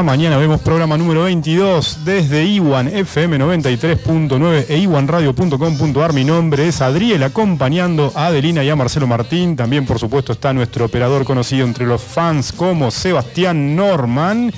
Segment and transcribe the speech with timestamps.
[0.00, 6.14] Mañana Vemos, programa número 22 desde Iwan FM 93.9 e iwanradio.com.ar.
[6.14, 9.54] Mi nombre es Adriel, acompañando a Adelina y a Marcelo Martín.
[9.54, 14.50] También, por supuesto, está nuestro operador conocido entre los fans como Sebastián Norman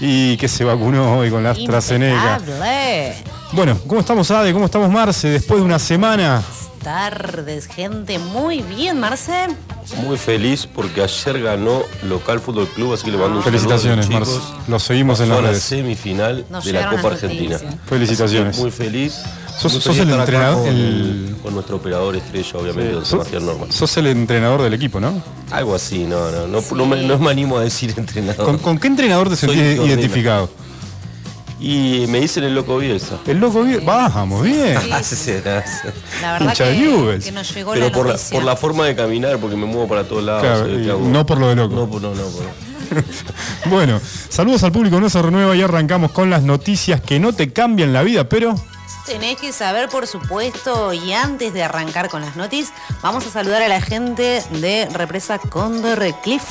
[0.00, 2.38] y que se vacunó hoy con la AstraZeneca.
[2.38, 3.14] Impecable.
[3.52, 4.54] Bueno, ¿cómo estamos, Ade?
[4.54, 5.28] ¿Cómo estamos, Marce?
[5.28, 6.42] Después de una semana.
[6.82, 8.18] Tardes, gente.
[8.18, 9.48] Muy bien, Marce.
[10.04, 14.20] Muy feliz porque ayer ganó Local Fútbol Club, así que le mando un Felicitaciones, saludo
[14.20, 14.70] los Marce.
[14.70, 17.58] Los seguimos en las la semifinal Nos de la Copa Argentina.
[17.86, 18.58] Felicitaciones.
[18.58, 19.14] Muy feliz.
[19.58, 23.46] Sos- Muy sos el entrenador- Con, el- con nuestro operador estrella, obviamente, don Sos, Sebastián
[23.46, 23.72] Norman.
[23.72, 25.20] sos el entrenador del equipo, ¿no?
[25.50, 28.44] Algo así, no, no, no, no me, no me animo a decir entrenador.
[28.44, 30.48] ¿Con, con qué entrenador te Soy sentís identificado?
[31.60, 33.18] Y me dicen el loco Bielsa.
[33.26, 33.84] El loco bien.
[33.84, 34.80] Vamos, bien.
[34.80, 35.16] Sí, sí.
[35.16, 35.88] sí, sí, sí.
[36.22, 39.56] La verdad que, nos llegó Pero la por la, por la forma de caminar, porque
[39.56, 40.42] me muevo para todos lados.
[40.42, 41.00] Claro, o sea, y ¿qué hago?
[41.08, 41.74] no por lo de loco.
[41.74, 42.68] No, por- no, no, por-
[43.66, 47.52] Bueno, saludos al público, no se renueva y arrancamos con las noticias que no te
[47.52, 48.54] cambian la vida, pero
[49.08, 53.62] Tenés que saber, por supuesto, y antes de arrancar con las noticias, vamos a saludar
[53.62, 56.42] a la gente de Represa Condor Cliff,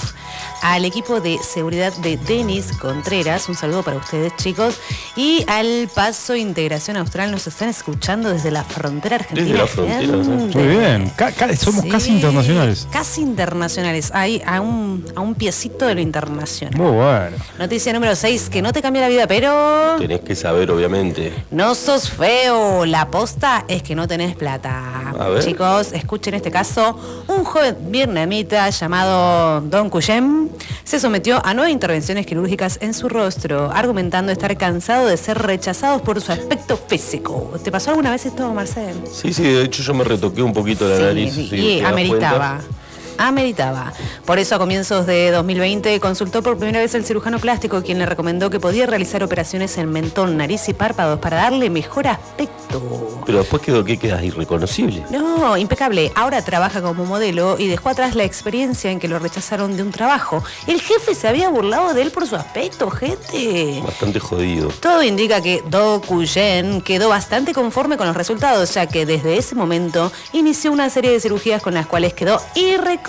[0.61, 4.75] al equipo de seguridad de Denis Contreras, un saludo para ustedes chicos,
[5.15, 9.45] y al Paso Integración Austral, nos están escuchando desde la frontera argentina.
[9.45, 10.17] Desde la frontera,
[10.61, 11.11] muy bien.
[11.15, 12.87] Ca- ca- somos Sí, casi internacionales.
[12.91, 16.77] Casi internacionales, ahí a un, a un piecito de lo internacional.
[16.79, 17.37] Muy bueno.
[17.59, 19.95] Noticia número 6, que no te cambia la vida, pero...
[19.97, 21.33] Tenés que saber, obviamente.
[21.51, 25.13] No sos feo, la aposta es que no tenés plata.
[25.19, 25.43] A ver.
[25.43, 26.97] Chicos, escuchen este caso.
[27.27, 30.46] Un joven vietnamita llamado Don Cuyem
[30.83, 36.01] se sometió a nueve intervenciones quirúrgicas en su rostro, argumentando estar cansado de ser rechazados
[36.01, 37.53] por su aspecto físico.
[37.63, 38.95] ¿Te pasó alguna vez esto, Marcel?
[39.11, 41.33] Sí, sí, de hecho yo me retoqué un poquito la Sí, nariz.
[41.33, 42.55] sí, y ¿te das ameritaba.
[42.57, 42.77] cuenta?
[43.17, 43.93] Ameritaba.
[44.25, 48.05] Por eso a comienzos de 2020 consultó por primera vez al cirujano plástico quien le
[48.05, 53.21] recomendó que podía realizar operaciones en mentón, nariz y párpados para darle mejor aspecto.
[53.25, 55.03] Pero después quedó que quedas irreconocible.
[55.09, 56.11] No, impecable.
[56.15, 59.91] Ahora trabaja como modelo y dejó atrás la experiencia en que lo rechazaron de un
[59.91, 60.43] trabajo.
[60.67, 63.81] El jefe se había burlado de él por su aspecto, gente.
[63.83, 64.69] Bastante jodido.
[64.79, 69.55] Todo indica que Do Kuyen quedó bastante conforme con los resultados, ya que desde ese
[69.55, 73.06] momento inició una serie de cirugías con las cuales quedó irreconocible.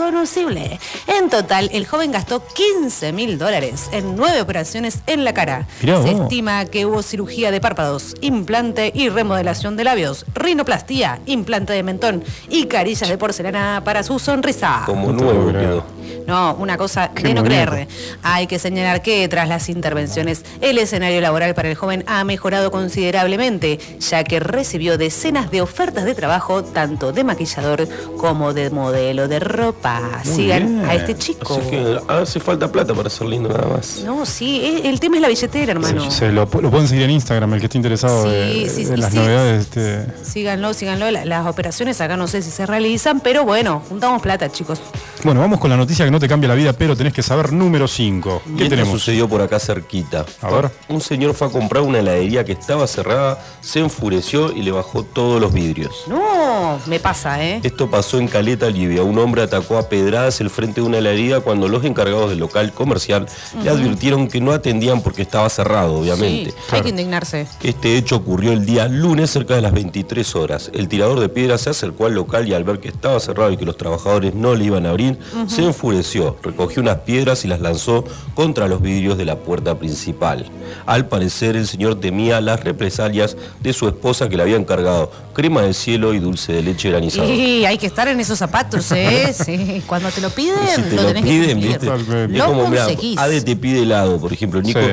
[1.06, 5.66] En total, el joven gastó 15 mil dólares en nueve operaciones en la cara.
[5.80, 11.72] Mirá Se estima que hubo cirugía de párpados, implante y remodelación de labios, rinoplastía, implante
[11.72, 14.82] de mentón y carillas de porcelana para su sonrisa.
[14.86, 15.84] Como nuevo.
[16.28, 17.88] No, una cosa Qué de no creer.
[18.22, 22.70] Hay que señalar que tras las intervenciones, el escenario laboral para el joven ha mejorado
[22.70, 29.26] considerablemente, ya que recibió decenas de ofertas de trabajo, tanto de maquillador como de modelo
[29.26, 30.20] de ropa.
[30.26, 30.84] Muy Sigan bien.
[30.88, 31.54] a este chico.
[31.58, 34.02] Así que hace falta plata para ser lindo nada más.
[34.04, 36.10] No, sí, eh, el tema es la billetera, hermano.
[36.10, 38.96] Se lo, lo pueden seguir en Instagram, el que esté interesado Sí, de, sí, de
[38.98, 39.16] las sí.
[39.18, 39.62] novedades.
[39.62, 41.10] Este, Síganlo, síganlo.
[41.10, 44.78] La- Las operaciones acá no sé si se realizan, pero bueno, juntamos plata, chicos.
[45.24, 47.52] Bueno, vamos con la noticia que no te cambia la vida, pero tenés que saber
[47.52, 48.42] número 5.
[48.46, 48.92] Y ¿Qué esto tenemos?
[48.92, 50.24] sucedió por acá cerquita.
[50.40, 50.70] A ver.
[50.88, 55.02] Un señor fue a comprar una heladería que estaba cerrada, se enfureció y le bajó
[55.02, 56.04] todos los vidrios.
[56.08, 57.60] No, me pasa, ¿eh?
[57.62, 59.02] Esto pasó en Caleta, Libia.
[59.02, 62.72] Un hombre atacó a pedradas el frente de una heladería cuando los encargados del local
[62.72, 63.26] comercial
[63.62, 66.50] le advirtieron que no atendían porque estaba cerrado, obviamente.
[66.50, 67.46] Sí, hay que indignarse.
[67.62, 70.70] Este hecho ocurrió el día lunes cerca de las 23 horas.
[70.74, 73.56] El tirador de piedras se acercó al local y al ver que estaba cerrado y
[73.56, 76.07] que los trabajadores no le iban a abrir, se enfureció,
[76.42, 78.04] recogió unas piedras y las lanzó
[78.34, 80.46] contra los vidrios de la puerta principal.
[80.86, 85.62] Al parecer el señor temía las represalias de su esposa que le había encargado crema
[85.62, 87.32] de cielo y dulce de leche granizado.
[87.32, 89.32] Y hay que estar en esos zapatos, ¿eh?
[89.32, 91.78] Sí, cuando te lo piden, Si te lo, lo tenés que piden, cumplir.
[91.78, 92.36] ¿viste?
[92.36, 92.86] Es como, mira.
[93.16, 94.60] Ade te pide helado, por ejemplo.
[94.62, 94.86] Nico, Sí.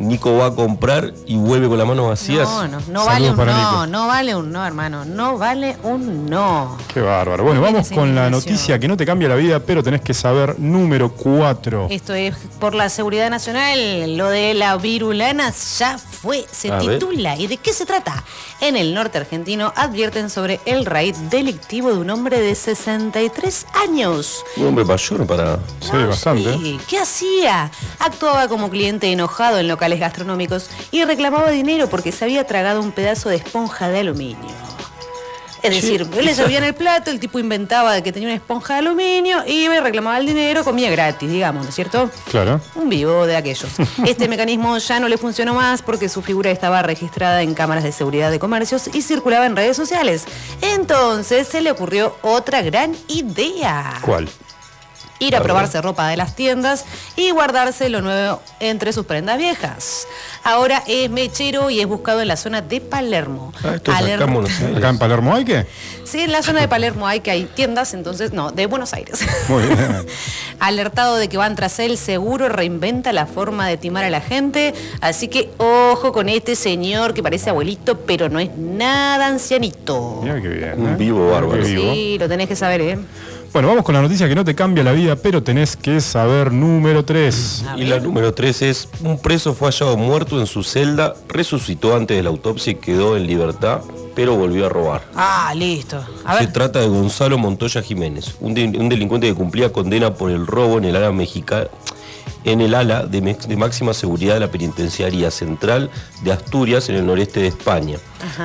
[0.00, 2.48] Nico va a comprar y vuelve con las manos vacías.
[2.48, 3.86] No, no, vale un no, Nico.
[3.86, 6.78] no vale un no, hermano, no vale un no.
[6.92, 7.44] Qué bárbaro.
[7.44, 10.58] Bueno, vamos con la noticia que no te cambia la vida, pero tenés que saber
[10.58, 11.88] número 4.
[11.90, 16.98] Esto es por la seguridad nacional, lo de la virulana ya fue, se A ver.
[16.98, 17.36] titula.
[17.36, 18.24] ¿Y de qué se trata?
[18.62, 24.44] En el norte argentino advierten sobre el raíz delictivo de un hombre de 63 años.
[24.56, 25.58] Un hombre mayor para.
[25.80, 26.54] Sí, bastante.
[26.54, 27.70] Sí, ¿Qué hacía?
[27.98, 32.92] Actuaba como cliente enojado en locales gastronómicos y reclamaba dinero porque se había tragado un
[32.92, 34.70] pedazo de esponja de aluminio.
[35.62, 38.36] Es Sí, decir, él le servían el plato, el tipo inventaba de que tenía una
[38.36, 42.08] esponja de aluminio, iba y reclamaba el dinero, comía gratis, digamos, ¿no es cierto?
[42.30, 42.62] Claro.
[42.76, 43.70] Un vivo de aquellos.
[44.06, 47.92] Este mecanismo ya no le funcionó más porque su figura estaba registrada en cámaras de
[47.92, 50.24] seguridad de comercios y circulaba en redes sociales.
[50.62, 53.98] Entonces se le ocurrió otra gran idea.
[54.00, 54.30] ¿Cuál?
[55.20, 56.84] Ir a probarse ropa de las tiendas
[57.14, 60.06] y guardarse lo nuevo entre sus prendas viejas.
[60.42, 63.52] Ahora es mechero y es buscado en la zona de Palermo.
[63.62, 64.76] Ah, esto es Aler- acá en Buenos Aires.
[64.76, 65.66] Acá en Palermo hay que.
[66.04, 69.20] Sí, en la zona de Palermo hay que hay tiendas, entonces, no, de Buenos Aires.
[69.48, 70.06] Muy bien.
[70.58, 74.74] Alertado de que van tras él, seguro reinventa la forma de timar a la gente.
[75.00, 80.20] Así que ojo con este señor que parece abuelito, pero no es nada ancianito.
[80.22, 80.80] Mira qué bien.
[80.80, 80.96] Un ¿eh?
[80.96, 81.64] vivo bárbaro.
[81.64, 82.98] Sí, lo tenés que saber, ¿eh?
[83.52, 86.52] Bueno, vamos con la noticia que no te cambia la vida, pero tenés que saber
[86.52, 87.64] número 3.
[87.70, 91.96] A Y la número 3 es, un preso fue hallado muerto en su celda, resucitó
[91.96, 93.80] antes de la autopsia y quedó en libertad,
[94.14, 95.02] pero volvió a robar.
[95.16, 96.00] Ah, listo.
[96.24, 96.52] A Se ver.
[96.52, 100.78] trata de Gonzalo Montoya Jiménez, un, de- un delincuente que cumplía condena por el robo
[100.78, 101.66] en el ala mexicana
[102.42, 103.20] en el ala de
[103.58, 105.90] máxima seguridad de la penitenciaría central
[106.22, 107.98] de Asturias en el noreste de España.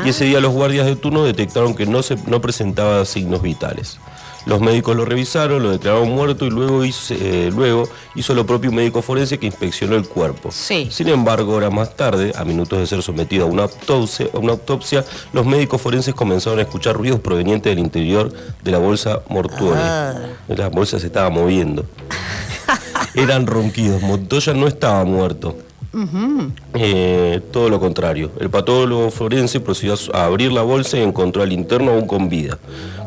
[0.03, 3.97] Y ese día los guardias de turno detectaron que no, se, no presentaba signos vitales.
[4.45, 8.69] Los médicos lo revisaron, lo declararon muerto y luego hizo, eh, luego hizo lo propio
[8.69, 10.51] un médico forense que inspeccionó el cuerpo.
[10.51, 10.87] Sí.
[10.91, 14.53] Sin embargo, horas más tarde, a minutos de ser sometido a una autopsia, a una
[14.53, 15.03] autopsia,
[15.33, 18.31] los médicos forenses comenzaron a escuchar ruidos provenientes del interior
[18.63, 20.35] de la bolsa mortuoria.
[20.47, 21.85] La bolsa se estaba moviendo.
[23.15, 24.01] Eran ronquidos.
[24.01, 25.57] Montoya no estaba muerto.
[26.73, 28.31] Eh, todo lo contrario.
[28.39, 32.57] El patólogo forense procedió a abrir la bolsa y encontró al interno aún con vida.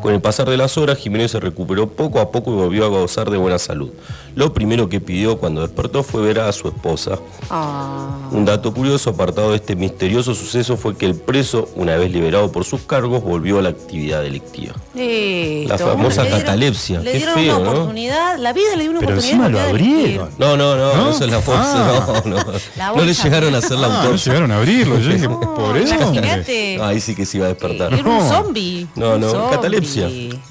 [0.01, 2.89] Con el pasar de las horas, Jiménez se recuperó poco a poco y volvió a
[2.89, 3.91] gozar de buena salud.
[4.35, 7.19] Lo primero que pidió cuando despertó fue ver a su esposa.
[7.49, 12.11] Ah, Un dato curioso apartado de este misterioso suceso fue que el preso, una vez
[12.11, 14.73] liberado por sus cargos, volvió a la actividad delictiva.
[14.93, 15.69] listo.
[15.73, 16.99] La famosa Le dieron- catalepsia.
[17.01, 17.71] Le Qué feo, una ¿no?
[17.71, 19.45] oportunidad, la vida le dio una Pero oportunidad.
[19.45, 20.29] encima lo abrieron.
[20.37, 21.09] No, no, no, ¿No?
[21.11, 21.59] eso es la fosa.
[22.07, 22.21] Ah.
[22.25, 22.43] No, no.
[22.77, 24.31] La No le llegaron a hacer la Ah, no autopsia.
[24.33, 24.99] llegaron a abrirlo.
[24.99, 25.95] Yo dije, No, por eso.
[25.95, 26.81] Imagínate.
[26.81, 27.93] Ahí sí que se iba a despertar.
[27.93, 28.29] Era un No.
[28.29, 28.87] zombie.
[28.95, 29.49] No, no, zombie.
[29.55, 30.05] catalepsia.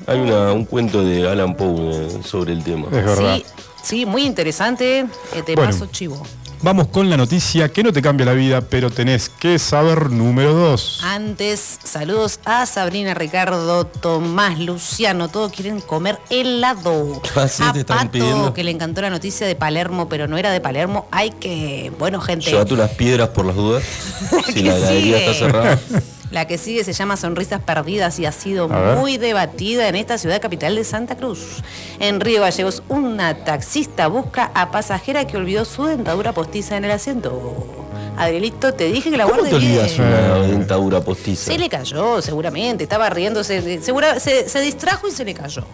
[0.07, 2.87] Hay una- un cuento de Alan Poe eh, sobre el tema.
[2.87, 3.37] Es verdad.
[3.37, 3.45] Sí,
[3.89, 5.01] sí, muy interesante.
[5.35, 5.71] Eh, te Bueno.
[5.73, 6.23] paso chivo.
[6.61, 10.53] Vamos con la noticia que no te cambia la vida, pero tenés que saber número
[10.55, 11.03] 2.
[11.05, 17.23] Antes, saludos a Sabrina, Ricardo, Tomás, Luciano, todos quieren comer helado.
[17.37, 18.53] Ah, sí, a te estaban Pato, pidiendo.
[18.55, 21.07] que le encantó la noticia de Palermo, pero no era de Palermo.
[21.13, 22.47] Hay que, bueno, gente.
[22.51, 23.85] Llévate unas piedras por las dudas.
[24.53, 25.17] si la sigue.
[25.17, 25.79] está cerrada.
[26.31, 30.43] La que sigue se llama Sonrisas Perdidas y ha sido muy debatida en esta ciudad
[30.43, 31.63] capital de Santa Cruz.
[32.01, 36.91] En Río Gallegos, una taxista busca a pasajera que olvidó su dentadura postiza en el
[36.91, 37.88] asiento.
[38.19, 40.09] Adrielito, te dije que la ¿Cómo te olvidas bien.
[40.09, 41.53] una dentadura postiza?
[41.53, 42.85] Se le cayó, seguramente.
[42.85, 43.81] Estaba riéndose.
[43.83, 45.65] Segura, se, se distrajo y se le cayó.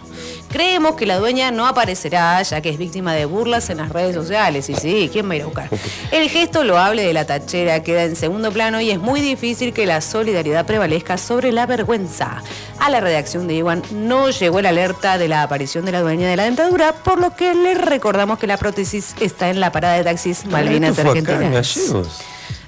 [0.50, 4.14] Creemos que la dueña no aparecerá, ya que es víctima de burlas en las redes
[4.14, 4.68] sociales.
[4.68, 5.68] Y sí, ¿quién va a ir a buscar?
[6.12, 9.86] El gesto loable de la tachera queda en segundo plano y es muy difícil que
[9.86, 12.42] la solidaridad prevalezca sobre la vergüenza.
[12.78, 16.28] A la redacción de Iwan no llegó el alerta de la aparición de la dueña
[16.28, 19.94] de la dentadura, por lo que le recordamos que la prótesis está en la parada
[19.94, 21.78] de taxis Malvinas Argentinas.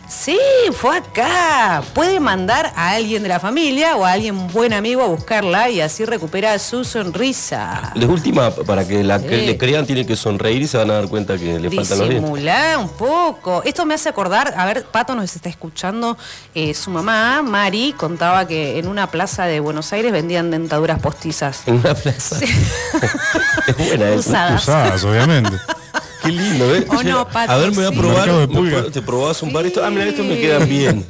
[0.08, 0.38] Sí,
[0.72, 1.82] fue acá.
[1.92, 5.80] Puede mandar a alguien de la familia o a alguien buen amigo a buscarla y
[5.80, 7.92] así recupera su sonrisa.
[7.94, 10.94] De última, para que la que le crean, tiene que sonreír y se van a
[10.94, 12.30] dar cuenta que le faltan los dientes.
[12.30, 13.62] Disimulá un poco.
[13.64, 16.16] Esto me hace acordar, a ver, Pato nos está escuchando,
[16.54, 21.62] eh, su mamá, Mari, contaba que en una plaza de Buenos Aires vendían dentaduras postizas.
[21.66, 22.38] En una plaza.
[23.66, 24.18] es buena esa.
[24.18, 24.62] Usadas.
[24.62, 25.56] Usadas, obviamente.
[26.26, 26.86] Qué lindo, ¿eh?
[26.88, 27.96] Oh, no, Pato, a ver, me voy a sí.
[27.96, 28.90] probar.
[28.90, 29.84] Te probás un par de estos.
[29.84, 31.04] Ah, mira, estos me quedan bien.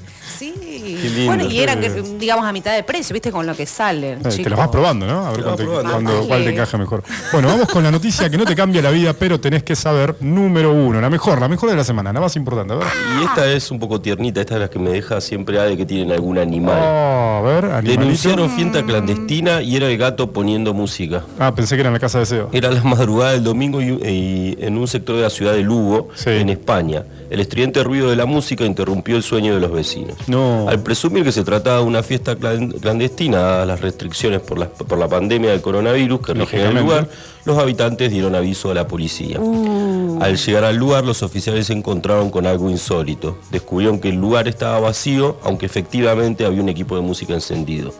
[1.09, 1.27] Lindo.
[1.35, 1.81] Bueno, y eran,
[2.19, 3.31] digamos, a mitad de precio, ¿viste?
[3.33, 4.21] Con lo que salen.
[4.25, 5.27] Eh, te los vas probando, ¿no?
[5.27, 5.91] A ver te, probando.
[5.91, 7.03] cuándo- cuál te encaja mejor.
[7.33, 10.17] Bueno, vamos con la noticia que no te cambia la vida, pero tenés que saber
[10.21, 11.01] número uno.
[11.01, 12.75] La mejor, la mejor de la semana, la más importante.
[12.75, 12.87] A ver.
[13.21, 15.77] Y esta es un poco tiernita, esta es la que me deja siempre a de
[15.77, 16.79] que tienen algún animal.
[16.83, 18.01] Oh, a ver, animalito.
[18.01, 21.23] Denunciaron fiesta clandestina y era el gato poniendo música.
[21.39, 22.49] Ah, pensé que era en la casa de Seo.
[22.53, 26.09] Era la madrugada del domingo y, y en un sector de la ciudad de Lugo,
[26.15, 26.31] Sí.
[26.31, 27.05] en España.
[27.29, 30.17] El estridente ruido de la música interrumpió el sueño de los vecinos.
[30.29, 30.69] No.
[30.69, 34.71] Al presumir que se trataba de una fiesta clan- clandestina, dadas las restricciones por la,
[34.71, 37.07] por la pandemia del coronavirus que rigen el lugar,
[37.45, 39.39] los habitantes dieron aviso a la policía.
[39.39, 43.37] Al llegar al lugar, los oficiales se encontraron con algo insólito.
[43.51, 47.93] Descubrieron que el lugar estaba vacío, aunque efectivamente había un equipo de música encendido.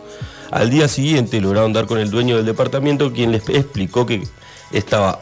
[0.49, 4.23] Al día siguiente lograron dar con el dueño del departamento, quien les explicó que
[4.71, 5.19] estaba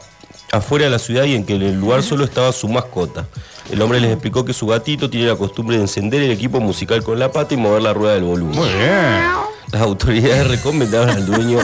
[0.58, 3.26] afuera de la ciudad y en que en el lugar solo estaba su mascota.
[3.72, 7.04] El hombre les explicó que su gatito tiene la costumbre de encender el equipo musical
[7.04, 8.56] con la pata y mover la rueda del volumen.
[8.56, 9.24] Muy bien.
[9.72, 11.60] Las autoridades recomendaron al dueño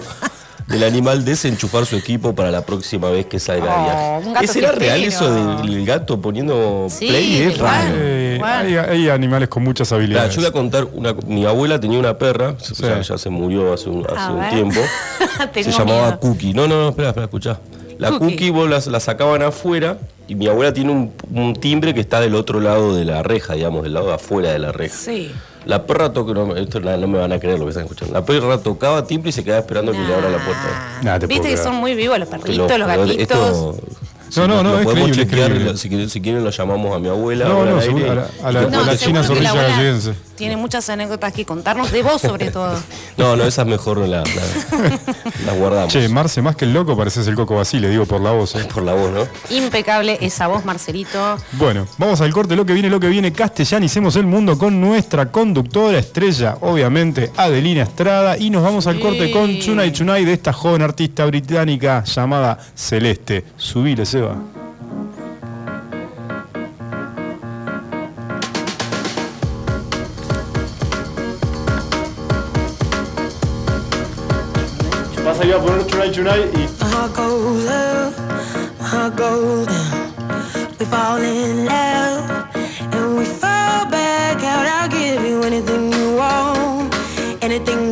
[0.68, 4.46] del animal desenchufar su equipo para la próxima vez que salga Oh, a viaje.
[4.46, 5.30] ¿Es era real eso
[5.62, 7.42] del gato poniendo Sí, play?
[7.44, 7.94] Es raro.
[7.98, 8.56] Eh, Bueno.
[8.56, 10.34] hay, hay animales con muchas habilidades.
[10.34, 13.10] yo voy a contar, una, mi abuela tenía una perra, o sea, Sí.
[13.10, 14.80] ya se murió hace un, hace tiempo,
[15.54, 16.20] se llamaba miedo.
[16.22, 16.54] Cookie.
[16.54, 17.60] No, no, no, espera, espera, escuchá.
[18.02, 18.26] La Cookie.
[18.32, 22.20] cookie vos la, la sacaban afuera y mi abuela tiene un, un timbre que está
[22.20, 24.96] del otro lado de la reja, digamos, del lado de afuera de la reja.
[24.96, 25.32] Sí.
[25.66, 28.14] La perra tocó, no, esto no, no me van a creer lo que están escuchando.
[28.14, 31.00] La perra tocaba timbre y se quedaba esperando que le abra la puerta.
[31.04, 33.18] Nah, te Viste puedo que son muy vivos los perritos, lo- los gatitos.
[33.20, 33.78] esto-
[34.38, 35.78] No, no, no, es podemos creíble, es chequear, creíble.
[35.78, 37.46] Si, quieren, si quieren lo llamamos a mi abuela.
[37.48, 40.14] No, no, seguro, a la- a la- a la cuente- China la Zorrilla galleguense.
[40.42, 42.74] Tiene muchas anécdotas que contarnos de vos, sobre todo.
[43.16, 44.42] No, no, esas mejor no las la,
[45.46, 45.94] las guardamos.
[45.94, 48.56] Che, Marce, más que el loco pareces el Coco Basile, digo por la voz.
[48.56, 48.68] ¿eh?
[48.74, 49.56] Por la voz, ¿no?
[49.56, 51.38] Impecable esa voz, Marcelito.
[51.52, 55.32] Bueno, vamos al corte, lo que viene, lo que viene, castellanicemos el mundo con nuestra
[55.32, 60.54] conductora estrella, obviamente Adelina Estrada, y nos vamos al corte con Chunai Chunai de esta
[60.54, 63.46] joven artista británica llamada Celeste.
[63.58, 64.38] Subile, Seba.
[75.42, 79.66] A ir a poner Chunai Chunai y My heart goes up, down.
[80.78, 82.46] We fall in love
[82.94, 84.68] and we fall back out.
[84.68, 86.94] I'll give you anything you want,
[87.42, 87.91] anything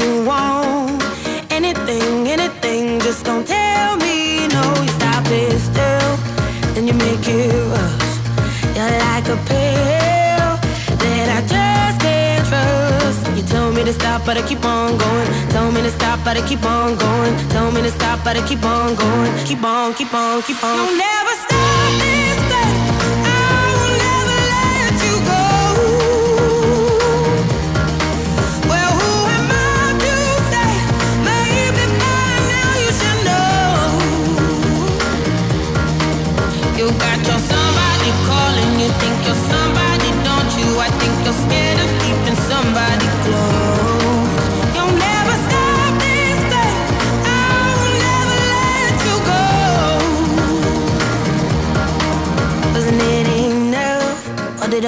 [14.29, 15.27] but I keep on going.
[15.50, 17.36] Tell me to stop, but I keep on going.
[17.50, 19.33] Tell me to stop, but I keep on going.
[19.43, 20.75] Keep on, keep on, keep on.
[20.77, 22.75] You'll never stop this thing.
[23.25, 25.45] I will never let you go.
[28.69, 30.13] Well, who am I to
[30.51, 30.71] say?
[31.25, 33.98] Maybe by now you should know.
[36.77, 40.69] You got your somebody calling, you think you're somebody, don't you?
[40.86, 41.68] I think you're scared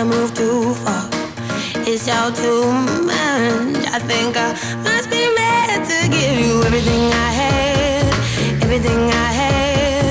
[0.01, 1.05] I move too far?
[1.85, 2.65] It's all too
[3.05, 3.85] much.
[3.93, 4.49] I think I
[4.81, 8.09] must be mad to give you everything I had,
[8.63, 10.09] everything I had,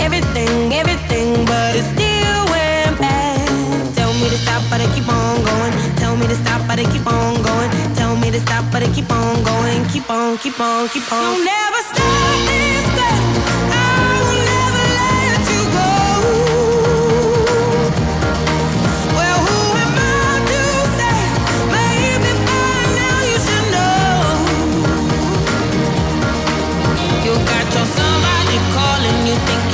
[0.00, 3.44] everything, everything, but it still went back.
[3.92, 5.72] Tell me to stop, but I keep on going.
[6.00, 7.70] Tell me to stop, but I keep on going.
[7.94, 9.84] Tell me to stop, but I keep on going.
[9.92, 11.20] Keep on, keep on, keep on.
[11.20, 13.25] You'll never stop this thing.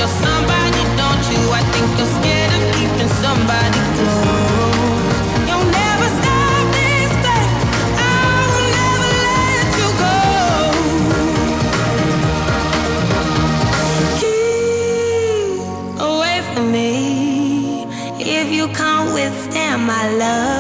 [0.03, 1.41] You're somebody, don't you?
[1.61, 5.19] I think you're scared of keeping somebody close.
[5.49, 7.13] You'll never stop this.
[8.03, 10.19] I will never let you go.
[14.23, 16.93] Keep away from me
[18.19, 20.52] if you can't withstand my love.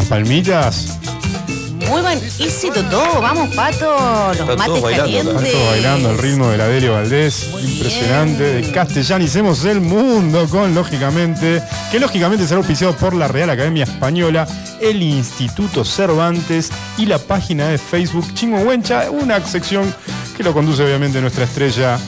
[0.00, 0.98] Esas palmitas.
[1.88, 3.20] Muy buen éxito todo.
[3.20, 4.32] Vamos, Pato.
[4.38, 5.68] Los mates bailando, calientes.
[5.70, 7.48] Bailando el ritmo de la Delio Valdés.
[7.60, 8.42] Impresionante.
[8.42, 14.46] De Castellanicemos el mundo con, lógicamente, que lógicamente será auspiciado por la Real Academia Española,
[14.80, 19.92] el Instituto Cervantes y la página de Facebook Chingo Huencha, una sección
[20.36, 21.98] que lo conduce obviamente nuestra estrella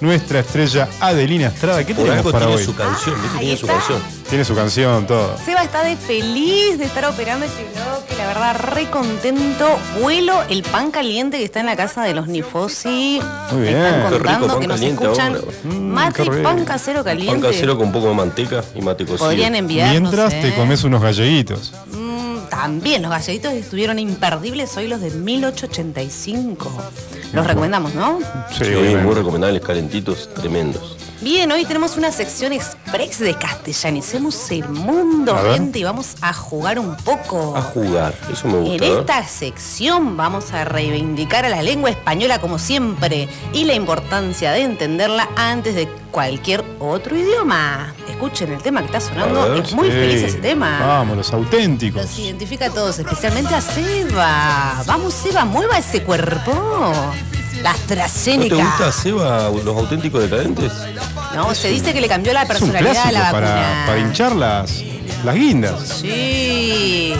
[0.00, 1.84] nuestra estrella Adelina Estrada.
[1.84, 2.64] ¿Qué Por tenemos algo para tiene hoy?
[2.64, 3.36] su canción, ¿viste?
[3.36, 3.78] Ah, Tiene su está.
[3.78, 4.02] canción.
[4.30, 5.36] Tiene su canción, todo.
[5.44, 9.78] Seba está de feliz de estar operando este bloque, la verdad, re contento.
[10.00, 13.20] Vuelo el pan caliente que está en la casa de los Nifosi.
[13.52, 13.76] Muy Me bien.
[13.76, 15.34] están Qué rico contando pan que nos caliente escuchan.
[15.34, 15.46] ahora.
[15.64, 16.42] Mm, Mate qué y rico.
[16.44, 17.32] pan casero caliente.
[17.40, 19.26] Pan casero con un poco de manteca y mate cocido.
[19.26, 20.00] Podrían enviarnos.
[20.00, 20.40] Mientras ¿eh?
[20.42, 21.72] te comes unos galletitos.
[21.92, 26.70] Mm, también los galletitos estuvieron imperdibles hoy los de 1885.
[27.32, 28.18] Los recomendamos, ¿no?
[28.50, 28.64] Sí,
[29.02, 30.96] muy recomendables, calentitos, tremendos.
[31.22, 36.32] Bien, hoy tenemos una sección express de castellanicemos el mundo, A gente, y vamos a
[36.32, 37.54] jugar un poco.
[37.54, 38.86] A jugar, eso me En gusta.
[38.86, 38.98] ¿eh?
[39.00, 44.62] esta sección vamos a reivindicar a la lengua española como siempre y la importancia de
[44.62, 47.92] entenderla antes de cualquier otro idioma.
[48.08, 49.92] Escuchen el tema que está sonando, ver, es muy Sí.
[49.92, 50.80] feliz ese tema.
[50.80, 52.00] Vamos, los auténticos.
[52.02, 54.82] Los identifica a todos, especialmente a Seba.
[54.86, 56.52] Vamos, Seba, mueva ese cuerpo.
[57.62, 58.56] La ¿No AstraZeneca.
[58.56, 60.72] te gusta, Seba, los auténticos decadentes?
[61.34, 63.32] No, se dice que le cambió la personalidad a la vacuna.
[63.40, 64.82] para, para hinchar las,
[65.24, 65.80] las guindas.
[66.00, 67.14] Sí.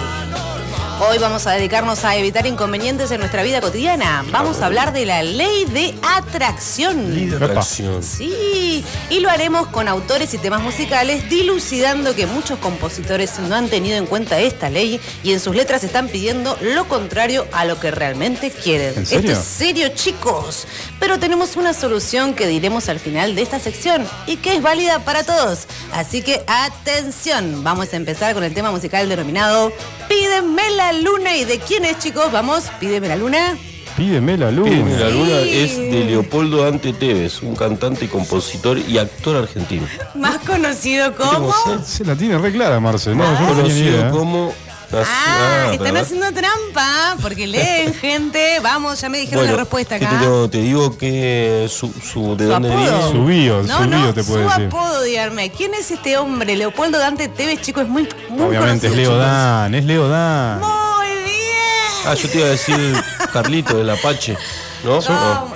[1.03, 4.23] Hoy vamos a dedicarnos a evitar inconvenientes en nuestra vida cotidiana.
[4.31, 7.15] Vamos a hablar de la ley de atracción.
[7.15, 8.03] Ley de atracción.
[8.03, 13.71] Sí, y lo haremos con autores y temas musicales, dilucidando que muchos compositores no han
[13.71, 17.81] tenido en cuenta esta ley y en sus letras están pidiendo lo contrario a lo
[17.81, 18.93] que realmente quieren.
[18.99, 19.31] ¿En serio?
[19.31, 20.67] Esto es serio, chicos.
[21.01, 24.99] Pero tenemos una solución que diremos al final de esta sección y que es válida
[24.99, 25.61] para todos.
[25.95, 29.73] Así que atención, vamos a empezar con el tema musical denominado
[30.11, 31.37] Pídeme la luna.
[31.37, 32.31] ¿Y de quién es, chicos?
[32.33, 33.57] Vamos, pídeme la luna.
[33.97, 34.69] Pídeme la luz.
[34.69, 35.59] Pídeme la luna Sí.
[35.59, 39.87] es de Leopoldo Ante Tevez, un cantante, compositor y actor argentino.
[40.15, 41.33] Más conocido como...
[41.33, 41.55] ¿Cómo
[41.85, 43.15] se- Se la tiene re clara, Marce.
[43.15, 44.11] No, yo no tenía ni Conocido idea.
[44.11, 44.55] como...
[44.93, 48.59] Ah, ah, están haciendo trampa porque leen gente.
[48.61, 50.19] Vamos, ya me dijeron Bueno, la respuesta ¿qué acá.
[50.19, 50.51] te, digo?
[50.51, 52.83] Te digo que su, su- de Su dónde apodo.
[52.85, 53.11] viene.
[53.13, 54.67] Su bio, no, su no, bio te puede su decir.
[54.67, 55.51] apodo, díganme.
[55.53, 56.57] ¿Quién es este hombre?
[56.57, 59.19] Leopoldo Dante Tevez, chicos, es muy, muy Obviamente es Leo chicos.
[59.25, 60.59] Dan, es Leo Dan.
[60.61, 62.07] Muy bien.
[62.07, 62.97] Ah, yo te iba a decir
[63.33, 64.37] Carlito, del Apache.
[64.85, 65.01] ¿No?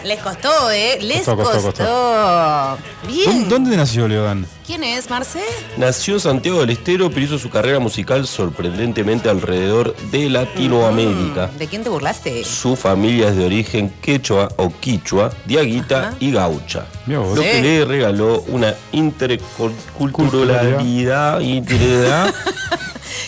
[0.04, 0.98] Les costó, ¿eh?
[1.00, 1.62] Les Costó, costó.
[1.62, 3.24] costó, Bien.
[3.30, 4.46] ¿Dónde, dónde nació Leo Dan?
[4.66, 5.42] ¿Quién es, Marce?
[5.76, 11.48] Nació en Santiago del Estero, pero hizo su carrera musical sorprendentemente alrededor de Latinoamérica.
[11.58, 12.44] ¿De quién te burlaste?
[12.44, 16.16] Su familia es de origen quechua o quichua, diaguita Ajá.
[16.20, 16.86] y gaucha.
[17.06, 17.42] Lo Sí.
[17.42, 22.32] que le regaló una interculturalidad interioridad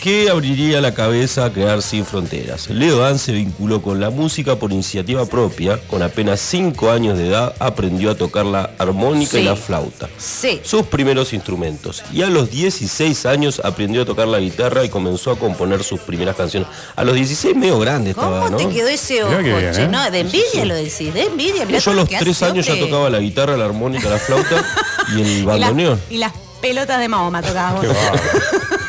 [0.01, 2.69] que abriría la cabeza a crear sin fronteras.
[2.69, 5.79] Leo Dan se vinculó con la música por iniciativa propia.
[5.87, 9.39] Con apenas 5 años de edad aprendió a tocar la armónica Sí.
[9.39, 10.61] y la flauta Sí.
[10.63, 12.03] sus primeros instrumentos.
[12.13, 15.99] Y a los 16 años aprendió a tocar la guitarra y comenzó a componer sus
[15.99, 16.69] primeras canciones.
[16.95, 18.57] A los 16 medio grande estaba, ¿Cómo ¿no?
[18.57, 19.73] te quedó ese ojo, que bien?
[19.75, 19.87] ¿eh?
[19.89, 21.65] No, de envidia lo decís, de envidia.
[21.65, 23.65] mirá Yo a lo los que hace 3 ese años ya tocaba la guitarra, la
[23.65, 24.63] armónica, la flauta
[25.15, 26.01] y el Y las, bandoneón.
[26.09, 27.81] y las pelotas de Mahoma tocaba.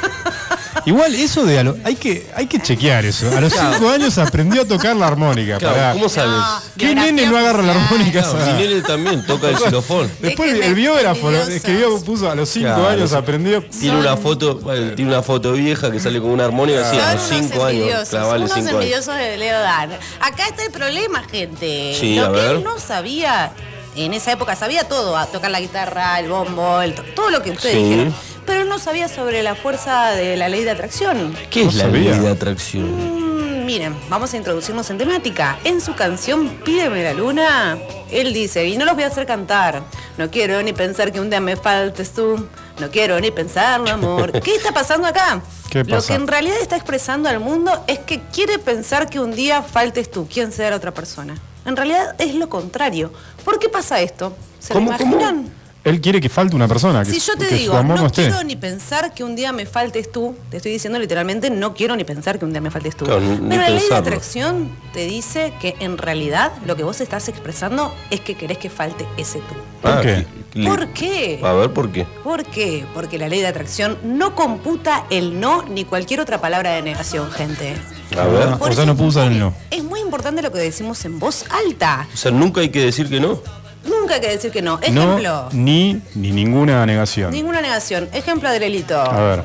[0.86, 3.28] Igual eso de a lo- hay que hay que chequear eso.
[3.36, 5.58] A los 5 años aprendió a tocar la armónica.
[5.58, 5.92] Claro, pará.
[5.92, 6.32] ¿cómo sabes?
[6.76, 8.22] ¿Qué biografía nene no agarra la armónica?
[8.22, 8.38] Claro?
[8.52, 10.10] Minelli también toca el xilofón.
[10.20, 13.62] Después el biógrafo lo escribió, puso a los 5 Claro, años aprendió.
[13.64, 17.02] Tiene una foto, bueno, tiene una foto vieja que sale con una armónica así a
[17.02, 17.80] Son los unos 5 años.
[17.82, 18.70] envidiosos, unos 5 años.
[18.72, 19.90] envidiosos de Leo Dan.
[20.20, 21.96] Acá está el problema, gente.
[21.98, 22.50] Sí, Lo a que ver.
[22.56, 23.52] él no sabía,
[23.96, 27.42] en esa época sabía todo, a tocar la guitarra, el bombo, el to- todo lo
[27.42, 27.82] que ustedes Sí.
[27.82, 28.14] dijeron.
[28.48, 31.36] Pero él no sabía sobre la fuerza de la ley de atracción.
[31.50, 32.12] ¿Qué No es la sabía.
[32.12, 33.60] ley de atracción?
[33.62, 35.58] Mm, miren, vamos a introducirnos en temática.
[35.64, 37.76] En su canción Pídeme la luna,
[38.10, 39.82] él dice, y no los voy a hacer cantar,
[40.16, 44.32] no quiero ni pensar que un día me faltes tú, no quiero ni pensarlo, amor.
[44.42, 45.42] ¿Qué está pasando acá?
[45.68, 49.32] ¿Qué Lo que en realidad está expresando al mundo es que quiere pensar que un
[49.34, 51.36] día faltes tú, quién sea la otra persona.
[51.66, 53.12] En realidad es lo contrario.
[53.44, 54.34] ¿Por qué pasa esto?
[54.58, 55.44] ¿Se lo ¿Cómo, cómo?
[55.88, 57.04] Él quiere que falte una persona.
[57.04, 58.22] Que, Si yo te que digo, no, no, esté.
[58.26, 61.96] quiero ni pensar que un día me faltes tú, te estoy diciendo literalmente, no quiero
[61.96, 63.04] ni pensar que un día me faltes tú.
[63.04, 67.28] Claro, Pero la ley de atracción te dice que en realidad lo que vos estás
[67.28, 69.54] expresando es que querés que falte ese tú.
[69.82, 70.26] ¿Por Ah, qué?
[70.52, 71.40] que- le- ¿Por qué?
[71.44, 72.06] A ver, ¿por qué?
[72.24, 72.84] ¿Por qué?
[72.94, 77.30] Porque la ley de atracción no computa el no ni cualquier otra palabra de negación,
[77.30, 77.74] gente.
[78.18, 78.56] A ver.
[78.58, 79.54] Por o sea, no puedo usar el no.
[79.70, 82.08] Es muy importante lo que decimos en voz alta.
[82.12, 83.40] O sea, nunca hay que decir que no.
[83.88, 84.78] Nunca hay que decir que no.
[84.80, 85.20] Ejemplo.
[85.20, 87.30] No, ni, ni ninguna negación.
[87.30, 88.08] Ninguna negación.
[88.12, 89.00] Ejemplo del delito.
[89.00, 89.44] A ver.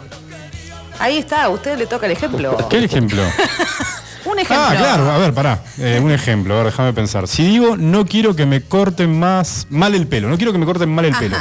[0.99, 2.57] Ahí está, a usted le toca el ejemplo.
[2.69, 3.23] ¿Qué ejemplo?
[4.25, 4.65] Un ejemplo.
[4.69, 5.61] Ah, claro, a ver, pará.
[5.77, 7.27] Eh, un ejemplo, a ver, déjame pensar.
[7.27, 10.65] Si digo, no quiero que me corten más mal el pelo, no quiero que me
[10.65, 11.35] corten mal el pelo.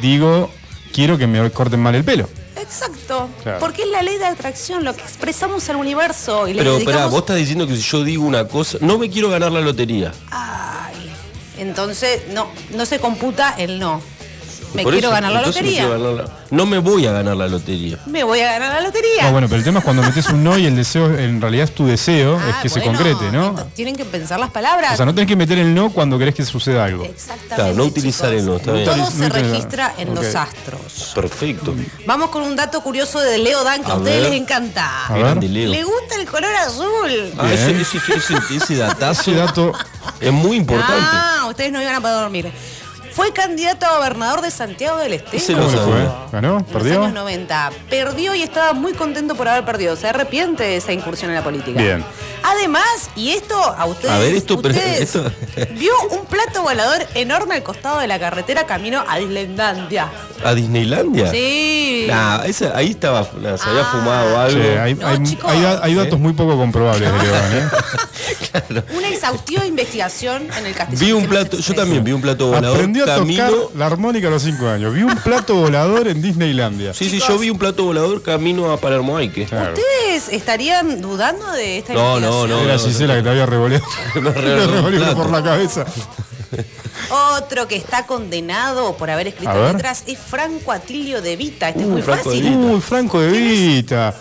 [0.00, 0.48] Digo,
[0.92, 2.28] quiero que me corten mal el pelo.
[2.56, 3.28] Exacto.
[3.42, 3.58] Claro.
[3.58, 6.94] Porque es la ley de atracción, lo que expresamos al universo y le Pero, dedicamos...
[6.94, 9.60] espera, vos estás diciendo que si yo digo una cosa, no me quiero ganar la
[9.60, 10.12] lotería.
[10.30, 10.93] Ay,
[11.58, 14.00] Entonces, no, no se computa el no.
[14.74, 15.72] Me Por quiero eso, ganar la me lotería.
[15.86, 17.98] quiero ganar la- No me voy a ganar la lotería.
[18.06, 19.22] Me voy a ganar la lotería.
[19.24, 21.64] No, bueno, pero el tema es cuando metes un no y el deseo, en realidad
[21.64, 23.54] es tu deseo, es Ah, que se concrete, ¿no?
[23.74, 24.94] Tienen que pensar las palabras.
[24.94, 27.04] O sea, no tenés que meter el no cuando querés que suceda algo.
[27.04, 27.54] Exactamente.
[27.54, 28.40] Claro, no utilizar chicos.
[28.42, 28.84] el no, está bien.
[28.84, 31.12] Todo No se registra en los astros.
[31.14, 31.74] Perfecto.
[32.06, 34.30] Vamos con un dato curioso de Leo Dan que a, A ustedes ver.
[34.32, 35.06] les encanta.
[35.06, 35.22] A ver.
[35.22, 35.70] Grande Leo.
[35.70, 37.32] Le gusta el color azul.
[37.38, 39.72] Ah, ese, ese, ese- ese datazo Ese dato,
[40.20, 40.94] es muy importante.
[41.00, 42.50] Ah, ustedes no iban a poder dormir.
[43.14, 45.58] Fue candidato a gobernador de Santiago del Estero.
[45.62, 46.08] ¿cómo lo fue?
[46.32, 46.48] ¿Ganó?
[46.58, 47.02] En los ¿Perdió?
[47.02, 47.70] años 90.
[47.88, 49.94] Perdió y estaba muy contento por haber perdido.
[49.94, 51.80] Se arrepiente de esa incursión en la política.
[51.80, 52.04] Bien.
[52.42, 54.10] Además, y esto a ustedes.
[54.10, 55.30] A ver, esto, pero ustedes, esto-
[55.74, 60.10] vio un plato volador enorme al costado de la carretera camino a Disneylandia.
[60.42, 61.30] ¿A Disneylandia?
[61.30, 62.06] Sí.
[62.08, 63.88] Nah, esa- ahí estaba, nah, se había Ah.
[63.92, 64.60] fumado algo.
[64.60, 65.50] Che, hay, No, hay- chicos.
[65.50, 68.82] hay hay datos muy poco comprobables de León, ¿eh?
[68.96, 71.00] Una exhaustiva investigación en el castillo.
[71.00, 73.48] Vi un plato, yo también vi un plato volador Aprendió a camino.
[73.50, 74.92] tocar la armónica a los 5 años.
[74.94, 76.94] Vi un plato volador en Disneylandia.
[76.94, 79.46] Sí, sí, yo vi un plato volador camino a Palermo Aike.
[79.46, 79.72] Claro.
[79.74, 82.50] ¿Ustedes estarían dudando de esta No, investigación?
[82.50, 83.84] no, Era no, Gisela que te había revoleado.
[84.14, 84.30] Me
[84.66, 85.84] revoleó por la cabeza.
[87.14, 91.68] Otro que está condenado por haber escrito letras es Franco Atilio de Vita.
[91.68, 92.56] Este es muy Franco fácil.
[92.56, 94.14] Uy, Franco de Vita.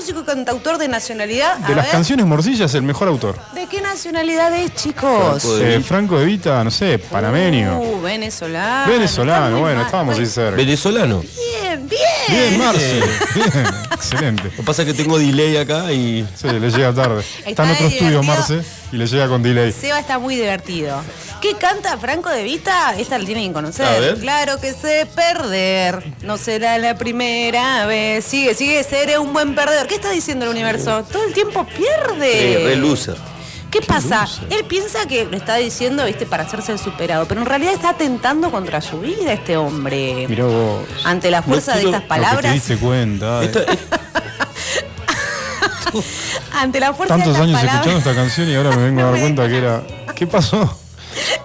[0.00, 1.58] Músico y cantautor de nacionalidad.
[1.58, 3.36] De a las ver, canciones morcillas, el mejor autor.
[3.54, 5.42] ¿De qué nacionalidad es, chicos?
[5.42, 7.78] Franco de Eh, Franco de Vita, no sé, panameño.
[7.78, 8.90] Uh, venezolano.
[8.90, 9.84] Venezolano, bueno, mal.
[9.84, 10.56] estábamos ahí cerca.
[10.56, 11.20] Venezolano.
[11.20, 12.00] Bien, bien.
[12.28, 13.02] Bien, Marce.
[13.34, 14.44] Bien, excelente.
[14.44, 16.26] Lo que pasa es que tengo delay acá y.
[16.34, 17.20] Sí, le llega tarde.
[17.20, 18.22] Está, Está en otro estudio.
[18.22, 19.70] Marce, y le llega con delay.
[19.70, 21.02] Seba está muy divertido.
[21.42, 22.94] ¿Qué canta Franco de Vita?
[22.98, 23.86] Esta la tienen que conocer.
[23.86, 24.18] A ver.
[24.18, 26.02] Claro que sé perder.
[26.22, 28.24] No será la primera vez.
[28.24, 29.86] Sigue, sigue, seré un buen perdedor.
[29.90, 31.02] ¿Qué está diciendo el universo?
[31.02, 32.62] Todo el tiempo pierde.
[32.64, 33.16] Re loser.
[33.72, 34.24] ¿Qué pasa?
[34.48, 37.88] Él piensa que lo está diciendo, viste, para hacerse el superado, pero en realidad está
[37.90, 40.28] atentando contra su vida este hombre.
[40.28, 40.86] Mirá vos.
[41.02, 43.42] Ante la fuerza de estas Lo que te palabras, diste cuenta.
[43.42, 43.50] eh.
[46.52, 49.00] Ante la fuerza Tantos de años estas escuchando palabras, esta canción y ahora me vengo
[49.00, 49.82] a dar cuenta que era.
[50.14, 50.78] ¿Qué pasó?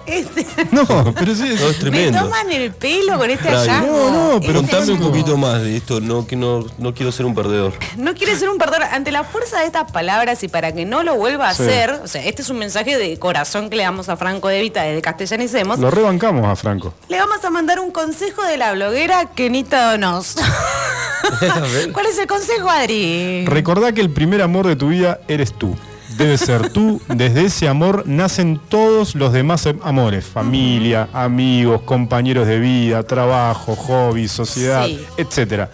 [0.06, 1.42] Este, No, pero sí.
[1.48, 2.20] No, es me tremendo.
[2.20, 3.86] toman el pelo con este hallazgo.
[3.86, 7.12] No, no, pero Este Contame un poquito más de esto, no, que no, no quiero
[7.12, 7.72] ser un perdedor.
[7.96, 8.84] No quiere ser un perdedor.
[8.84, 11.62] Ante la fuerza de estas palabras y para que no lo vuelva a Sí.
[11.64, 14.60] hacer, o sea, este es un mensaje de corazón que le damos a Franco de
[14.60, 15.78] Vita desde Castellanicemos.
[15.78, 16.94] Lo rebancamos a Franco.
[17.08, 20.36] Le vamos a mandar un consejo de la bloguera Kenita Donos.
[21.92, 23.44] ¿Cuál es el consejo, Adri?
[23.46, 25.76] Recordá que el primer amor de tu vida eres tú.
[26.16, 27.00] Debe ser tú.
[27.08, 30.24] Desde ese amor nacen todos los demás em- amores.
[30.24, 35.04] Familia, amigos, compañeros de vida, trabajo, hobby, sociedad, Sí.
[35.18, 35.70] etcétera.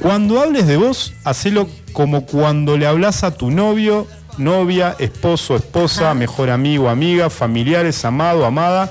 [0.00, 4.06] Cuando hables de vos, hacelo como cuando le hablas a tu novio,
[4.38, 8.90] novia, esposo, esposa, mejor amigo, amiga, familiares, amado, amada.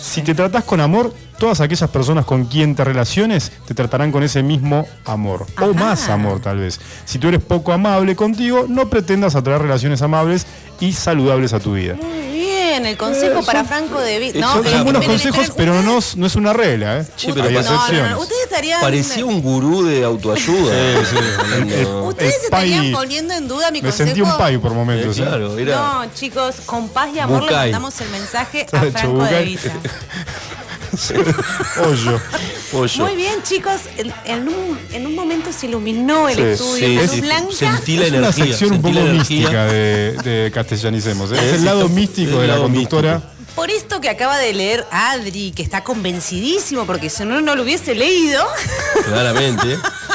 [0.00, 4.22] Si te tratás con amor, todas aquellas personas con quien te relaciones te tratarán con
[4.22, 5.46] ese mismo amor.
[5.60, 6.80] O más amor, tal vez.
[7.04, 10.46] Si tú eres poco amable contigo, no pretendas atraer relaciones amables
[10.80, 11.94] y saludables a tu vida.
[11.94, 14.38] Muy bien, el consejo Eh, para son- Franco de Vita.
[14.38, 17.06] eh, son, pero son buenos consejos, pero no, ustedes- no es una regla, ¿eh?
[17.16, 18.10] Sí, pero Hay No, no, excepciones.
[18.12, 18.80] no, ustedes estarían.
[18.80, 20.72] Parecía un gurú de autoayuda.
[21.40, 24.06] Hablando- Ustedes el estarían pai- poniendo en duda mi Me consejo.
[24.08, 25.18] sentí un payo por Eh, momentos.
[25.18, 25.22] ¿eh?
[25.22, 25.76] claro, era.
[25.76, 29.44] No, chicos, con paz y amor le mandamos el mensaje a Franco de.
[29.44, 29.72] Vita.
[31.84, 32.20] Hoyo.
[32.72, 33.04] pollo.
[33.04, 33.80] Muy bien, chicos.
[33.96, 37.02] En, en un, en un momento se iluminó el Sí, estudio.
[37.02, 37.52] sí, sí, blanca.
[37.52, 38.44] sentí la Es una energía.
[38.46, 39.38] sección un sentí poco la energía.
[39.38, 41.32] mística de, de Castellanicemos.
[41.32, 41.36] ¿eh?
[41.36, 43.22] Es el lado místico el de la conductora.
[43.54, 47.62] Por esto que acaba de leer Adri, que está convencidísimo, porque si no, no lo
[47.64, 48.46] hubiese leído,
[49.04, 49.78] Claramente.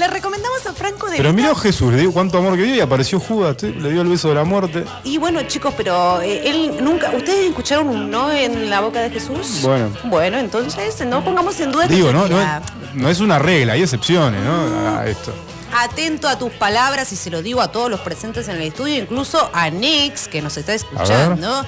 [0.00, 2.80] le recomendamos a Franco de Pero miró Jesús, le dio cuánto amor que dio y
[2.80, 4.84] apareció Judas, le dio el beso de la muerte.
[5.04, 7.10] Y bueno, chicos, pero eh, él nunca.
[7.10, 9.60] ¿Ustedes escucharon un no en la boca de Jesús?
[9.62, 9.90] Bueno.
[10.04, 12.48] Bueno, entonces no pongamos en duda Digo, no, no, es,
[12.94, 14.98] no es una regla, hay excepciones, ¿no?
[14.98, 15.34] A esto.
[15.76, 18.96] Atento a tus palabras y se lo digo a todos los presentes en el estudio,
[18.96, 21.64] incluso a Nix, que nos está escuchando.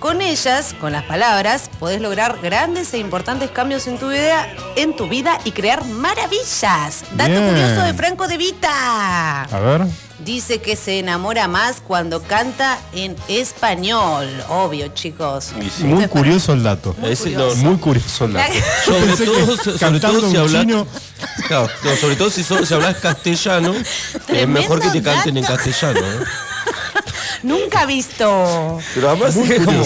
[0.00, 4.94] Con ellas, con las palabras, podés lograr grandes e importantes cambios en tu vida, en
[4.94, 7.02] tu vida y crear maravillas.
[7.12, 7.48] Dato Bien.
[7.48, 9.42] curioso de Franco de Vita.
[9.44, 9.82] A ver.
[10.18, 14.26] Dice que se enamora más cuando canta en español.
[14.48, 15.50] Obvio, chicos.
[15.60, 15.84] Y sí.
[15.84, 16.94] Muy curioso el dato.
[17.02, 17.56] Ese- no, curioso.
[17.56, 18.52] Muy curioso el dato.
[18.84, 20.62] Sobre todo, sobre si hablas.
[20.62, 20.86] chino,
[21.48, 23.74] Claro, no, sobre todo si, so- si hablas castellano,
[24.28, 26.00] es mejor que te canten en castellano.
[26.00, 26.24] ¿eh?
[27.42, 28.78] Nunca visto.
[28.94, 29.84] Pero además Muy es como.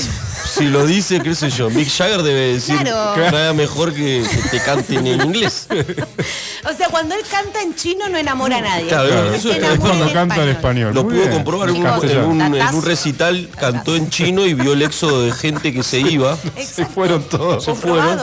[0.50, 3.30] Si lo dice, qué sé yo, Mick Jagger debe decir Claro.
[3.30, 5.68] nada mejor que, que te canten en inglés.
[5.70, 8.86] O sea, cuando él canta en chino no enamora a nadie.
[8.88, 10.94] Claro, claro, eso es cuando en canta en español.
[10.94, 11.34] Lo Muy pudo bien.
[11.34, 12.20] comprobar en un, Castellano.
[12.24, 12.80] en un- en un Datazo.
[12.82, 16.36] recital, cantó en chino y vio el éxodo de gente que se iba.
[16.62, 17.64] Se fueron todos.
[17.64, 18.18] Se fueron.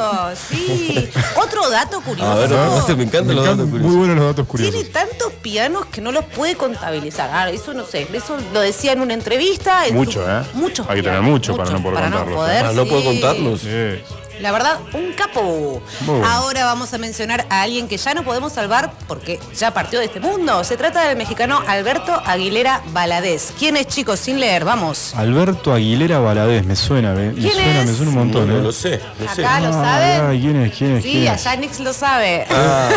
[0.49, 1.09] Sí.
[1.41, 2.29] Otro dato curioso.
[2.31, 3.97] A ver, me Me encantan los datos encantan, muy curiosos.
[3.97, 4.91] buenos los datos Tiene curiosos.
[4.93, 7.29] tantos pianos que no los puede contabilizar.
[7.33, 9.87] Ah, eso no sé, eso lo decía en una entrevista.
[9.87, 10.41] en Mucho, su- ¿eh?
[10.53, 12.35] Muchos Hay que tener mucho para no poder contarlos, ¿eh?
[12.35, 13.07] poder, Ah, no puedo sí.
[13.07, 13.61] contarlos.
[13.61, 14.03] Sí.
[14.39, 15.81] La verdad, un capo.
[16.01, 16.21] Muy.
[16.23, 20.05] Ahora vamos a mencionar a alguien que ya no podemos salvar porque ya partió de
[20.05, 20.63] este mundo.
[20.63, 23.51] Se trata del mexicano Alberto Aguilera Valadez.
[23.57, 24.19] ¿Quién es, chicos?
[24.19, 25.15] Sin leer, vamos.
[25.15, 27.87] Alberto Aguilera Valadez, me suena, me ¿Quién suena, es?
[27.87, 28.61] me suena un No, montón, no ¿eh?
[28.61, 29.43] lo sé, no sé.
[29.43, 30.39] Acá lo Ay, saben.
[30.41, 30.73] ¿quién es?
[30.77, 31.03] ¿Quién es?
[31.03, 31.47] Sí, ¿Quién es?
[31.47, 32.45] allá Nix lo sabe.
[32.51, 32.89] Ah,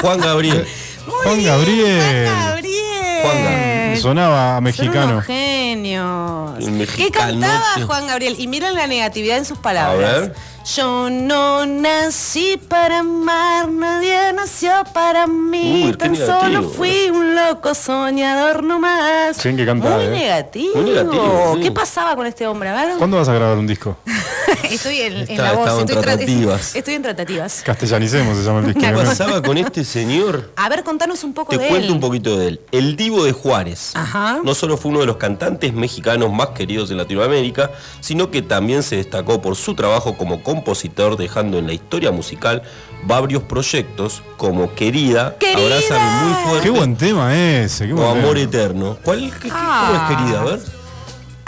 [0.00, 0.66] Juan Gabriel.
[1.06, 2.26] Muy Juan bien, Gabriel.
[2.28, 3.22] Juan Gabriel.
[3.22, 3.81] Juan Gabriel.
[3.92, 5.20] Me sonaba a Son mexicano.
[5.22, 6.58] genios.
[6.58, 8.36] El ¿Qué cantaba Juan Gabriel?
[8.38, 10.20] Y miren la negatividad en sus A palabras.
[10.20, 10.34] ver.
[10.76, 15.86] Yo no nací para amar, nadie nació para mí.
[15.86, 16.40] Uy, Tan negativo.
[16.40, 19.38] solo fui un loco soñador nomás.
[19.38, 20.08] Sí, que canta, Muy eh.
[20.10, 20.76] negativo.
[20.76, 21.62] Muy negativo, sí.
[21.62, 22.68] ¿Qué pasaba con este hombre?
[22.68, 22.96] A ver.
[22.96, 23.96] ¿Cuándo vas a grabar un disco?
[24.70, 25.68] Estoy en, en la voz.
[25.72, 26.76] en Estoy, tra- tratativas.
[26.76, 27.62] estoy en tratativas.
[27.64, 28.80] Castellanicemos se llama el disco.
[28.80, 30.52] ¿Qué pasaba con este señor?
[30.54, 31.92] A ver, contanos un poco Te de cuento él.
[31.92, 32.60] un poquito de él.
[32.70, 33.81] El Divo de Juárez.
[33.94, 34.40] Ajá.
[34.44, 38.82] No solo fue uno de los cantantes mexicanos más queridos en Latinoamérica, sino que también
[38.82, 42.62] se destacó por su trabajo como compositor, dejando en la historia musical
[43.04, 45.58] varios proyectos como Querida, Querida.
[45.66, 48.40] Abrázame muy fuerte Qué buen tema ese, qué o Amor tema.
[48.40, 48.96] Eterno.
[49.02, 49.86] ¿Cuál, qué- qué- Ah.
[49.88, 50.40] ¿Cómo es Querida?
[50.40, 50.81] A ver.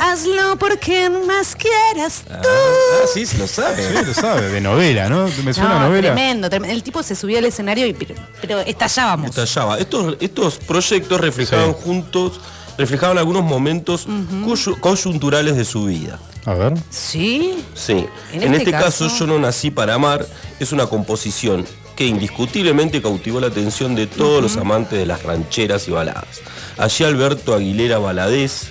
[0.04, 2.48] Hazlo porque más quieras Ah, tú.
[2.50, 3.82] ah, sí, se lo sabe.
[4.00, 5.28] Sí, lo sabe, de novela, ¿no?
[5.44, 6.12] Me suena a No, novela.
[6.14, 6.74] tremendo, tremendo.
[6.74, 9.30] El tipo se subía al escenario y pero, pero estallábamos.
[9.30, 9.78] Estallaba.
[9.78, 11.76] Estos, estos proyectos reflejaban Sí.
[11.82, 12.40] juntos,
[12.76, 16.18] reflejaban algunos momentos coyu- coyunturales de su vida.
[16.44, 16.74] A ver.
[16.90, 17.64] Sí.
[17.74, 18.06] Sí.
[18.32, 20.26] En En, este este, caso, caso- Yo no nací para amar
[20.60, 21.64] es una composición
[21.96, 26.42] que indiscutiblemente cautivó la atención de todos los amantes de las rancheras y baladas.
[26.76, 28.66] Allí Alberto Aguilera Valadez,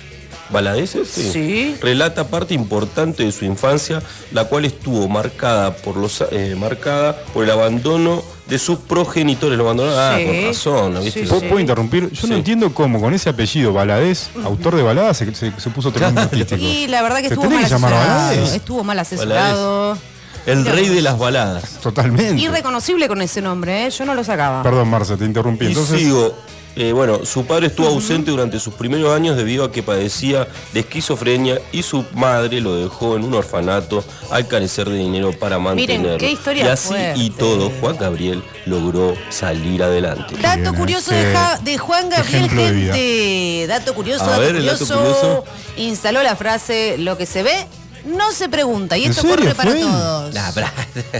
[0.50, 1.08] ¿Valadez es?
[1.08, 1.76] Sí.
[1.80, 4.02] relata parte importante de su infancia,
[4.32, 9.56] la cual estuvo marcada por los eh, marcada por el abandono de sus progenitores.
[9.56, 10.24] Lo abandonaron, ah, Sí.
[10.26, 11.20] con razón, ¿viste?
[11.22, 11.46] Sí, ¿Puedo, sí.
[11.48, 12.10] puedo interrumpir?
[12.10, 15.90] Yo no entiendo cómo con ese apellido Valadez, autor de baladas, se, se- se puso
[15.92, 16.60] tremendo artístico.
[16.62, 18.54] Y la verdad que estuvo mal que llamar asesorado.
[18.54, 19.98] Estuvo mal asesorado.
[20.46, 21.80] El rey de las baladas.
[21.82, 22.34] Totalmente.
[22.42, 23.90] Irreconocible con ese nombre, ¿eh?
[23.90, 24.62] yo no lo sacaba.
[24.62, 25.64] Perdón, Marce, te interrumpí.
[25.64, 26.36] Y Entonces, sigo.
[26.76, 30.80] Eh, bueno, su padre estuvo ausente durante sus primeros años debido a que padecía de
[30.80, 35.76] esquizofrenia y su madre lo dejó en un orfanato al carecer de dinero para Miren,
[36.02, 36.18] mantenerlo.
[36.18, 37.20] qué historia y así fuerte.
[37.20, 40.34] y todo, Juan Gabriel logró salir adelante.
[40.42, 43.66] Dato bien, curioso de, Qué Ja- de Juan Gabriel, gente.
[43.68, 45.44] Dato curioso, A dato, ver, el dato curioso.
[45.76, 47.66] Instaló la frase, lo que se ve,
[48.04, 48.98] no se pregunta.
[48.98, 49.80] Y ¿En esto serio corre para fue?
[49.80, 50.34] todos.
[50.34, 50.72] Nah, bra-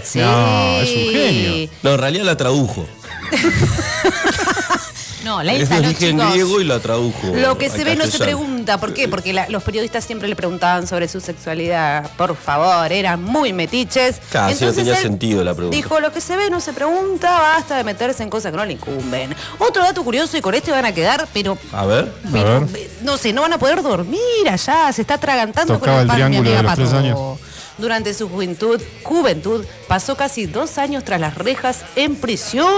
[0.03, 0.19] Sí.
[0.19, 1.71] No, es un genio.
[1.85, 2.87] No, en realidad la tradujo.
[5.25, 6.33] No, la Es instaló, origen chicos.
[6.33, 7.29] griego y la tradujo.
[7.35, 8.79] Lo que se ve no se pregunta.
[8.79, 9.09] ¿Por qué?
[9.09, 12.11] Porque la- los periodistas siempre le preguntaban sobre su sexualidad.
[12.17, 14.21] Por favor, eran muy metiches.
[14.31, 15.75] Claro, sí, no Entonces tenía él sentido la pregunta.
[15.77, 18.65] Dijo, lo que se ve no se pregunta, basta de meterse en cosas que no
[18.65, 19.35] le incumben.
[19.59, 21.57] Otro dato curioso, y con este van a quedar, pero...
[21.73, 22.13] A ver.
[22.33, 22.77] pero, ver.
[22.77, 26.07] eh, no sé, no van a poder dormir allá, se está atragantando Tocaba con el
[26.09, 26.99] pan, mi triángulo de amiga los tres Pato.
[27.01, 27.39] años.
[27.77, 32.69] Durante su juventud, juventud, pasó casi dos años tras las rejas en prisión.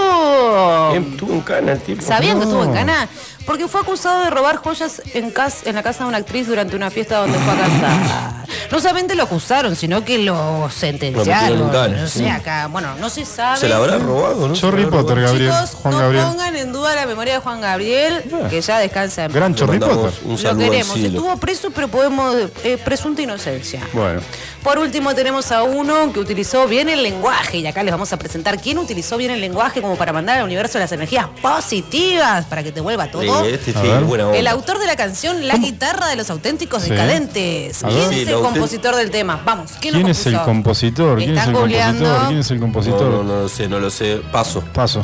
[0.95, 2.01] Em, Estuvo en cana el tipo.
[2.01, 3.07] ¿Sabían que estuvo en Cana?
[3.47, 6.75] Porque fue acusado de robar joyas en, cas- en la casa de una actriz durante
[6.75, 8.47] una fiesta donde fue a cantar.
[8.69, 11.57] No solamente lo acusaron, sino que lo sentenciaron.
[11.71, 12.27] Lo no sé, sí.
[12.27, 13.57] acá, bueno, no se sabe.
[13.59, 14.53] Se la habrá robado, ¿no?
[14.53, 15.31] Chorri habrá Potter, robado.
[15.33, 15.51] Gabriel.
[15.53, 16.25] Chicos, Juan no Gabriel.
[16.25, 19.31] pongan en duda la memoria de Juan Gabriel, que ya descansa en.
[19.31, 20.19] Gran mandamos Potter.
[20.25, 20.93] Un Lo queremos.
[20.93, 21.07] cielo.
[21.17, 22.35] Estuvo preso, pero podemos.
[22.65, 23.81] Eh, presunta inocencia.
[23.93, 24.19] Bueno,
[24.63, 28.17] Por último tenemos a uno que utilizó bien el lenguaje y acá les vamos a
[28.17, 32.63] presentar quién utilizó bien el lenguaje como para mandar al universo las energías positivas para
[32.63, 33.21] que te vuelva todo.
[33.45, 34.03] Este A sí, ver.
[34.03, 34.37] buena onda.
[34.37, 36.89] El autor de la canción La guitarra de los auténticos Sí.
[36.91, 37.79] decadentes.
[37.87, 39.41] ¿Quién es el compositor del tema?
[39.45, 41.17] Vamos, ¿quién, lo ¿quién es el compositor?
[41.17, 42.03] ¿Quién es Están el googleando.
[42.03, 42.27] compositor?
[42.27, 43.01] ¿Quién es el compositor?
[43.01, 44.21] No, no, no lo sé, no lo sé.
[44.31, 44.61] Paso.
[44.73, 45.01] Paso.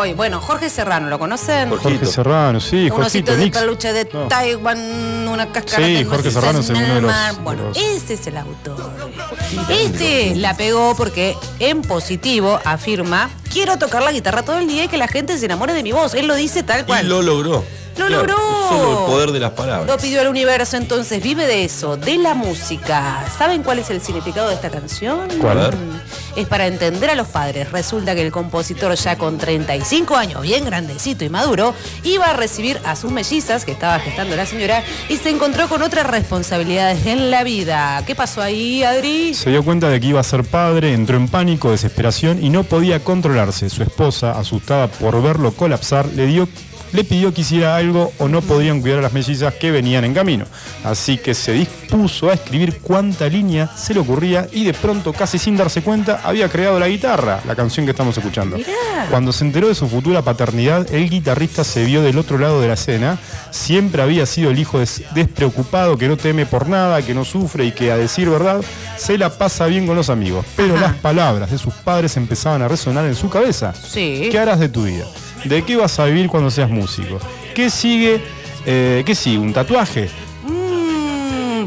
[0.00, 1.70] Ay, bueno, Jorge Serrano, ¿lo conocen?
[1.70, 2.06] Jorge.
[2.06, 4.28] Serrano, sí, Un osito de peluche de No.
[4.28, 7.76] Taiwán, una cáscara Sí, de Jorge Serrano es en uno el de los- Bueno, los-
[7.76, 8.90] ese es el autor.
[9.68, 14.88] Este la pegó porque en positivo afirma, quiero tocar la guitarra todo el día y
[14.88, 16.14] que la gente se enamore de mi voz.
[16.14, 17.08] Él lo dice tal Y cual.
[17.08, 17.47] lo logró.
[17.48, 18.36] ¡Lo Claro, logró!
[18.68, 19.86] Solo el poder de las palabras.
[19.86, 23.24] Lo pidió el universo, entonces vive de eso, de la música.
[23.36, 25.28] ¿Saben cuál es el significado de esta canción?
[25.40, 25.74] ¿Cuál?
[26.36, 27.72] Es para entender a los padres.
[27.72, 32.78] Resulta que el compositor ya con 35 años, bien grandecito y maduro, iba a recibir
[32.84, 37.32] a sus mellizas, que estaba gestando la señora, y se encontró con otras responsabilidades en
[37.32, 38.04] la vida.
[38.06, 39.34] ¿Qué pasó ahí, Adri?
[39.34, 42.62] Se dio cuenta de que iba a ser padre, entró en pánico, desesperación y no
[42.62, 43.68] podía controlarse.
[43.70, 46.48] Su esposa, asustada por verlo colapsar, le dio
[46.92, 50.14] le pidió que hiciera algo o no podrían cuidar a las mellizas que venían en
[50.14, 50.44] camino.
[50.84, 55.38] Así que se dispuso a escribir cuánta línea se le ocurría y de pronto, casi
[55.38, 58.56] sin darse cuenta, había creado la guitarra, la canción que estamos escuchando.
[58.56, 58.68] Mirá.
[59.10, 62.68] Cuando se enteró de su futura paternidad, el guitarrista se vio del otro lado de
[62.68, 63.18] la escena.
[63.50, 67.64] Siempre había sido el hijo des- despreocupado, que no teme por nada, que no sufre
[67.66, 68.60] y que, a decir verdad,
[68.96, 70.44] se la pasa bien con los amigos.
[70.56, 70.88] Pero Ajá.
[70.88, 73.72] las palabras de sus padres empezaban a resonar en su cabeza.
[73.74, 74.28] Sí.
[74.30, 75.04] ¿Qué harás de tu vida?
[75.44, 77.18] ¿De qué vas a vivir cuando seas músico?
[77.54, 78.20] ¿Qué sigue?
[78.66, 79.38] Eh, ¿Qué sigue?
[79.38, 80.08] ¿Un tatuaje?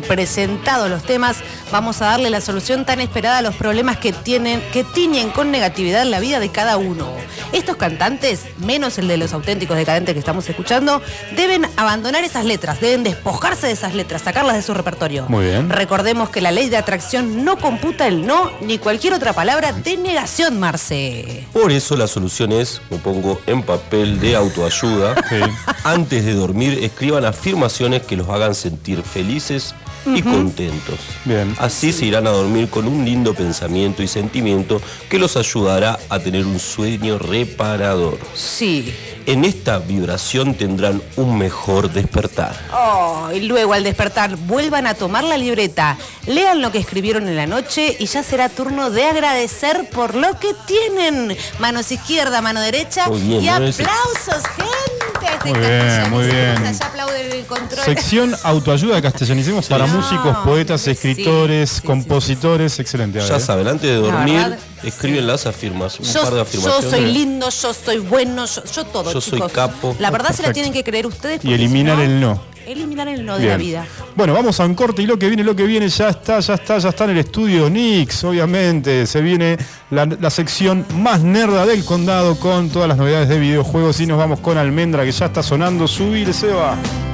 [0.07, 1.37] Presentados los temas,
[1.71, 5.51] vamos a darle la solución tan esperada a los problemas que tienen, que tiñen con
[5.51, 7.09] negatividad la vida de cada uno.
[7.51, 11.01] Estos cantantes, menos el de los auténticos decadentes que estamos escuchando,
[11.35, 15.25] deben abandonar esas letras, deben despojarse de esas letras, sacarlas de su repertorio.
[15.27, 15.69] Muy bien.
[15.69, 19.97] Recordemos que la ley de atracción no computa el no ni cualquier otra palabra de
[19.97, 21.47] negación, Marce.
[21.53, 25.15] Por eso la solución es, me pongo en papel de autoayuda.
[25.29, 25.39] Sí.
[25.83, 29.73] Antes de dormir, escriban afirmaciones que los hagan sentir felices
[30.05, 30.99] y contentos.
[31.25, 31.55] Bien.
[31.57, 36.19] Así se irán a dormir con un lindo pensamiento y sentimiento que los ayudará a
[36.19, 38.17] tener un sueño reparador.
[38.33, 38.93] Sí.
[39.27, 42.55] En esta vibración tendrán un mejor despertar.
[42.73, 47.35] Oh, y luego al despertar vuelvan a tomar la libreta, lean lo que escribieron en
[47.35, 51.37] la noche y ya será turno de agradecer por lo que tienen.
[51.59, 55.27] Manos izquierda, mano derecha Muy bien, y aplausos, gente.
[55.27, 56.65] a este Muy bien, muy bien.
[56.65, 57.85] Allá aplaude el control.
[57.85, 63.19] Sección autoayuda castellanicemos para No, músicos, poetas, sí, escritores, sí, sí, compositores, excelente.
[63.19, 66.41] Ya saben, antes de La dormir, verdad, escriben las afirmaciones, un Yo, par de yo
[66.41, 66.89] afirmaciones.
[66.91, 69.51] soy lindo, yo soy bueno, yo, yo todo, Yo soy chicos.
[69.51, 69.95] capo.
[69.99, 71.43] La verdad se la tienen que creer ustedes.
[71.43, 72.41] Y si eliminar el no.
[72.65, 73.85] Eliminar el no de la vida.
[74.15, 76.53] Bueno, vamos a un corte y lo que viene, lo que viene, ya está, ya
[76.53, 79.07] está, ya está en el estudio Nix, obviamente.
[79.07, 79.57] Se viene
[79.89, 84.17] la, la sección más nerda del condado con todas las novedades de videojuegos y nos
[84.19, 85.87] vamos con Almendra que ya está sonando.
[85.87, 86.73] Subir, Seba.
[86.73, 87.10] a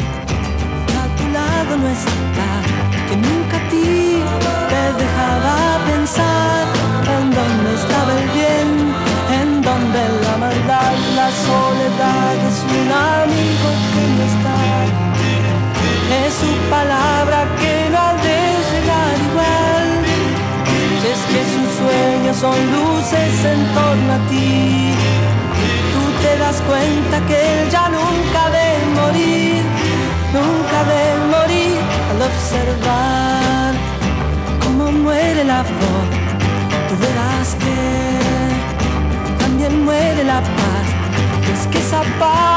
[16.27, 19.87] es su palabra que no ha de llegar igual,
[21.13, 24.93] es que sus sueños son luces en torno a ti.
[25.93, 28.67] Tú te das cuenta que él ya nunca de
[28.99, 29.61] morir,
[30.37, 31.77] nunca de morir
[32.11, 33.71] al observar
[34.63, 36.05] cómo muere la flor.
[36.87, 37.77] Tú verás que
[39.43, 40.87] también muere la paz.
[41.53, 42.56] Es que esa paz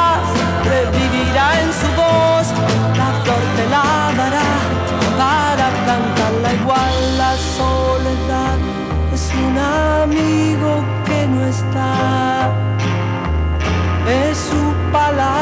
[15.10, 15.39] su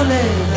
[0.00, 0.49] soleil.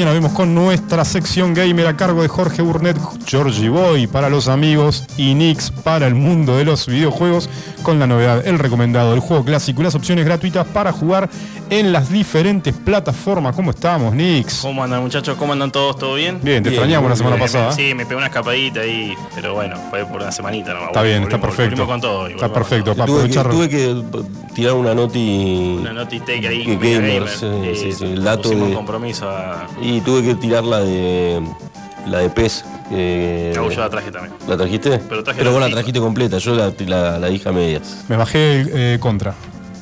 [0.00, 2.96] Mañana Vemos con nuestra sección gamer a cargo de Jorge Burnett,
[3.26, 7.50] Georgie Boy para los amigos y Nix para el mundo de los videojuegos
[7.82, 11.28] con la novedad, el recomendado, el juego clásico y las opciones gratuitas para jugar
[11.70, 13.54] en las diferentes plataformas.
[13.56, 14.58] ¿Cómo estamos, Nix?
[14.60, 15.36] ¿Cómo andan muchachos?
[15.38, 15.96] ¿Cómo andan todos?
[15.98, 16.40] ¿Todo bien?
[16.42, 17.72] Bien, te Bien, extrañamos la semana pasada.
[17.72, 20.88] Sí, me pegó una escapadita ahí, pero bueno, fue por una semanita nomás.
[20.88, 21.76] Está Bueno, bien, está volvimos- perfecto.
[21.86, 25.76] volvimos con todo, Está perfecto, con pa- Tuve que, aprovechar- tuve que tirar una noti.
[25.80, 29.66] Una notitec ahí, Que media gamer, sí, Eh, sí, sí, el dato de- compromiso a...
[29.80, 31.40] Y tuve que tirar la de.
[32.06, 32.64] La de PES.
[33.54, 34.34] Cabo, yo la traje también.
[34.48, 34.98] ¿La trajiste?
[35.08, 35.76] Pero traje vos la la FIFA.
[35.76, 38.04] trajiste completa, yo la, la, la dije a medias.
[38.08, 39.34] Me bajé el eh, contra.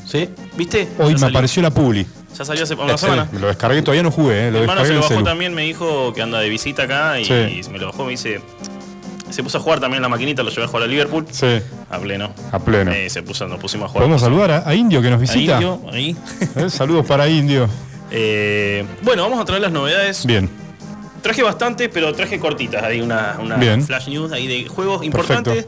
[0.05, 0.29] ¿Sí?
[0.59, 0.89] ¿Viste?
[0.99, 1.37] Hoy Ya me salió.
[1.37, 2.07] apareció la publi.
[2.37, 3.29] Ya salió hace una semana.
[3.33, 5.25] Me lo descargué, todavía no jugué, eh, lo Mi hermano se lo bajó celu.
[5.25, 7.33] también, me dijo que anda de visita acá y, Sí.
[7.67, 8.41] y me lo bajó, me dice...
[9.31, 11.27] Se puso a jugar también en la maquinita, lo llevé a jugar a Liverpool.
[11.31, 12.33] Sí, A pleno.
[12.51, 12.91] a pleno.
[12.93, 14.03] Eh, se puso, nos pusimos a jugar.
[14.05, 15.55] Podemos saludar a, a Indio que nos visita.
[15.55, 16.17] Indio, ahí.
[16.57, 17.69] Eh, Saludos para Indio.
[18.11, 20.25] Eh, bueno, vamos a traer las novedades.
[20.27, 20.49] Bien,
[21.23, 22.83] Traje bastante, pero traje cortitas.
[22.83, 25.67] Hay una, una flash news ahí de juegos importantes.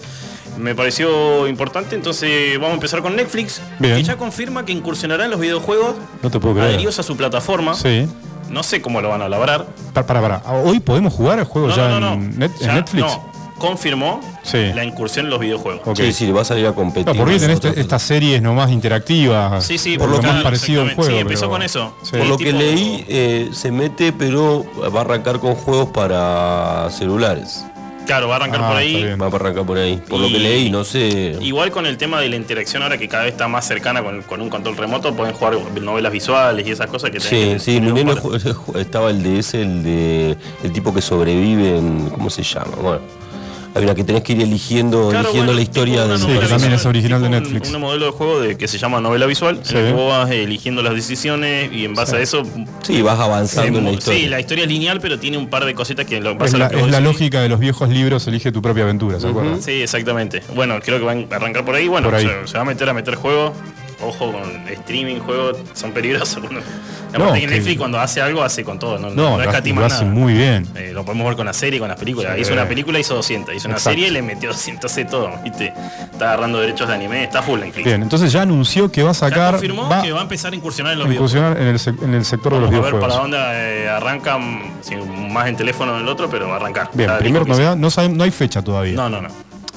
[0.60, 3.96] Me pareció importante, entonces vamos a empezar con Netflix, Bien.
[3.96, 6.68] que ya confirma que incursionará en los videojuegos no te puedo creer.
[6.70, 7.74] adheridos a su plataforma.
[7.74, 8.06] Sí.
[8.50, 9.66] No sé cómo lo van a labrar.
[9.94, 10.42] Para, para, para.
[10.62, 12.12] ¿Hoy podemos jugar el juego No, ya no, no, no.
[12.14, 13.04] en, Net- en Netflix?
[13.06, 14.72] No, confirmó Sí.
[14.74, 15.82] la incursión en los videojuegos.
[15.86, 15.96] Ok.
[15.98, 17.06] Sí, sí, le va a salir a competir.
[17.06, 19.64] No, porque con tenés este- estas series nomás interactivas.
[19.64, 21.10] Sí, sí, por lo más parecido al juego.
[21.10, 21.94] Sí, empezó pero- con eso.
[22.02, 22.16] Sí.
[22.16, 26.88] Por lo que tipo- leí, eh, se mete, pero va a arrancar con juegos para
[26.90, 27.64] celulares.
[28.10, 29.04] Claro, va a arrancar Ah, por ahí.
[29.14, 30.02] Va a arrancar por ahí.
[30.08, 31.36] Por lo que leí, no sé.
[31.40, 34.22] Igual con el tema de la interacción ahora que cada vez está más cercana con,
[34.22, 37.78] con un control remoto, pueden jugar novelas visuales y esas cosas que Sí, que sí,
[37.78, 42.72] ju- estaba el de ese, el de el tipo que sobrevive en, ¿cómo se llama?
[42.82, 43.00] Bueno,
[43.74, 46.46] hay una que tenés que ir eligiendo, Claro, eligiendo bueno, la historia de Sí, que
[46.46, 47.70] también es original de un- Netflix.
[47.72, 49.74] Un, modelo de juego de, que se llama novela visual, Sí.
[49.76, 52.16] en el que vos vas eligiendo las decisiones y en base Sí.
[52.16, 52.42] a eso.
[52.82, 54.30] Sí, vas avanzando en la Sí, historia.
[54.30, 56.66] la historia es lineal, pero tiene un par de cositas que lo Es pasa la,
[56.66, 59.28] a lo que es la lógica de los viejos libros, elige tu propia aventura, ¿se
[59.28, 59.62] acuerdan?
[59.62, 60.42] Sí, exactamente.
[60.54, 61.86] Bueno, creo que van a arrancar por ahí.
[61.88, 62.26] Bueno, Por ahí.
[62.44, 63.52] Se, se va a meter a meter juegos.
[64.02, 66.42] Ojo con streaming, juegos, son peligrosos.
[67.10, 68.96] No, que Netflix cuando hace algo, hace con todo.
[68.96, 70.14] No, No, no, escatima hace nada.
[70.14, 70.64] muy bien.
[70.76, 72.34] Eh, lo podemos ver con la serie, con las películas.
[72.36, 72.42] Sí.
[72.42, 73.52] Hizo una película, hizo 200.
[73.52, 73.96] Hizo una Exacto.
[73.98, 75.28] serie, le metió 200, hace todo.
[75.42, 75.74] ¿viste?
[76.12, 77.84] Está agarrando derechos de anime, está full Netflix.
[77.84, 79.50] Bien, entonces ya anunció que va a Ya sacar.
[79.54, 81.56] confirmó va que va a empezar a incursionar en los videojuegos.
[81.58, 83.00] en el, en el sector de los Vamos a ver videojuegos.
[83.08, 83.38] para dónde
[83.84, 86.90] eh, arrancan, si más en teléfono en el otro, pero va a arrancar.
[86.94, 88.94] Bien, primera novedad, sabe- no hay fecha todavía.
[88.94, 89.28] No, no, no.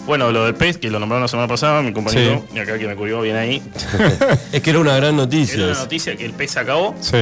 [0.05, 2.87] Bueno, lo del PES, que lo nombraron la semana pasada, mi compañero, y acá que
[2.87, 3.61] me cubrió bien ahí.
[4.51, 5.63] Es que era una gran Era noticia.
[5.63, 7.17] una noticia que el PES se acabó, Sí,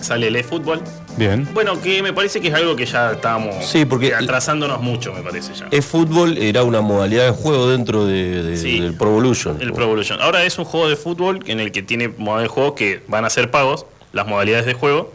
[0.00, 0.82] sale el eFootball.
[1.16, 1.46] bien.
[1.54, 5.22] Bueno, que me parece que es algo que ya estábamos Sí, porque- atrasándonos mucho, me
[5.22, 5.68] parece ya.
[5.70, 8.80] El fútbol era una modalidad de juego dentro de, de- Sí.
[8.80, 9.58] del Pro Evolution.
[9.62, 10.20] El Pro Evolution.
[10.20, 13.24] Ahora es un juego de fútbol en el que tiene modalidades de juego que van
[13.24, 15.12] a ser pagos, las modalidades de juego,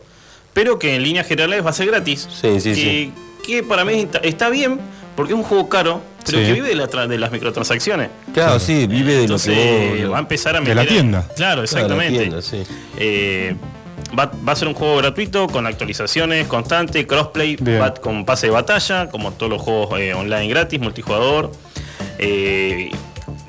[0.53, 2.29] pero que en líneas generales va a ser gratis.
[2.31, 3.13] Sí, sí, que, sí.
[3.45, 4.79] que para mí está, está bien,
[5.17, 6.45] porque es un juego caro, pero Sí.
[6.45, 8.09] que vive de, la de las microtransacciones.
[8.33, 10.13] Claro, sí, vive de lo Entonces que vos.
[10.13, 10.75] va a empezar a de meter...
[10.75, 11.21] la tienda.
[11.21, 12.19] Claro, Claro, la exactamente.
[12.19, 12.63] tienda, sí.
[12.97, 13.55] Eh,
[14.17, 18.51] va, va a ser un juego gratuito con actualizaciones constantes, crossplay, va con pase de
[18.51, 21.51] batalla, como todos los juegos eh, online gratis, multijugador.
[22.19, 22.91] Eh,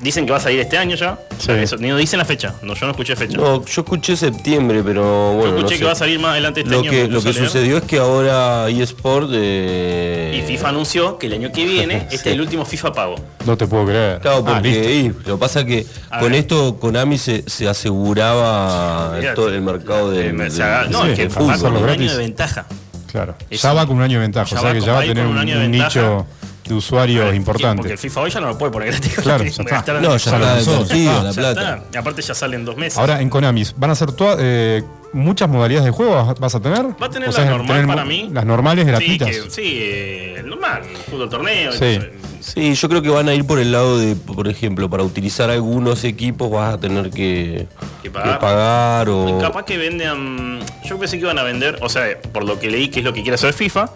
[0.01, 1.17] dicen que va a salir este año ya.
[1.37, 1.51] Sí.
[1.51, 3.37] Eso, no dicen la fecha, no, yo no escuché fecha.
[3.37, 5.51] No, yo escuché septiembre, pero bueno.
[5.51, 6.91] yo escuché no que va a salir más adelante este Lo año.
[6.91, 9.29] que, lo que sucedió es que ahora eSport.
[9.33, 13.15] Eh, Y FIFA anunció que el año que viene este es el último FIFA pago.
[13.45, 14.19] No te puedo creer.
[14.19, 16.39] Claro, Ah, porque y, lo que pasa es que A con ver.
[16.41, 21.17] esto Konami se, se aseguraba Mirá, todo el mercado Eh, se haga- no, sí, es
[21.19, 22.65] que va con un año de ventaja.
[23.11, 23.35] Claro.
[23.49, 24.93] Es ya un- va con un año de ventaja, ya o sea va que ya
[24.93, 26.25] va a tener un, un de nicho
[26.69, 27.77] de usuarios Porque- importante.
[27.77, 29.13] Porque el FIFA hoy ya no lo puede poner gratis.
[29.21, 29.93] Claro, ya está.
[29.99, 31.83] No, ya está Ya está.
[31.93, 32.97] Y aparte ya salen dos meses.
[32.97, 36.13] Ahora en Konami, ¿van a ser todas eh, muchas modalidades de juego?
[36.15, 36.85] vas- ¿Vas a tener?
[37.01, 38.29] Va a tener O sea, la normal tener para mí.
[38.31, 39.27] Las normales Sí, gratuitas.
[39.29, 41.71] que- sí, eh, el normal, fútbol torneo.
[41.73, 41.85] Sí.
[41.85, 45.03] entonces, Sí, yo creo que van a ir por el lado de, por ejemplo, para
[45.03, 47.67] utilizar algunos equipos vas a tener que,
[48.01, 48.39] Que que pagar.
[48.39, 49.37] pagar o...
[49.41, 50.59] Capaz que vendan.
[50.85, 53.11] Yo pensé que iban a vender, o sea, por lo que leí que es lo
[53.13, 53.89] que quiere hacer FIFA,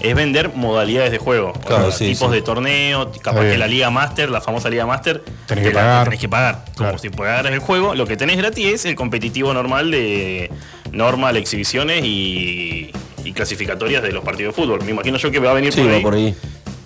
[0.00, 1.50] es vender modalidades de juego.
[1.50, 2.36] O Claro, sea, sí, tipos sí.
[2.36, 3.52] de torneo, capaz bien.
[3.52, 6.04] que la Liga Master, la famosa Liga Master, Tenés te que la- pagar.
[6.04, 6.64] tenés que pagar.
[6.76, 6.92] Claro.
[6.92, 7.94] Como si pagaras el juego.
[7.94, 10.50] Lo que tenés gratis es el competitivo normal de
[10.92, 12.90] normal, exhibiciones y,
[13.24, 14.82] y clasificatorias de los partidos de fútbol.
[14.84, 16.02] Me imagino yo que va a venir Sí, por va ahí.
[16.02, 16.34] por ahí.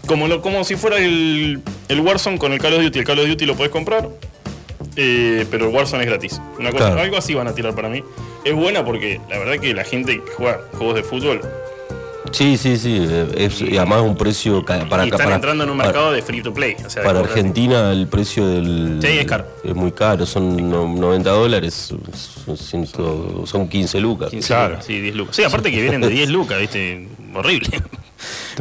[0.07, 2.99] Como, lo, como si fuera el, el Warzone con el Call of Duty.
[2.99, 4.09] El Call of Duty lo puedes comprar,
[4.97, 6.41] eh, pero el Warzone es gratis.
[6.59, 7.01] Una cosa, Claro.
[7.03, 8.03] Algo así van a tirar para mí.
[8.45, 11.41] Es buena porque la verdad que la gente que juega juegos de fútbol
[12.33, 12.97] Sí, sí, sí.
[13.01, 15.03] eh, Es, y además un precio para y acá.
[15.05, 16.77] están Para, entrando en un para- mercado de free to play.
[16.85, 17.21] O sea, Para.
[17.21, 18.99] Argentina el precio del.
[19.03, 19.47] Sí, es caro.
[19.63, 21.93] Es muy caro, son no- 90 dólares,
[22.45, 24.31] son, ciento- son 15 lucas.
[24.31, 24.71] 15 Claro.
[24.71, 25.37] lucas, sí, 10 lucas.
[25.37, 27.09] Sí, aparte que vienen de 10 lucas, ¿viste?
[27.35, 27.69] Horrible.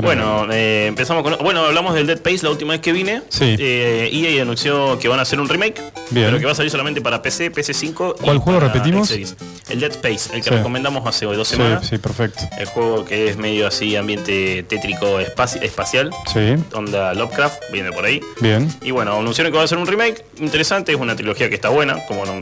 [0.01, 1.37] Bueno, eh, empezamos con.
[1.43, 3.21] Bueno, hablamos del Dead Space la última vez que vine.
[3.29, 3.55] Sí.
[3.59, 5.81] Eh, EA anunció que van a hacer un remake.
[6.11, 6.27] Bien.
[6.27, 8.15] Pero que va a salir solamente para PC, PS5.
[8.19, 9.11] y ¿Cuál juego para repetimos?
[9.11, 10.55] El Dead Space, el que Sí.
[10.55, 11.87] recomendamos hace dos Sí, semanas.
[11.87, 12.43] sí, perfecto.
[12.57, 16.09] El juego que es medio así, ambiente tétrico espaci- espacial.
[16.31, 18.21] Sí, Onda Lovecraft, viene por ahí.
[18.41, 18.73] bien.
[18.81, 21.69] Y bueno, anunciaron que va a ser un remake interesante, es una trilogía que está
[21.69, 22.41] buena, como no-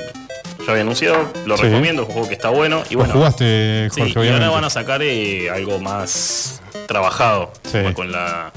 [0.69, 1.63] ya había anunciado, lo Sí.
[1.63, 2.83] recomiendo, es un juego que está bueno.
[2.89, 7.79] Y Lo bueno, jugaste, sí, y ahora van a sacar eh, algo más trabajado, Sí.
[7.93, 8.51] con la...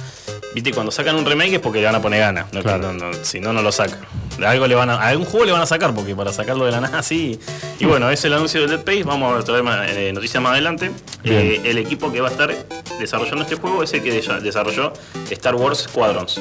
[0.54, 2.92] Viste, cuando sacan un remake es porque le van a poner ganas, no, Claro.
[2.92, 4.00] no- no, si no, no lo sacan.
[4.38, 6.66] De Algo le van a, a algún juego le van a sacar, porque para sacarlo
[6.66, 7.40] de la nada así.
[7.78, 10.52] Y bueno, es el anuncio del Dead Space, vamos a traer más, eh, noticias más
[10.52, 10.90] adelante.
[11.24, 12.54] Eh, el equipo que va a estar
[13.00, 14.92] desarrollando este juego es el que de- desarrolló
[15.30, 16.38] Star Wars Squadrons,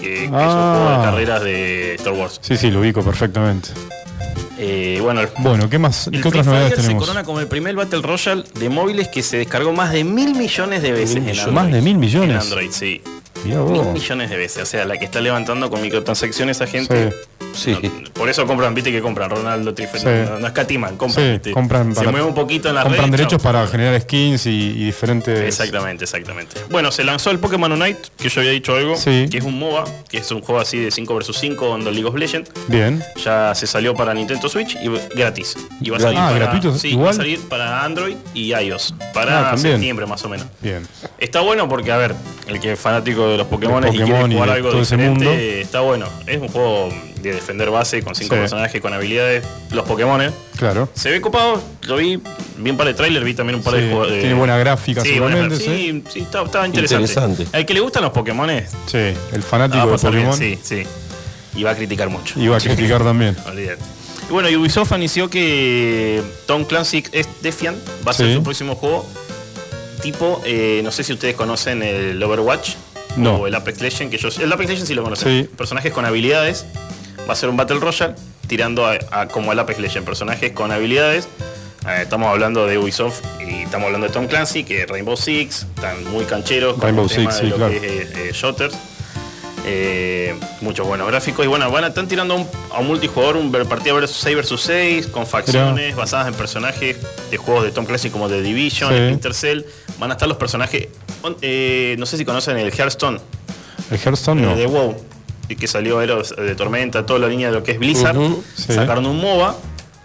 [0.00, 0.74] que, que es un Ah.
[0.78, 2.38] juego de carreras de Star Wars.
[2.42, 3.68] Sí, sí, lo ubico perfectamente.
[4.62, 6.06] Eh, bueno, Bueno, ¿qué más?
[6.08, 9.08] el ¿Qué Free otras novedades Fire se corona como el primer Battle Royale de móviles
[9.08, 11.46] que se descargó más de mil millones de veces en millones.
[11.46, 11.54] Android.
[11.64, 12.30] ¿Más de mil millones?
[12.30, 13.00] En Android, sí.
[13.44, 13.56] Mil
[13.92, 14.62] millones de veces.
[14.62, 17.10] O sea, la que está levantando con microtransacciones a gente.
[17.10, 17.16] Sí.
[17.52, 17.72] Sí.
[17.82, 20.04] No, por eso compran, viste que compran Ronaldo Trife, Sí.
[20.06, 23.52] no, no escatiman, compran, compran se mueve un poquito en la Compran red, derechos chao.
[23.52, 25.40] para generar skins y, y diferentes.
[25.40, 26.60] Exactamente, exactamente.
[26.70, 29.26] Bueno, se lanzó el Pokémon Unite, que yo había dicho algo, Sí.
[29.28, 32.06] que es un MOBA, que es un juego así de 5 vs 5 onda League
[32.06, 32.50] of Legends.
[32.68, 33.02] Bien.
[33.24, 35.56] Ya se salió para Nintendo Switch y gratis.
[35.80, 37.06] Y va a salir Ah, para, gratuito, sí, igual.
[37.08, 38.94] va a salir para Android y iOS.
[39.00, 39.74] Ah, Para también.
[39.76, 40.46] septiembre más o menos.
[40.60, 40.86] Bien.
[41.18, 42.14] Está bueno porque, a ver,
[42.46, 44.82] el que es fanático de los Pokémon y quiere Pokémon y jugar de algo todo
[44.82, 45.40] ese diferente, mundo.
[45.40, 46.06] está bueno.
[46.26, 46.88] Es un juego
[47.20, 48.40] de defender base con cinco Sí.
[48.40, 49.44] personajes con habilidades.
[49.72, 50.32] Los Pokémon.
[50.56, 50.88] Claro.
[50.94, 52.18] Se ve copado, lo vi,
[52.58, 54.10] vi un par de trailers, vi también un par Sí, de juegos.
[54.10, 55.92] de- tiene buena gráfica sí, seguramente, buena- sí.
[55.92, 57.10] sí, sí, está, está interesante.
[57.10, 57.46] Interesante.
[57.56, 58.48] Al que le gustan los Pokémon,
[58.86, 60.82] Sí, el va fanático de bien, Pokémon sí, sí.
[61.56, 62.38] Y va a criticar mucho.
[62.40, 63.36] iba a criticar también.
[63.46, 63.82] Olvídate.
[64.28, 68.76] Y bueno, y Ubisoft anunció que Tom Clancy es Defiant va a ser su próximo
[68.76, 69.04] juego.
[70.02, 72.70] Tipo, eh, no sé si ustedes conocen el Overwatch
[73.16, 73.36] No.
[73.36, 75.44] o el Apex Legends, que yo el Apex Legends sí lo conocen.
[75.46, 75.50] Sí.
[75.56, 76.66] Personajes con habilidades.
[77.28, 78.14] Va a ser un Battle Royale
[78.46, 81.28] tirando a, a- como el Apex Legends, personajes con habilidades.
[81.86, 86.04] Eh, estamos hablando de Ubisoft y estamos hablando de Tom Clancy, que Rainbow Six, están
[86.12, 87.72] muy cancheros con Rainbow el tema Six, de sí, lo claro.
[87.72, 88.74] que es eh, eh, shooters.
[89.66, 93.36] Eh, muchos buenos gráficos y bueno, van a, están tirando a un, a un multijugador,
[93.36, 96.96] un partida versus 6 versus 6, con facciones basadas en personajes
[97.30, 98.96] de juegos de Tom Clancy como The Division, Sí.
[98.96, 99.62] Splinter Cell.
[99.98, 100.88] Van a estar los personajes,
[101.42, 103.20] eh, no sé si conocen el Hearthstone,
[103.90, 104.56] El Hearthstone no.
[104.56, 104.96] de WoW,
[105.48, 108.16] y que salió Héroes de Tormenta, toda la línea de lo que es Blizzard.
[108.56, 108.72] Sí.
[108.72, 109.56] Sacaron un MOBA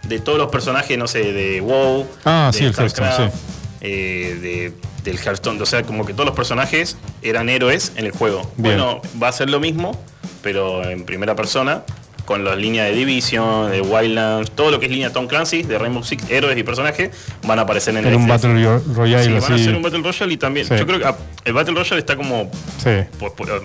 [0.04, 3.42] de todos los personajes, no sé, de WoW, Ah, de sí, el Hearthstone, StarCraft, sí.
[3.82, 4.74] eh, de-
[5.06, 5.62] del Hearthstone.
[5.62, 8.42] O sea, como que todos los personajes eran héroes en el juego.
[8.58, 8.78] Bien.
[8.78, 9.98] Bueno, va a ser lo mismo,
[10.42, 11.84] pero en primera persona,
[12.26, 15.78] con las líneas de Division, de Wildlands, todo lo que es línea Tom Clancy, de
[15.78, 17.12] Rainbow Six, héroes y personajes,
[17.46, 18.28] van a aparecer en, En el un.
[18.28, 20.66] Battle Ro- Sí, Royale van a hacer un Battle Royale y también.
[20.68, 20.76] Sí.
[20.78, 21.16] Yo creo que ah,
[21.46, 22.50] el Battle Royale está como
[22.84, 22.90] Sí.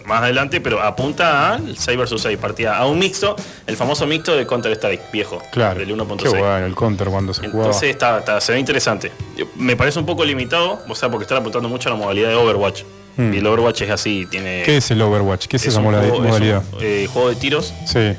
[0.06, 3.34] más adelante, pero apunta al 6 vs 6, partida a un mixto,
[3.66, 5.78] el famoso mixto de Counter Strike viejo, Claro.
[5.80, 6.28] del Qué 1.6.
[6.30, 7.64] bueno, el counter cuando se jugaba.
[7.66, 9.10] Entonces está, está- se ve interesante.
[9.56, 12.34] Me parece un poco limitado, o sea, porque están apuntando mucho a la modalidad de
[12.34, 12.82] Overwatch.
[13.16, 13.34] Hmm.
[13.34, 14.62] Y el Overwatch es así, tiene.
[14.64, 15.46] ¿Qué es el Overwatch?
[15.46, 16.62] ¿Qué es, esa es un, modalidad?
[16.80, 18.12] eh, juego de tiros Sí.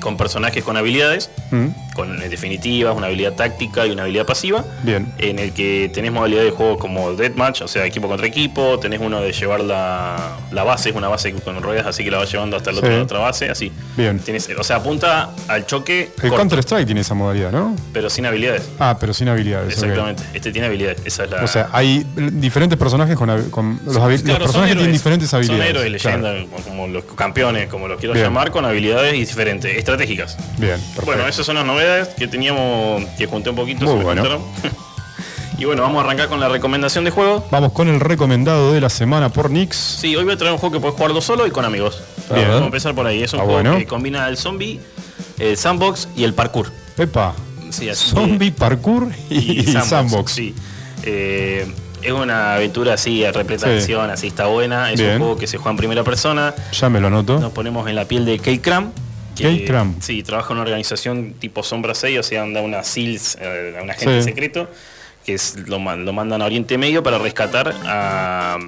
[0.00, 4.64] Con personajes con habilidades, Mm, con eh, definitivas, una habilidad táctica y una habilidad pasiva.
[4.82, 5.12] Bien.
[5.18, 9.00] En el que tenés modalidad de juego como Deathmatch, o sea, equipo contra equipo, tenés
[9.00, 12.30] uno de llevar la, la base, es una base con ruedas, así que la vas
[12.30, 12.96] llevando hasta el otro, Sí.
[12.96, 13.72] la otra base, así.
[13.96, 14.18] Bien.
[14.18, 17.74] Tienes, o sea, apunta al choque, El corto, Counter Strike tiene esa modalidad, ¿no?
[17.92, 18.68] pero sin habilidades.
[18.78, 19.72] Ah, pero sin habilidades.
[19.74, 20.22] Exactamente.
[20.34, 21.00] Este tiene habilidades.
[21.04, 21.42] Esa es la.
[21.44, 25.66] O sea, hay diferentes personajes con, los, Claro, son personajes tienen diferentes habilidades.
[25.66, 26.18] Son héroes, Claro.
[26.22, 28.26] leyenda, como- los campeones, como los quiero Bien.
[28.26, 30.36] llamar, con habilidades y diferentes, estratégicas.
[30.58, 31.06] Bien, perfecto.
[31.06, 33.84] Bueno, esas son las novedades que teníamos, que junté un poquito.
[33.86, 34.22] Muy bueno.
[35.58, 37.46] y bueno, vamos a arrancar con la recomendación de juego.
[37.50, 39.76] Vamos con el recomendado de la semana por Nix.
[39.76, 42.02] Sí, hoy voy a traer un juego que puedes jugarlo solo y con amigos.
[42.32, 42.46] Bien.
[42.48, 43.22] Vamos a empezar por ahí.
[43.22, 43.78] Es un Ah, juego bueno.
[43.78, 44.80] que combina el zombie,
[45.38, 46.70] el sandbox y el parkour.
[46.98, 47.34] Epa.
[47.70, 50.32] Sí, así que- Zombie, parkour y, sandbox.
[50.32, 50.54] Sí.
[51.04, 51.66] Eh,
[52.02, 53.92] es una aventura así, repleta de Sí.
[53.92, 54.92] acción, así está buena.
[54.92, 55.12] Es Bien.
[55.14, 56.54] un juego que se juega en primera persona.
[56.72, 57.38] Ya me lo anoto.
[57.40, 58.92] Nos ponemos en la piel de Kate Cram.
[59.42, 59.84] Que.
[60.00, 63.90] Sí, trabaja en una organización tipo Sombra 6, o sea, anda una SEALs, eh, un
[63.90, 64.28] agente Sí.
[64.28, 64.68] secreto,
[65.24, 68.58] que es, lo, man- lo mandan a Oriente Medio para rescatar a,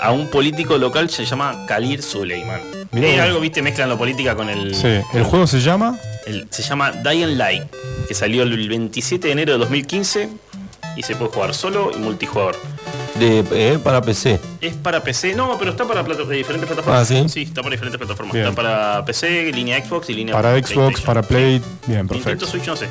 [0.00, 2.60] a un político local que se llama Khalil Suleiman.
[2.92, 5.00] Es algo, viste, mezclan la política con el, Sí.
[5.14, 5.98] El juego se llama.
[6.26, 7.62] el- Se llama Dying Light,
[8.08, 10.28] que salió el 27 de enero de 2015
[10.96, 12.56] y se puede jugar solo y multijugador.
[13.20, 14.40] De, eh, para PC.
[14.60, 17.10] Es para PC, no, pero está para plata- de diferentes plataformas.
[17.10, 17.42] Ah, ¿sí?
[17.42, 18.32] está para diferentes plataformas.
[18.34, 18.46] Bien.
[18.46, 21.60] Está para PC, línea Xbox y línea Para Xbox, para Play.
[21.86, 22.46] Bien, Nintendo perfecto.
[22.46, 22.86] Switch no sé.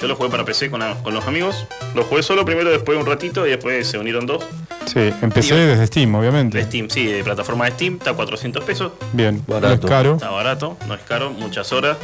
[0.00, 1.66] Yo lo jugué para PC con, con los amigos.
[1.94, 4.44] Lo jugué solo primero, después un ratito y después se unieron dos.
[4.86, 6.56] Sí, empecé Digo- desde Steam, obviamente.
[6.58, 8.92] De Steam, sí, de plataforma de Steam, está a 400 pesos.
[9.12, 9.88] Bien, no es Barato.
[9.88, 10.14] caro.
[10.14, 11.96] Está barato, no es caro, muchas horas.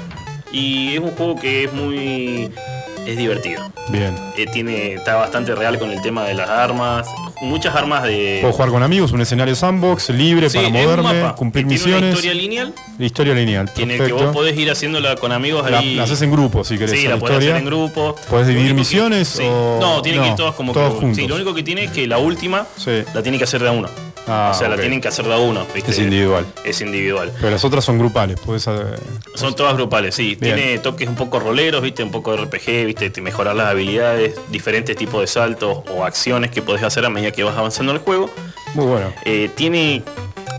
[0.51, 2.51] Y es un juego que es muy.
[3.07, 3.63] Es divertido.
[3.89, 4.15] Bien.
[4.37, 7.07] Eh, tiene, está bastante real con el tema de las armas.
[7.43, 8.39] Muchas armas de.
[8.41, 12.15] Puedo jugar con amigos, un escenario sandbox, libre Sí, para moverme, cumplir Tiene una misiones.
[12.15, 13.71] historia lineal Historia lineal.
[13.77, 15.95] en el que vos podés ir haciéndola con amigos La, ahí.
[15.97, 16.93] la haces en grupo si querés.
[16.99, 18.15] Sí, la la podés hacer en grupo.
[18.31, 19.43] ¿Podés dividir que- misiones sí.
[19.47, 21.17] o- No, tienen que ir todas como todos que- juntos?
[21.17, 22.67] Sí, lo único que tiene es que la última
[23.15, 23.89] la tienen que hacer de a uno.
[24.27, 25.66] Ah, o sea, la tienen que hacer de a uno.
[25.75, 25.91] ¿viste?
[25.91, 26.47] Es individual.
[26.64, 27.31] Es individual.
[27.37, 28.41] Pero las otras son grupales.
[28.41, 28.72] Podés, eh,
[29.35, 30.37] Son todas grupales, sí.
[30.41, 30.57] Bien.
[30.57, 34.35] Tiene toques un poco roleros, viste, un poco de RPG, viste, te mejorar las habilidades,
[34.51, 37.99] diferentes tipos de saltos o acciones que podés hacer a medida que vas avanzando en
[37.99, 38.31] el juego.
[38.75, 39.12] muy bueno.
[39.25, 40.03] Eh, tiene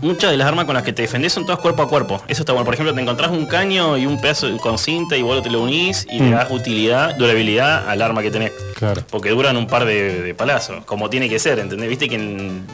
[0.02, 2.22] muchas de las armas con las que te defendés son todas cuerpo a cuerpo.
[2.28, 2.64] Eso está bueno.
[2.66, 5.60] Por ejemplo, te encontrás un caño y un pedazo con cinta y vos te lo
[5.62, 6.24] unís y Mm.
[6.24, 8.52] le das utilidad, durabilidad al arma que tenés.
[8.74, 9.02] Claro.
[9.10, 11.88] Porque duran un par de, de palazos, como tiene que ser, ¿entendés?
[11.88, 12.66] Viste que en-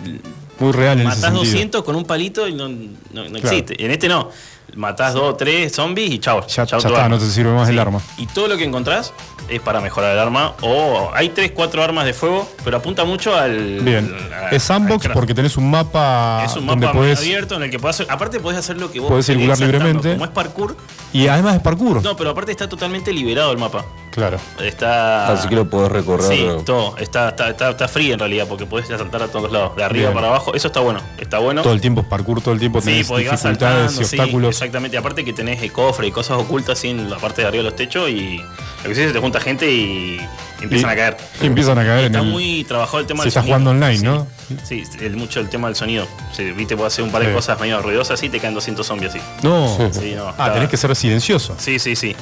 [0.62, 1.44] Muy real en matás sentido.
[1.44, 2.74] 200 con un palito y no, no-
[3.12, 3.38] no Claro.
[3.38, 3.84] existe.
[3.84, 4.30] En este no.
[4.74, 6.46] Matás dos, tres zombies y chao.
[6.46, 7.08] Ya, está, arma.
[7.10, 8.00] no te sirve más el arma.
[8.16, 9.12] Y todo lo que encontrás
[9.50, 10.54] es para mejorar el arma.
[10.62, 13.80] O hay 3, 4 armas de fuego, pero apunta mucho al.
[13.80, 14.10] Bien.
[14.34, 17.18] al- Es sandbox al porque tenés un mapa, Es un donde mapa podés.
[17.18, 18.06] abierto en el que podés hacer.
[18.10, 20.12] Aparte, podés hacer lo que vos Podés circular libremente.
[20.12, 20.74] Como es parkour.
[21.12, 22.02] Y además es parkour.
[22.02, 23.84] No, pero aparte está totalmente liberado el mapa.
[24.12, 24.38] Claro.
[24.62, 25.32] Está.
[25.32, 26.26] Así que lo podés recorrer.
[26.28, 26.96] Sí, todo.
[26.98, 29.74] Está, está, está, está free en realidad, porque podés saltar a todos lados.
[29.74, 30.14] De arriba Bien.
[30.14, 30.54] para abajo.
[30.54, 31.00] Eso está bueno.
[31.18, 31.62] Está bueno.
[31.62, 34.04] Todo el tiempo es parkour, todo el tiempo Sí, tenés porque vas dificultades saltando, y
[34.04, 34.48] sí, obstáculos.
[34.50, 34.96] exactamente.
[34.98, 37.70] Aparte que tenés el cofre y cosas ocultas así en la parte de arriba de
[37.70, 40.20] los techos y lo que sí se te junta gente y
[40.60, 41.16] empiezan Y- a caer.
[41.40, 43.58] y empiezan a caer en Está el- muy trabajado el tema del estás sonido.
[43.58, 44.26] jugando online, Sí, ¿no?
[44.64, 46.06] Sí, el, mucho el tema del sonido.
[46.36, 47.34] Sí, Viste, puedo hacer un par de Sí.
[47.34, 49.20] cosas medio ruidosas y te caen 200 zombies así.
[49.42, 49.90] No.
[49.92, 51.54] Sí, no, ah, está- tenés que ser silencioso.
[51.58, 52.14] Sí, sí, sí.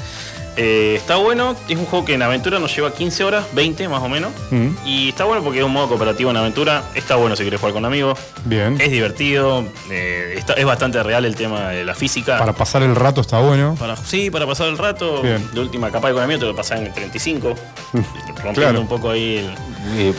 [0.62, 4.02] Eh, está bueno, es un juego que en aventura nos lleva 15 horas, 20 más
[4.02, 4.30] o menos.
[4.50, 4.68] Mm.
[4.84, 6.82] Y está bueno porque es un modo cooperativo en aventura.
[6.94, 8.18] Está bueno si querés jugar con amigos.
[8.44, 8.78] Bien.
[8.78, 9.64] Es divertido.
[9.90, 12.38] eh, está- es bastante real el tema de la física.
[12.38, 13.74] Para pasar el rato está bueno.
[13.78, 15.22] Para- sí, para pasar el rato.
[15.22, 15.48] Bien.
[15.52, 17.54] De última capa de economía te lo pasás en 35.
[18.26, 18.80] rompiendo Claro.
[18.82, 19.50] un poco ahí el.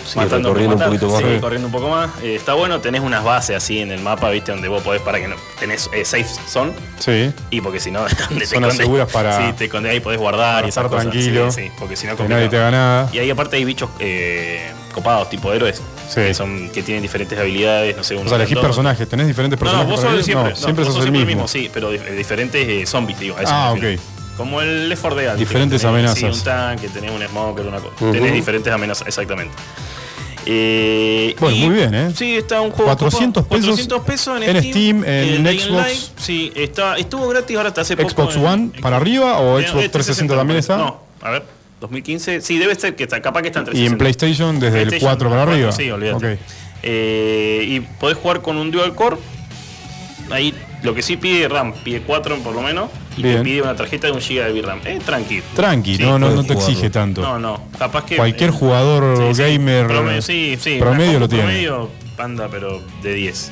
[0.06, 1.20] Sí, matando recorriendo un poquito más.
[1.22, 2.10] Sí, corriendo un poco más.
[2.24, 5.20] Eh, está bueno, tenés unas bases así en el mapa, viste, donde vos podés para
[5.20, 5.36] que no.
[5.60, 6.74] Tenés eh, safe zone.
[7.00, 7.32] Sí.
[7.52, 10.31] Y porque si no, donde te escondes- seguras para- Sí, te escondes ahí, podés guardar
[10.38, 11.10] para y esas estar cosas.
[11.12, 11.52] tranquilo.
[11.52, 13.10] Sí, sí, porque si no, nadie te haga nada.
[13.14, 15.82] Y ahí aparte hay bichos eh, copados, tipo héroes.
[16.10, 16.16] Sí.
[16.22, 18.68] Que, son, que tienen diferentes habilidades, no sé, uno O sea, elegís grandote.
[18.68, 20.04] personajes, tenés diferentes No, no, personajes.
[20.04, 20.50] vos sos siempre.
[20.52, 21.48] No, siempre vos sos el siempre mismo.
[21.48, 23.38] sí, pero dif- diferentes eh, zombies, digo.
[23.38, 23.84] a eso Ah, ok.
[24.38, 25.36] Como el Left 4 Dead.
[25.36, 26.20] Diferentes tenés, amenazas.
[26.20, 27.94] Sí, un tanque, tenés un smoker, una cosa.
[27.96, 28.12] Ujú.
[28.12, 29.54] Tenés diferentes amenazas, exactamente.
[30.46, 32.12] Eh, Bueno, y- muy bien, ¿eh?
[32.16, 32.86] Sí, está un juego.
[32.86, 33.60] 400 copado.
[33.62, 35.88] pesos 400 pesos en, en Steam, en Day Xbox.
[35.88, 36.00] Live.
[36.18, 38.10] Sí, está, estuvo gratis ahora hasta hace poco.
[38.10, 40.78] Xbox en- One en- para arriba o Eh, Xbox eh, 360 también está?
[40.78, 41.44] No, a ver,
[41.80, 42.42] 2015.
[42.42, 43.98] Sí, debe ser que está, capaz que está en Y en 360.
[43.98, 45.72] PlayStation desde el PlayStation 4 para 4, arriba.
[45.72, 46.34] Sí, olvídate.
[46.34, 46.40] Ok.
[46.84, 49.18] Eh, y podés jugar con un dual core.
[50.32, 50.54] Ahí
[50.84, 52.90] lo que sí pide RAM, pide 4 por lo menos.
[53.18, 53.38] Y Bien.
[53.38, 54.80] te pide una tarjeta de un GB de VRAM.
[54.86, 55.42] Eh, tranqui.
[55.56, 57.22] Tranqui, Sí, no, no, no te exige tanto.
[57.22, 57.62] No, no.
[57.78, 58.16] Capaz que.
[58.16, 59.42] Cualquier eh, jugador sí, sí.
[59.58, 60.78] gamer Promedio, sí, sí.
[60.80, 61.44] promedio lo tiene.
[61.44, 63.52] Promedio anda, pero de 10.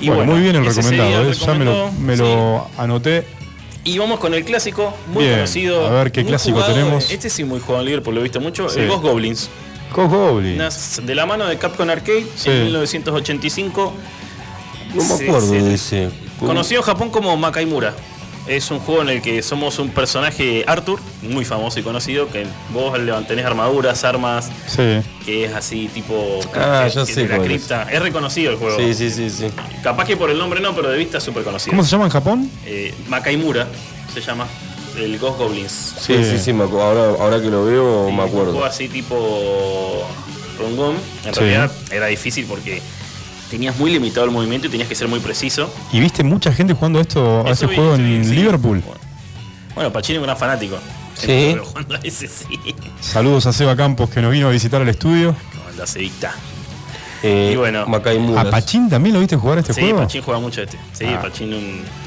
[0.00, 1.32] Y bueno, muy bien el recomendado, ¿eh?
[1.34, 2.22] ya me lo, recomendado, me sí.
[2.22, 3.26] lo anoté.
[3.84, 5.86] Y vamos con el clásico, muy Bien, conocido.
[5.86, 7.10] a ver qué clásico jugado, tenemos.
[7.10, 8.68] Este sí muy jugado en Liverpool, lo he visto mucho.
[8.68, 8.80] Sí.
[8.80, 9.50] El Ghost Goblins.
[9.94, 10.58] Ghost Goblin.
[10.58, 12.50] Nas- De la mano de Capcom Arcade Sí.
[12.50, 13.94] en 1985.
[14.94, 15.02] No
[15.50, 16.10] me de ese.
[16.40, 17.94] Conocido en Japón como Makaimura.
[18.46, 22.46] Es un juego en el que somos un personaje Arthur, muy famoso y conocido, que
[22.74, 25.00] vos le tenés armaduras, armas, Sí.
[25.24, 27.42] que es así tipo Ah, que- ya que sé de la es.
[27.42, 27.88] cripta.
[27.90, 28.76] Es reconocido el juego.
[28.78, 29.46] Sí, sí, sí, sí.
[29.82, 31.70] Capaz que por el nombre no, pero de vista es súper conocido.
[31.70, 32.50] ¿Cómo se llama en Japón?
[32.66, 33.66] Eh, Makaimura
[34.12, 34.46] se llama.
[34.98, 35.94] El Ghost Goblins.
[35.98, 36.24] Sí, Sí.
[36.32, 38.52] sí, sí, me ahora, ahora que lo veo me Un acuerdo.
[38.52, 40.06] juego así tipo
[40.58, 40.96] Rongón.
[41.24, 41.40] En Sí.
[41.40, 42.80] realidad era difícil porque
[43.54, 45.72] tenías muy limitado el movimiento y tenías que ser muy preciso.
[45.92, 48.34] ¿Y viste mucha gente jugando esto, a ese vi, juego sí, en sí.
[48.34, 48.82] Liverpool?
[49.76, 50.76] Bueno, Pachino es un gran fanático.
[51.14, 51.26] Sí.
[51.52, 52.58] Pero jugando a ese sí.
[53.00, 55.36] Saludos a Seba Campos que nos vino a visitar al estudio.
[57.22, 57.86] Eh, Y bueno.
[57.86, 58.50] Macay ¿A.
[58.50, 59.98] Pachín también lo viste jugar a este sí, juego?
[60.00, 60.78] Pachín juega mucho este.
[60.92, 61.20] Sí, Ah.
[61.22, 62.04] Pachín un.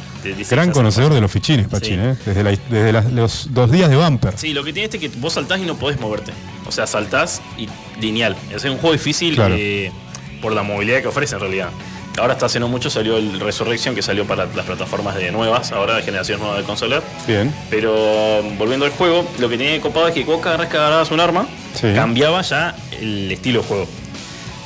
[0.50, 2.06] Gran conocedor de los fichines, Pachín, Sí.
[2.06, 2.16] ¿eh?
[2.26, 4.34] Desde, la- desde los dos días de Bumper.
[4.36, 6.34] Sí, lo que tiene este es que vos saltás y no podés moverte.
[6.66, 7.70] O sea, saltás y
[8.02, 8.36] lineal.
[8.54, 9.56] Es un juego difícil Claro.
[9.58, 9.90] eh,
[10.42, 11.70] por la movilidad que ofrece en realidad.
[12.20, 15.72] Ahora está hace no mucho salió el Resurrection que salió para las plataformas de nuevas,
[15.72, 17.04] ahora de generación nueva de consola.
[17.28, 17.54] Bien.
[17.70, 20.78] Pero volviendo al juego, lo que tenía de copado es que vos cada vez que
[20.78, 21.88] agarrabas un arma, Sí.
[21.94, 23.88] cambiaba ya el estilo de juego.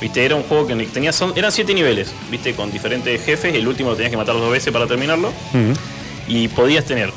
[0.00, 3.68] Viste, era un juego que tenía, son, eran siete niveles, viste, con diferentes jefes, el
[3.68, 5.30] último lo tenías que matar dos veces para terminarlo.
[5.52, 5.72] Mm.
[6.28, 7.10] Y podías tener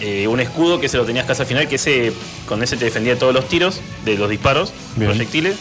[0.00, 2.12] eh, un escudo que se lo tenías casi al final, que ese,
[2.46, 5.08] con ese te defendía de todos los tiros, de los disparos, Bien.
[5.10, 5.56] proyectiles.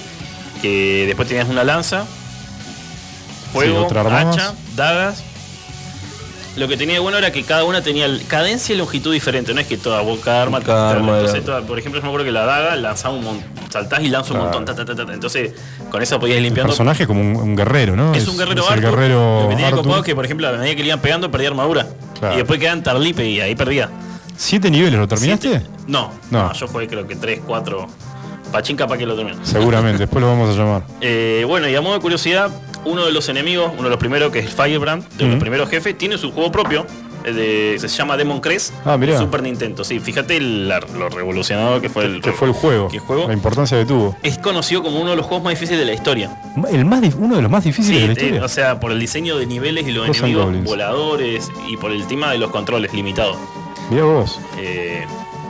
[0.62, 2.08] Que después tenías una lanza,
[3.58, 4.38] fuego, armabas.
[4.38, 5.24] hacha, dagas.
[6.56, 9.62] Lo que tenía de bueno era que cada una tenía cadencia y longitud diferente, no
[9.62, 10.60] es que toda cada arma.
[10.62, 13.24] Cada arma entonces, era- toda- por ejemplo, yo me acuerdo que la daga lanzaba un
[13.24, 14.58] montón, saltás y lanza un Claro.
[14.60, 15.52] montón, ta, ta, ta, ta, entonces
[15.92, 16.72] con esa podías ir El limpiando.
[16.72, 18.12] personaje es como un, un guerrero, ¿no?
[18.16, 20.54] Es un guerrero es el guerrero Lo que tenía copado es que, por ejemplo, a
[20.54, 21.86] medida que le iban pegando, perdía armadura.
[22.18, 22.34] Claro.
[22.34, 23.90] Y después quedan Tarlipe y ahí perdía.
[24.36, 25.50] ¿Siete niveles lo terminaste?
[25.50, 26.44] Siete- No, No.
[26.48, 27.88] no, yo jugué creo que 3, 4.
[28.52, 29.38] Pachín capaz que lo termino.
[29.44, 30.82] Seguramente, después lo vamos a llamar.
[31.02, 32.50] Eh, bueno, y a modo de curiosidad,
[32.88, 35.98] uno de los enemigos, uno de los primeros, que es Firebrand, de los primeros jefes,
[35.98, 36.86] tiene su juego propio.
[37.28, 38.74] de- se llama Demon Crest.
[38.86, 39.84] Ah, Super Nintendo.
[39.84, 42.88] Sí, fíjate el- la- lo revolucionador que fue el, Que fue el juego.
[42.88, 43.28] que juego.
[43.28, 44.16] La importancia que tuvo.
[44.24, 46.40] Es conocido como uno de los juegos más difíciles de la historia.
[46.72, 48.46] El más, uno de los más difíciles de la eh, historia.
[48.46, 52.32] o sea, por el diseño de niveles y los enemigos voladores y por el tema
[52.32, 53.36] de los controles limitados.
[53.90, 54.40] Mirá vos.
[54.60, 55.06] Eh,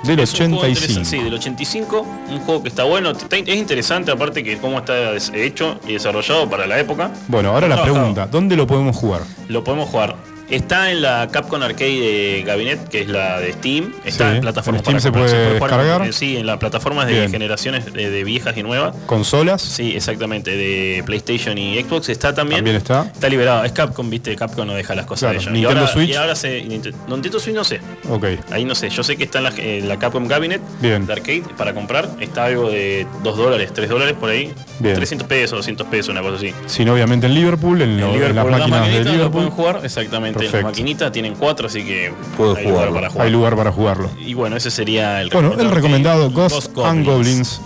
[0.07, 0.67] Del es un juego 85.
[0.87, 2.07] interesante, Sí, del 85.
[2.29, 3.11] Un juego que está bueno.
[3.11, 7.11] es interesante, aparte que cómo está hecho y desarrollado para la época.
[7.27, 7.95] Bueno, ahora la Trabajado.
[7.97, 9.21] pregunta, ¿dónde lo podemos jugar?
[9.47, 10.15] Lo podemos jugar.
[10.49, 13.93] Está en la Capcom Arcade de Gabinet, que es la de Steam.
[14.05, 16.01] Está Sí, en plataformas en Steam para se puede en- descargar.
[16.05, 17.31] en- sí, en las plataformas de Bien.
[17.31, 18.95] generaciones de, de viejas y nuevas.
[19.07, 19.61] ¿Consolas?
[19.61, 20.51] Sí, exactamente.
[20.55, 22.59] De PlayStation y Xbox está también.
[22.59, 23.11] También está.
[23.13, 23.65] Está liberado.
[23.65, 24.35] Es Capcom, viste.
[24.37, 25.51] Capcom no deja las cosas Claro, de ellos.
[25.53, 26.09] Nintendo y ahora, Switch.
[26.09, 26.61] Y ahora se.
[26.63, 27.81] Nintendo, Switch no sé.
[28.09, 28.25] Ok.
[28.51, 28.89] Ahí no sé.
[28.89, 31.05] Yo sé que está en la, en la Capcom Cabinet Bien.
[31.05, 32.07] de arcade para comprar.
[32.21, 34.53] Está algo de 2 dólares, 3 dólares por ahí.
[34.79, 34.95] Bien.
[34.95, 36.53] 300 pesos, 200 pesos, una cosa así.
[36.67, 39.31] Sin obviamente en Liverpool, en, lo- En en Liverpool, las las máquinas de lo Liverpool.
[39.31, 40.36] pueden jugar, exactamente.
[40.37, 40.57] Perfecto.
[40.57, 42.93] Las maquinitas tienen 4, así que Puedo hay lugar jugarlo.
[42.95, 43.25] para jugar.
[43.27, 44.09] Hay lugar para jugarlo.
[44.19, 47.61] Y bueno, ese sería el Bueno, el recomendado que- Ghost and Goblins.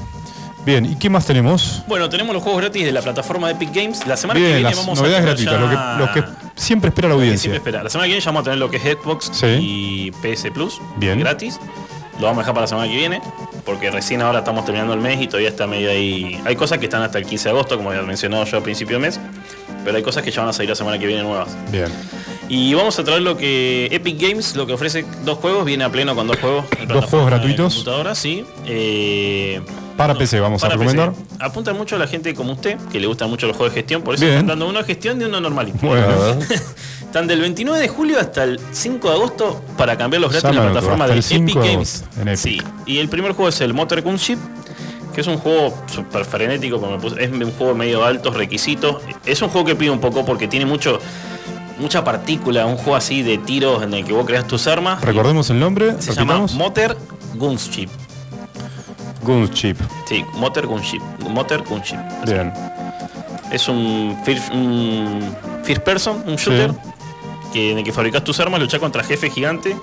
[0.66, 1.82] Bien, ¿y qué más tenemos?
[1.88, 4.06] Bueno, tenemos los juegos gratis de la plataforma de Epic Games.
[4.06, 6.24] La semana que viene las vamos novedades a tener gratuitas, lo que, ya- lo que
[6.62, 7.40] siempre espera la audiencia.
[7.40, 7.84] siempre espera.
[7.84, 9.48] La semana que viene ya vamos a tener lo que es Xbox Sí.
[9.60, 11.20] y PS Plus Bien.
[11.20, 11.60] gratis.
[12.20, 13.22] Lo vamos a dejar para la semana que viene,
[13.66, 16.40] porque recién ahora estamos terminando el mes y todavía está medio ahí.
[16.46, 18.98] Hay cosas que están hasta el 15 de agosto, como había mencionado yo al principio
[18.98, 19.20] del mes,
[19.84, 21.50] pero hay cosas que ya van a salir la semana que viene nuevas.
[21.72, 21.88] Bien.
[22.54, 25.90] Y vamos a traer lo que Epic Games, lo que ofrece dos juegos, viene a
[25.90, 26.66] pleno con dos juegos.
[26.74, 27.74] en Dos plataforma juegos de gratuitos.
[27.76, 28.46] computadora, sí.
[28.66, 29.62] Eh,
[29.96, 31.14] Para PC vamos a para recomendar.
[31.14, 31.26] PC.
[31.40, 34.02] Apuntan mucho a la gente como usted, que le gustan mucho los juegos de gestión,
[34.02, 34.36] por eso Bien.
[34.36, 35.78] están dando uno de gestión y uno normalito.
[35.82, 36.08] Bueno,
[37.02, 40.56] Están del 29 de julio hasta el 5 de agosto para cambiar los gratis en
[40.58, 42.04] la plataforma de el 5 Epic de Games.
[42.20, 42.38] en Epic.
[42.40, 44.38] Sí, y el primer juego es el Motor Gunship,
[45.16, 48.34] que es un juego súper frenético, como me puse- es un juego medio de altos
[48.36, 48.98] requisitos.
[49.26, 51.00] Es un juego que pide un poco porque tiene mucho
[51.82, 55.02] mucha partícula, un juego así de tiros en el que vos creas tus armas.
[55.02, 56.46] recordemos el nombre, Se llama.
[56.54, 56.98] Motor
[57.36, 57.90] Gunship.
[59.24, 59.78] Gunship.
[60.06, 61.02] Sí, Motor Gunship.
[61.30, 62.00] Motor Gunship.
[62.26, 62.54] Bien.
[63.52, 66.72] Es un first, un first person, un shooter,
[67.52, 69.76] que, en el que fabricas tus armas, luchas contra jefes gigantes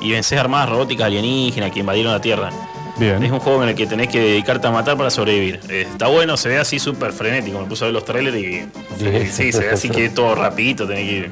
[0.00, 2.50] y vences armadas robóticas alienígenas que invadieron la Tierra.
[2.96, 3.32] Es Bien.
[3.32, 5.60] un juego en el que tenés que dedicarte a matar para sobrevivir.
[5.68, 7.60] Eh, está bueno, se ve así súper frenético.
[7.60, 8.62] Me puse a ver los trailers y
[8.98, 11.30] sí, sí, se ve así que todo rapidito, tenés que ir.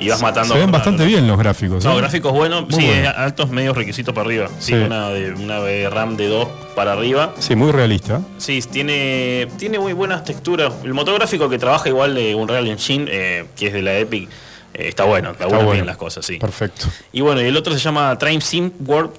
[0.00, 0.54] Y vas matando.
[0.54, 1.84] Se ven bastante bien los gráficos.
[1.84, 1.98] No, ¿eh?
[1.98, 3.10] gráficos buenos, Muy sí, bueno.
[3.16, 4.48] altos medios requisitos para arriba.
[4.58, 4.74] Sí, Sí.
[4.74, 7.32] Una, de, una de RAM de 2 para arriba.
[7.38, 8.20] Sí, muy realista.
[8.38, 10.72] Sí, tiene, tiene muy buenas texturas.
[10.82, 14.28] El motor gráfico que trabaja igual de Unreal Engine, eh, que es de la Epic,
[14.74, 15.72] eh, está bueno, está, bueno, bueno.
[15.74, 16.38] bien las cosas, sí.
[16.38, 16.86] Perfecto.
[17.12, 19.12] Y bueno, y el otro se llama Train Sim World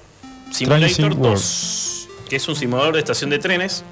[0.50, 3.84] Simulator Sim 2, que es un simulador de estación de trenes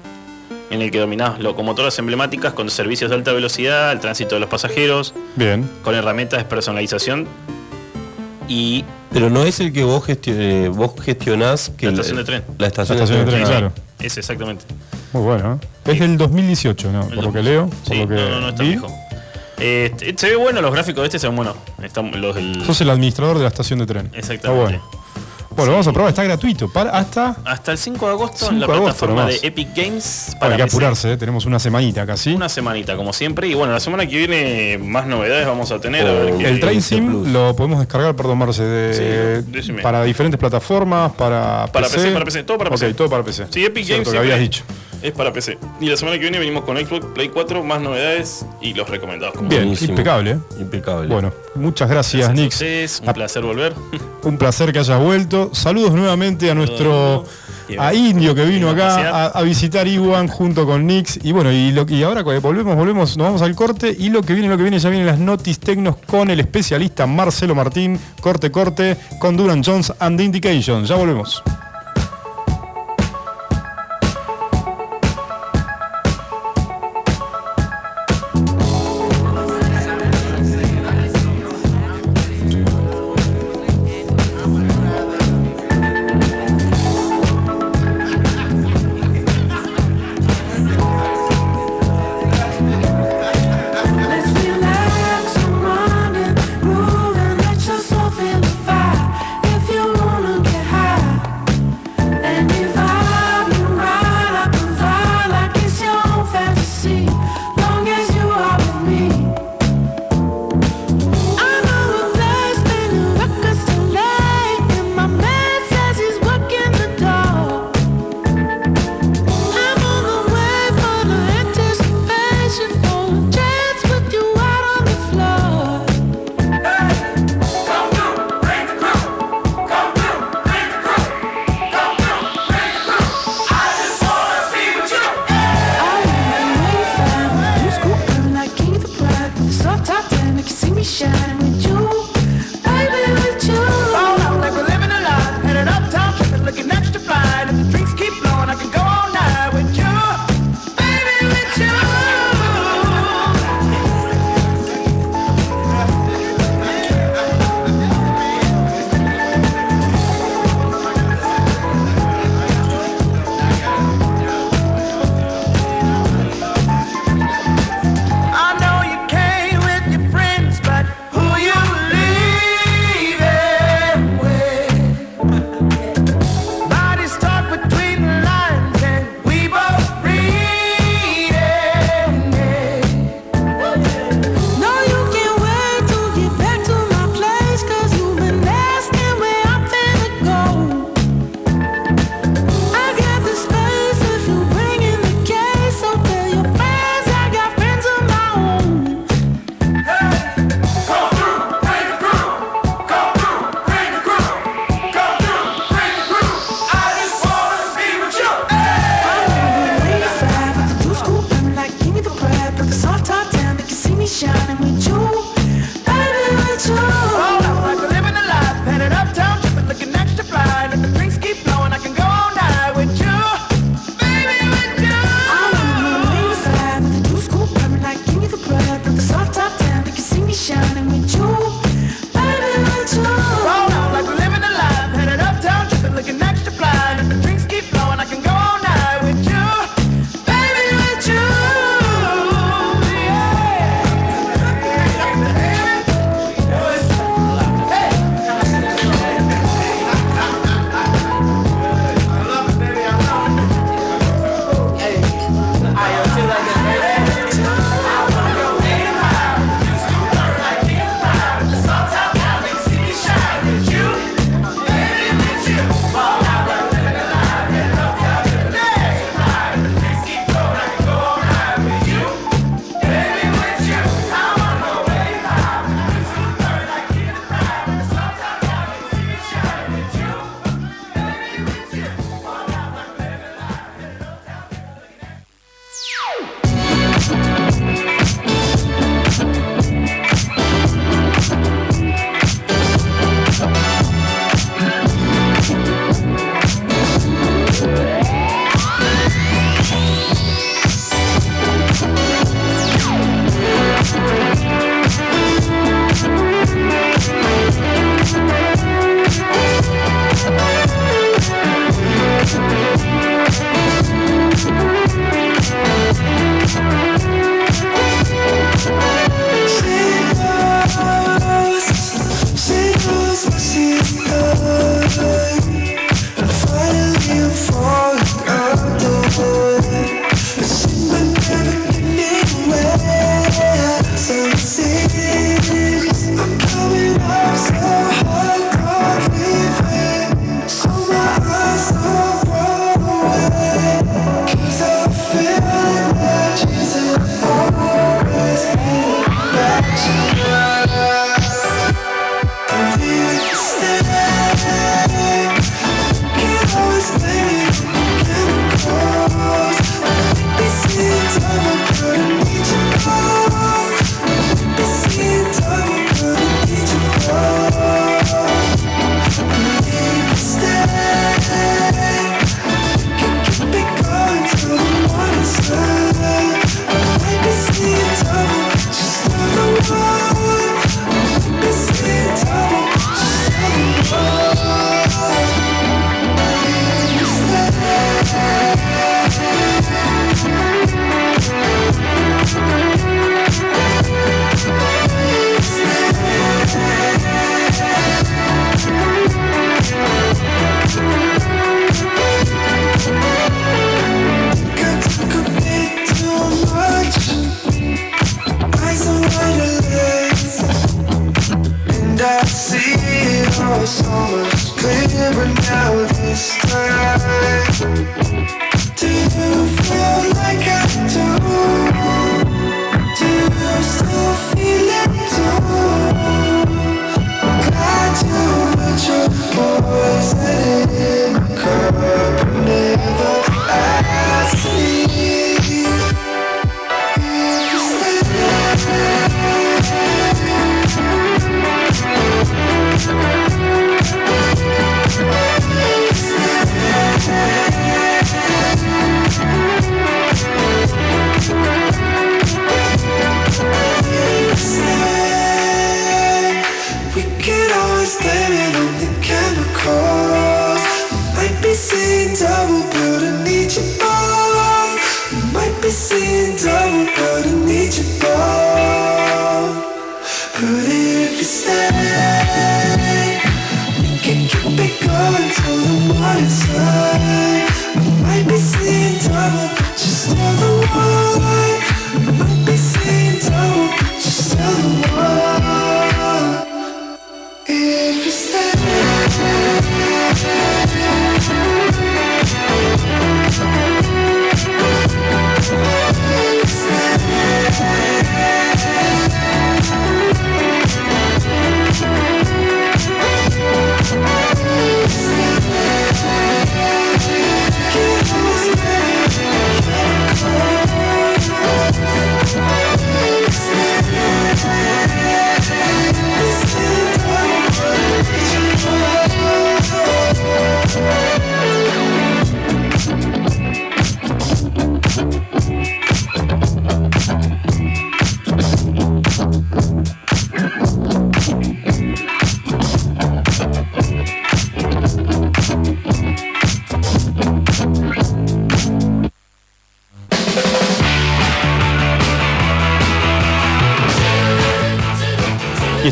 [0.69, 4.49] en el que dominás locomotoras emblemáticas con servicios de alta velocidad, el tránsito de los
[4.49, 5.69] pasajeros, Bien.
[5.83, 7.27] con herramientas de personalización
[8.47, 12.23] y Pero no es el que vos, gestio- eh, vos gestionás que La estación de
[12.25, 12.43] tren.
[12.57, 13.71] La estación, La estación de tren, claro.
[13.99, 14.65] Es exactamente.
[15.13, 15.59] Muy bueno.
[15.85, 15.91] ¿eh?
[15.93, 17.07] Es del 2018, ¿no?
[17.07, 17.67] Por lo que leo.
[17.69, 18.69] Por Sí, lo que no, no, no está vi.
[18.69, 18.87] viejo.
[19.57, 21.55] Eh, este- se ve bueno, los gráficos de este se ven buenos.
[21.81, 22.63] Están los del.
[22.65, 24.11] Sos el administrador de la estación de tren.
[24.13, 24.35] Exactamente.
[24.35, 24.81] Está bueno.
[25.55, 26.67] Bueno, vamos a probar, está gratuito.
[26.67, 27.37] Para, hasta.
[27.45, 29.41] Hasta el 5 de agosto 5 en la agosto plataforma nomás.
[29.41, 30.75] de Epic Games para hay que PC.
[30.75, 31.17] apurarse, ¿eh?
[31.17, 32.33] tenemos una semanita casi.
[32.33, 33.47] Una semanita, como siempre.
[33.47, 36.05] Y bueno, la semana que viene más novedades vamos a tener.
[36.07, 36.39] a ver Oh.
[36.41, 41.87] El Train Sim lo podemos descargar, perdón, Marce, de- Sí, para diferentes plataformas, para, Para
[41.87, 42.93] PC, para PC, todo para PC.
[42.93, 43.45] todo para PC.
[43.49, 44.63] Sí, Epic Games que habías dicho.
[45.01, 45.57] Es para PC.
[45.79, 49.35] Y la semana que viene venimos con Xbox Play 4, más novedades y los recomendados.
[49.35, 49.91] Como Bien, Buenísimo.
[49.91, 50.31] impecable.
[50.31, 50.37] ¿eh?
[50.59, 51.07] Impecable.
[51.07, 52.55] Bueno, muchas gracias, Gracias a Nix.
[52.55, 53.73] ustedes, un placer volver.
[54.23, 55.51] Un placer que hayas vuelto.
[55.53, 57.25] Saludos nuevamente a nuestro
[57.77, 61.19] a Indio que vino acá a, a visitar Iwan junto con Nix.
[61.21, 63.95] Y bueno, y, lo, y ahora cuando volvemos, volvemos, nos vamos al corte.
[63.97, 67.05] Y lo que viene, lo que viene, ya vienen las notis tecnos con el especialista
[67.05, 67.99] Marcelo Martín.
[68.19, 70.85] Corte, corte, con Duran Jones and the Indication.
[70.85, 71.43] Ya volvemos.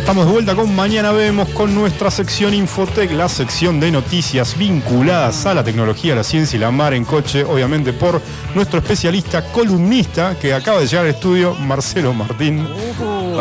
[0.03, 5.45] Estamos de vuelta con Mañana Vemos con nuestra sección Infotec, la sección de noticias vinculadas
[5.45, 8.21] a la tecnología, la ciencia y la mar en coche, obviamente por
[8.53, 12.67] nuestro especialista columnista que acaba de llegar al estudio, Marcelo Martín.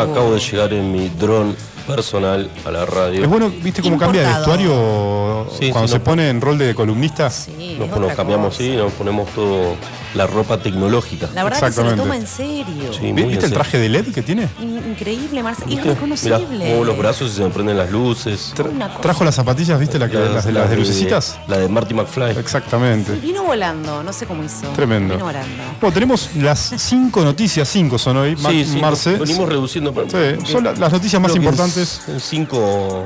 [0.01, 1.55] Acabo de llegar en mi dron
[1.87, 3.21] personal a la radio.
[3.23, 6.57] Es bueno, ¿viste cómo cambia de vestuario Sí, cuando sí, se no- pone en rol
[6.57, 7.29] de columnista?
[7.29, 8.57] Sí, Nos, cambiamos, cosa.
[8.59, 9.75] sí, nos ponemos todo
[10.15, 11.27] la ropa tecnológica.
[11.33, 12.93] La verdad que se lo toma en serio.
[12.93, 13.55] Sí, ¿Vi- muy en ¿Viste el serio.
[13.55, 14.47] traje de LED que tiene?
[14.61, 15.71] In- Increíble, Marcelo.
[15.71, 16.65] Irreconocible.
[16.67, 18.53] muevo los brazos y se me prenden las luces.
[18.55, 19.97] Tra- trajo las zapatillas, ¿viste?
[19.99, 21.37] La que- las, de, las de lucecitas.
[21.47, 22.37] La de Marty McFly.
[22.37, 23.11] Exactamente.
[23.13, 24.67] Vino volando, no sé cómo hizo.
[24.69, 25.15] Tremendo.
[25.15, 25.63] Vino volando.
[25.81, 29.17] Bueno, tenemos las cinco noticias, cinco son hoy, Ma- Sí, sí, Marce.
[29.17, 29.82] venimos reduciendo.
[29.91, 30.07] Pero-
[30.45, 32.01] Sí, son la- las noticias más importantes.
[32.07, 33.03] En cinco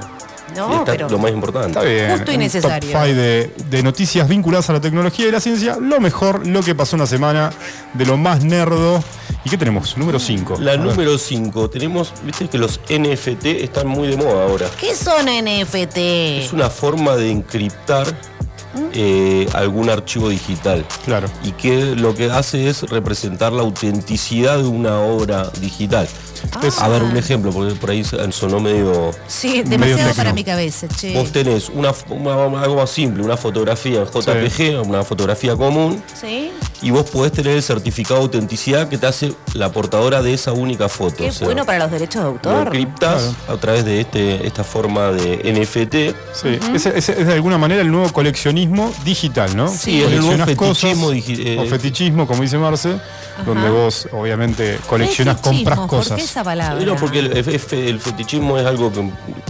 [0.55, 1.67] No, está pero- lo más importante.
[1.69, 2.11] Está bien.
[2.11, 2.91] Justo y necesario.
[2.91, 5.77] Top 5 de, de noticias vinculadas a la tecnología y la ciencia.
[5.79, 7.51] Lo mejor, lo que pasó una semana
[7.93, 9.03] de lo más nerdo.
[9.43, 9.97] ¿Y qué tenemos?
[9.97, 10.57] Número 5.
[10.59, 14.67] La número 5, tenemos, viste que los NFT están muy de moda ahora.
[14.79, 15.97] ¿Qué son NFT?
[16.43, 18.07] Es una forma de encriptar
[18.93, 20.85] eh, algún archivo digital.
[21.05, 21.27] Claro.
[21.43, 26.07] Y que lo que hace es representar la autenticidad de una obra digital.
[26.79, 29.11] A ver, un ejemplo, porque por ahí sonó medio.
[29.27, 31.13] Sí, demasiado para mi cabeza, che.
[31.13, 36.51] Vos tenés una, una- algo más simple, una fotografía en JPG, una fotografía común, ¿Sí?
[36.81, 40.51] y vos podés tener el certificado de autenticidad que te hace la portadora de esa
[40.53, 41.15] única foto.
[41.17, 42.67] Qué O sea, bueno para los derechos de Lo autor.
[42.67, 46.15] encriptas a través de este, esta forma de NFT.
[46.33, 49.67] Sí, es, es- es de alguna manera el nuevo coleccionismo digital, ¿no?
[49.67, 52.99] Sí, es el nuevo fetichismo cosas, eh, o fetichismo, como dice Marce,
[53.45, 56.26] donde vos obviamente coleccionás, compras Fetichismo, ¿Por qué cosas.
[56.29, 56.83] Esa palabra?
[56.85, 59.09] No, porque el, el- fetichismo es algo que,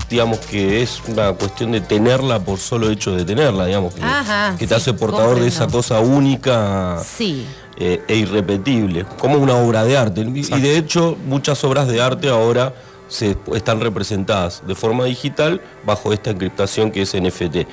[0.10, 4.56] digamos, que es una cuestión de tenerla por solo hecho de tenerla, digamos, que, Ajá,
[4.58, 7.46] que te sí, hace portador de esa cosa única Sí.
[7.78, 10.22] eh, e irrepetible, como una obra de arte.
[10.22, 12.74] Y de hecho, muchas obras de arte ahora
[13.10, 17.66] se están representadas de forma digital bajo esta encriptación que es NFT.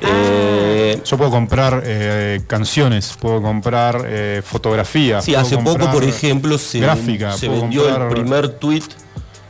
[0.00, 5.24] Eh, Yo puedo comprar eh, canciones, puedo comprar eh, fotografías.
[5.24, 8.82] Sí, hace poco, por ejemplo, se, gráfica, se vendió comprar- el primer tweet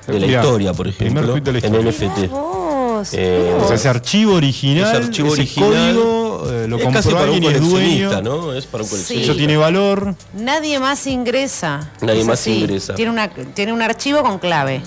[0.07, 1.91] de la Mirá, historia, por el primer ejemplo, tuit de la en historia.
[1.91, 2.31] NFT.
[2.31, 6.83] Vos, Eh, O sea, ese archivo original, Ese archivo ese original código, eh, lo es
[6.83, 8.37] compró casi para un alguien es coleccionista, dueño.
[8.47, 8.53] ¿no?
[8.55, 9.23] Es para un Sí.
[9.23, 10.15] Eso tiene valor.
[10.33, 11.91] Nadie más ingresa.
[12.01, 12.61] Nadie Es más así.
[12.61, 12.95] ingresa.
[12.95, 14.81] Tiene, una, tiene un archivo con clave.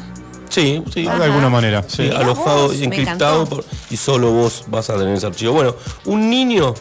[0.49, 1.03] Sí, sí.
[1.03, 1.83] De alguna manera.
[1.87, 5.53] Sí, alojado vos, y encriptado por- y solo vos vas a tener ese archivo.
[5.53, 5.75] Bueno,
[6.05, 6.73] un niño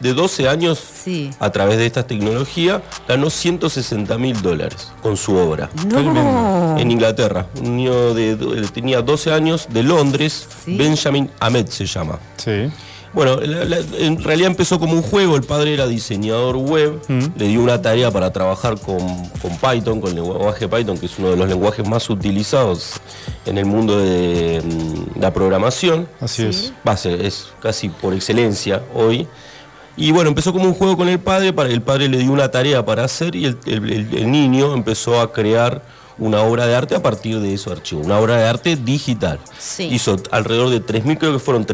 [0.00, 1.30] de 12 años Sí.
[1.40, 5.70] a través de esta tecnología ganó 160 mil dólares con su obra.
[5.88, 6.76] No.
[6.78, 10.76] En Inglaterra, un niño de, do- tenía 12 años de Londres, Sí.
[10.76, 12.18] Benjamin Ahmed se llama.
[12.36, 12.70] Sí.
[13.16, 17.00] Bueno, la- la- en realidad empezó como un juego, el padre era diseñador web,
[17.36, 18.98] le dio una tarea para trabajar con,
[19.40, 22.92] con Python, con el lenguaje Python, que es uno de los lenguajes más utilizados
[23.46, 26.06] en el mundo de mm, la programación.
[26.20, 26.74] Así es.
[26.86, 29.26] Va a ser- es casi por excelencia hoy.
[29.96, 32.50] Y bueno, empezó como un juego con el padre, para, el padre le dio una
[32.50, 35.80] tarea para hacer y el, el- el- el niño empezó a crear
[36.18, 39.38] una obra de arte a partir de esos archivos, una obra de arte digital.
[39.58, 39.84] Sí.
[39.90, 41.66] Hizo alrededor de 3.000, creo que fueron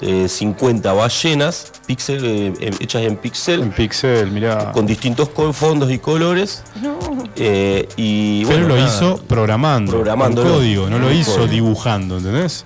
[0.00, 4.72] 3.350 ballenas pixel, eh, em- hechas en pixel, En Pixel, mirá.
[4.72, 6.62] con distintos fondos y colores.
[7.36, 8.88] Eh, y Pero bueno, lo nada.
[8.96, 9.92] hizo programando.
[9.92, 10.48] Programándolo.
[10.48, 11.46] Con código, no lo hizo código.
[11.48, 12.64] dibujando, ¿entendés?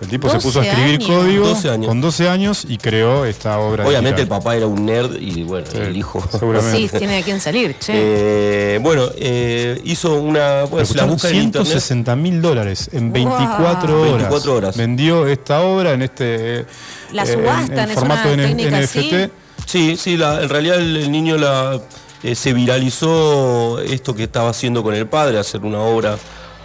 [0.00, 1.08] El tipo se puso a 12 escribir años.
[1.08, 1.86] código 12 años.
[1.88, 3.86] con 12 años y creó esta obra.
[3.86, 6.22] Obviamente el papá era un nerd y bueno, Sí, el hijo.
[6.30, 6.76] Seguramente.
[6.88, 7.92] Sí, tiene de quién salir, che.
[7.94, 10.66] Eh, bueno, eh, hizo una.
[10.84, 11.66] Si la busca en internet.
[11.66, 14.00] 160 mil dólares en 24 Wow.
[14.02, 14.12] horas.
[14.18, 14.76] 24 horas.
[14.76, 16.60] Vendió esta obra en este.
[16.60, 16.64] eh,
[17.12, 19.30] La en- subastan, en, es formato una técnica NFT.
[19.66, 21.80] Sí, sí, la- en realidad el, el niño la,
[22.22, 26.16] eh, se viralizó esto que estaba haciendo con el padre, hacer una obra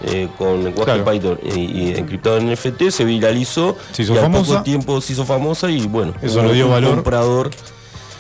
[0.06, 1.06] eh, con lenguaje Claro.
[1.06, 3.78] Python y, y encriptado en NFT, se viralizó.
[3.91, 6.72] Se hizo y al poco tiempo se hizo famosa y bueno, Eso le dio un
[6.72, 6.95] valor.
[6.95, 7.49] comprador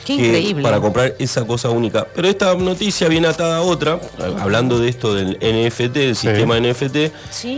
[0.05, 0.63] Qué que- increíble.
[0.63, 2.07] para comprar esa cosa única.
[2.15, 3.99] Pero esta noticia viene atada a otra,
[4.39, 7.57] hablando de esto del NFT, del sistema NFT, Sí.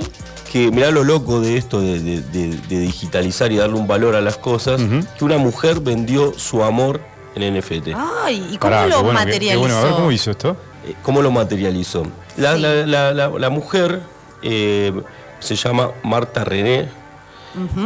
[0.52, 4.16] que mirá lo loco de esto de, de- de- de digitalizar y darle un valor
[4.16, 4.82] a las cosas,
[5.18, 7.02] que una mujer vendió su amor
[7.36, 7.96] en NFT.
[8.24, 9.52] Ay, ¿y cómo Pará, lo qué bueno, qué- materializó?
[9.54, 10.56] qué bueno, a ver cómo hizo esto.
[10.86, 12.06] Eh, ¿Cómo lo materializó?
[12.38, 12.62] La, Sí.
[12.62, 14.02] la- la- la- la mujer
[14.44, 14.92] eh,
[15.40, 16.90] se llama Marta René.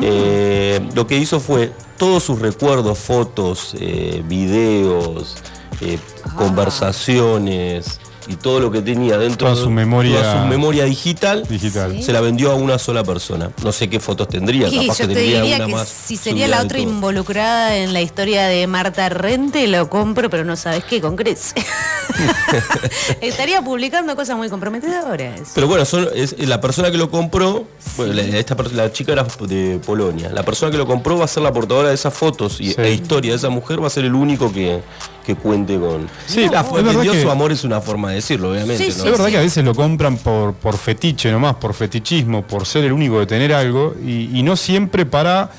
[0.01, 5.35] Eh, lo que hizo fue todos sus recuerdos, fotos, eh, videos,
[6.25, 6.35] Ah.
[6.37, 11.45] conversaciones y todo lo que tenía dentro Toda de su memoria- toda su memoria digital,
[11.47, 12.01] Digital.
[12.01, 13.51] se la vendió a una sola persona.
[13.63, 15.87] No sé qué fotos tendría, capaz yo que te tendría diría una que más.
[15.87, 20.55] si sería la otra involucrada en la historia de Marta Rente, lo compro, pero no
[20.55, 21.17] sabes qué, con.
[23.21, 25.51] Estaría publicando cosas muy comprometedoras.
[25.53, 27.65] Pero bueno, son- es, la persona que lo compró,
[27.97, 31.27] bueno, la, esta, la chica era de Polonia, la persona que lo compró va a
[31.27, 32.81] ser la portadora de esas fotos y, Sí.
[32.81, 34.81] e historia de esa mujer, va a ser el único que,
[35.27, 36.07] que cuente con...
[36.25, 38.77] Sí, la, es verdad vendió que- su amor es una forma de decirlo, obviamente.
[38.77, 39.03] Sí, ¿no?
[39.03, 42.65] sí, Es verdad que a veces lo compran por, por fetiche nomás, por fetichismo, por
[42.65, 45.51] ser el único de tener algo y, y no siempre para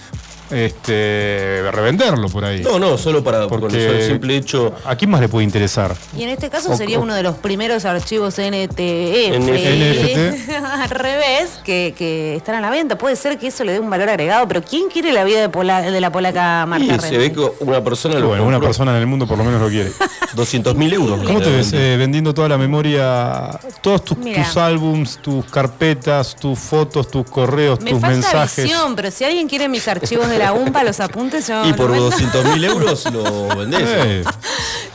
[0.50, 2.60] este, revenderlo por ahí.
[2.62, 4.74] No, no, solo para con Porque- el simple hecho...
[4.84, 5.94] ¿A quién más le puede interesar?
[6.16, 10.50] Y en este caso O- sería o- uno de los primeros archivos NTF NFT.
[10.64, 12.96] al revés que, que están a la venta.
[12.98, 15.48] Puede ser que eso le dé un valor agregado, pero ¿quién quiere la vida de,
[15.48, 17.08] pola- de la polaca Marta Y Rente?
[17.08, 19.60] se ve que una persona lo Bueno, una persona en el mundo por lo menos
[19.60, 19.90] lo quiere.
[20.34, 21.20] 200 mil euros.
[21.24, 23.50] ¿Cómo te ves eh, vendiendo toda la memoria,
[23.80, 28.64] todos tus, tus álbums, tus carpetas, tus fotos, tus correos, Me tus falta mensajes?
[28.64, 31.90] visión, pero si alguien quiere mis archivos de la UMPA, los apuntes, yo Y por
[31.90, 32.04] vendo.
[32.10, 33.82] 200 mil euros lo vendés.
[33.84, 34.24] Eh,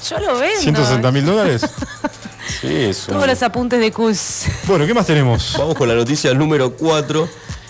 [0.10, 0.60] Yo lo vendo.
[0.62, 1.66] 160 mil dólares.
[2.62, 4.44] Sí, es un- Todos los apuntes de CUS.
[4.68, 5.54] Bueno, ¿qué más tenemos?
[5.58, 7.28] Vamos con la noticia número 4.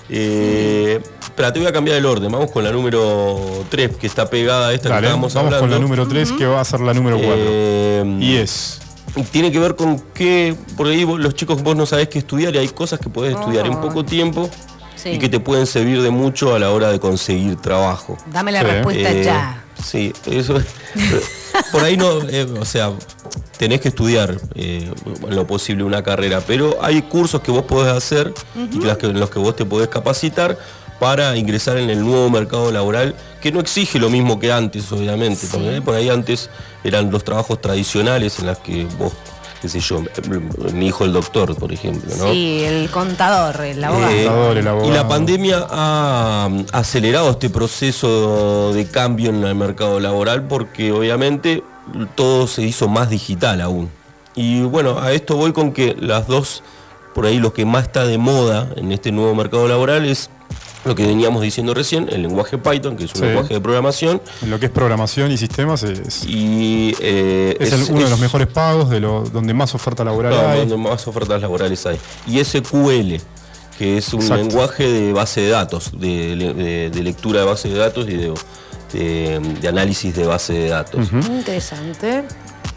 [0.10, 2.32] Eh, Espera, te voy a cambiar el orden.
[2.32, 3.40] Vamos con la número
[3.70, 5.76] 3, que está pegada a esta Dale, que vamos estábamos con hablando.
[5.78, 7.36] la número 3, que va a ser la número 4.
[7.40, 8.80] Eh, y es.
[9.16, 12.20] y tiene que ver con que, por ahí vos- los chicos vos no sabés qué
[12.20, 14.48] estudiar y hay cosas que podés estudiar en poco tiempo
[15.04, 15.10] Sí.
[15.10, 18.18] y que te pueden servir de mucho a la hora de conseguir trabajo.
[18.32, 18.66] Dame la Sí.
[18.68, 19.64] respuesta Eh, ya.
[19.84, 20.56] Sí, eso
[21.72, 22.92] Por ahí no, eh, o sea,
[23.58, 24.92] tenés que estudiar eh,
[25.28, 28.34] en lo posible una carrera, pero hay cursos que vos podés hacer
[28.72, 30.58] y que las que- en los que vos te podés capacitar
[31.00, 35.48] para ingresar en el nuevo mercado laboral, que no exige lo mismo que antes, obviamente.
[35.52, 36.50] porque, eh, por ahí antes
[36.84, 39.12] eran los trabajos tradicionales en los que vos,
[39.64, 40.04] qué sé yo,
[40.74, 42.34] mi hijo el doctor, por ejemplo, ¿no?
[42.34, 44.12] Sí, el contador, el abogado.
[44.12, 44.92] Eh, Contador, el abogado.
[44.92, 51.64] y la pandemia ha acelerado este proceso de cambio en el mercado laboral porque obviamente
[52.16, 53.90] todo se hizo más digital aún.
[54.36, 56.62] Y bueno, a esto voy con que las dos,
[57.16, 60.30] por ahí lo que más está de moda en este nuevo mercado laboral es
[60.86, 63.26] lo que veníamos diciendo recién, el lenguaje Python, que es un Sí.
[63.28, 67.84] lenguaje de programación, En lo que es programación y sistemas es, y eh, es el-
[67.84, 70.60] uno de es- los mejores pagos, de lo, donde más oferta laboral no, hay.
[70.60, 71.98] donde más ofertas laborales hay.
[72.28, 73.20] Y SQL,
[73.78, 74.44] que es un Exacto.
[74.44, 78.34] lenguaje de base de datos, de, de- de lectura de base de datos y de,
[78.94, 81.08] de- de análisis de base de datos.
[81.12, 82.24] Interesante.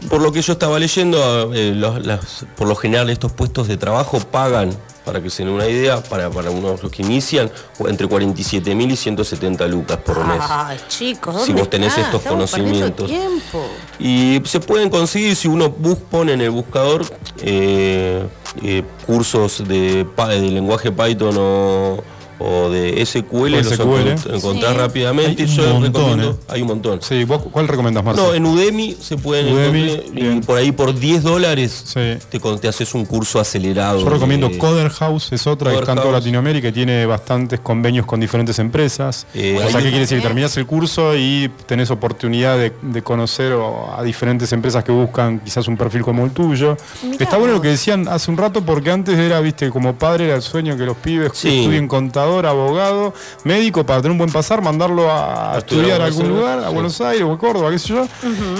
[0.09, 3.77] Por lo que yo estaba leyendo, eh, los- las- por lo general estos puestos de
[3.77, 4.69] trabajo pagan,
[5.03, 7.49] para que se den una idea, para, para unos los que inician,
[7.87, 10.41] entre 47 mil y 170 lucas por mes.
[10.41, 13.07] Ay, chicos, Si ¿dónde vos tenés estos Estamos conocimientos.
[13.07, 13.65] tiempo.
[13.99, 17.05] Y se pueden conseguir si uno bus- pone en el buscador
[17.41, 18.23] eh,
[18.63, 22.03] eh, cursos de, de lenguaje Python o,
[22.39, 24.13] o de SQL, O los SQL.
[24.15, 24.77] encont- encontrás Sí.
[24.77, 25.43] rápidamente.
[25.43, 26.35] Hay un Yo montón, recomiendo, eh.
[26.49, 27.01] hay un montón.
[27.01, 28.27] Sí, ¿vos cuál recomendás, Marcelo?
[28.29, 30.41] No, en Udemy se pueden Udemy, encontrar, y bien.
[30.41, 32.17] por ahí por 10 dólares Sí.
[32.29, 33.99] te, con- te haces un curso acelerado.
[34.01, 36.11] Yo recomiendo de- Coder House, es otra que está en toda.
[36.11, 39.25] Latinoamérica y tiene bastantes convenios con diferentes empresas.
[39.33, 40.21] Eh, o sea, ¿qué quiere decir?
[40.21, 43.53] Terminás el curso y tenés oportunidad de, de conocer
[43.97, 46.77] a diferentes empresas que buscan quizás un perfil como el tuyo.
[47.03, 50.25] Mirá está bueno lo que decían hace un rato porque antes era, viste, como padre
[50.25, 51.59] era el sueño que los pibes Sí.
[51.59, 53.13] estudien contador, abogado,
[53.43, 56.73] médico para tener un buen pasar, mandarlo a, A estudiar a algún lugar, a sí.
[56.73, 58.07] Buenos Aires o a Córdoba, qué sé yo.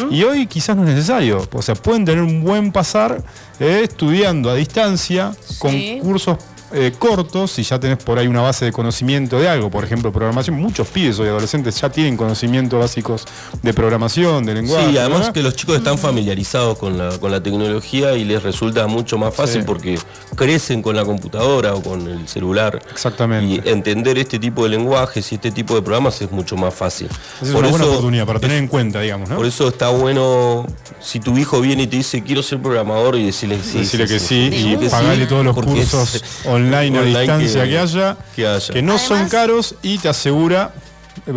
[0.09, 1.47] Y hoy quizás no es necesario.
[1.53, 3.21] O sea, pueden tener un buen pasar
[3.59, 6.37] eh, estudiando a distancia con cursos
[6.73, 10.11] eh, cortos, si ya tenés por ahí una base de conocimiento de algo, por ejemplo,
[10.11, 10.57] programación.
[10.59, 13.25] Muchos pibes hoy adolescentes ya tienen conocimientos básicos
[13.61, 14.89] de programación, de lenguaje.
[14.91, 15.33] Sí, además ¿verdad?
[15.33, 19.33] que los chicos están familiarizados con la, con la tecnología y les resulta mucho más
[19.33, 19.63] fácil Sí.
[19.65, 19.97] porque
[20.35, 22.81] crecen con la computadora o con el celular.
[22.91, 23.67] Exactamente.
[23.67, 27.07] Y entender este tipo de lenguajes y este tipo de programas es mucho más fácil.
[27.41, 29.37] Es una buena oportunidad para tener en cuenta, digamos, ¿no?
[29.37, 30.65] Por eso está bueno,
[30.99, 33.79] si tu hijo viene y te dice quiero ser programador y decirle sí.
[33.79, 36.23] Decirle que sí, y pagarle todos los cursos es-
[36.57, 38.73] online a distancia que, que- haya, que haya.
[38.73, 40.71] que no son caros y te asegura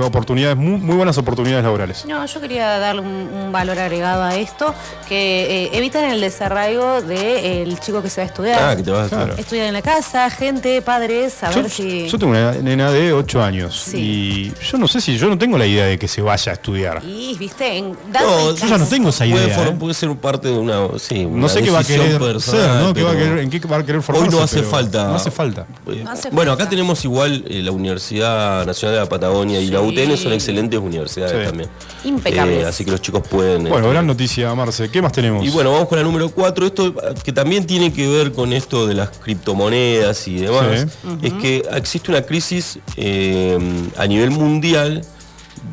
[0.01, 2.05] oportunidades, muy, muy buenas oportunidades laborales.
[2.07, 4.75] No, yo quería darle un, un valor agregado a esto,
[5.09, 8.63] que eh, evitan el desarraigo del chico que se va a estudiar.
[8.63, 9.35] Ah, que te vas a Claro.
[9.37, 12.09] Estudiar en la casa, gente, padres, a Yo, ver si...
[12.09, 13.99] yo tengo una nena de 8 años Sí.
[13.99, 16.55] y yo no sé si yo no tengo la idea de que se vaya a
[16.55, 17.03] estudiar.
[17.05, 19.57] Y, viste, en, No, Yo ya no tengo esa Puede, idea.
[19.59, 19.77] for- ¿eh?
[19.79, 22.95] puede ser parte de una, sí, No sé qué va a querer personal, ser, ¿no?
[22.95, 24.29] ¿Qué va a querer- ¿En qué va a querer formarse?
[24.29, 25.09] Hoy no hace falta.
[25.09, 25.67] No hace falta.
[25.87, 26.65] Eh, No hace bueno, falta.
[26.65, 29.81] acá tenemos igual eh, la Universidad Nacional de la Patagonia y la.
[29.81, 31.47] UTN son excelentes universidades Sí.
[31.49, 31.69] también.
[32.05, 32.65] Impecables.
[32.65, 33.67] Eh, así que los chicos pueden.
[33.67, 34.89] eh, Bueno, gran noticia, Marce.
[34.91, 35.45] ¿Qué más tenemos?
[35.45, 36.67] y bueno, vamos con la número 4.
[36.67, 36.95] Esto
[37.25, 40.87] que también tiene que ver con esto de las criptomonedas y demás.
[41.23, 43.59] Es que existe una crisis eh,
[43.97, 45.03] a nivel mundial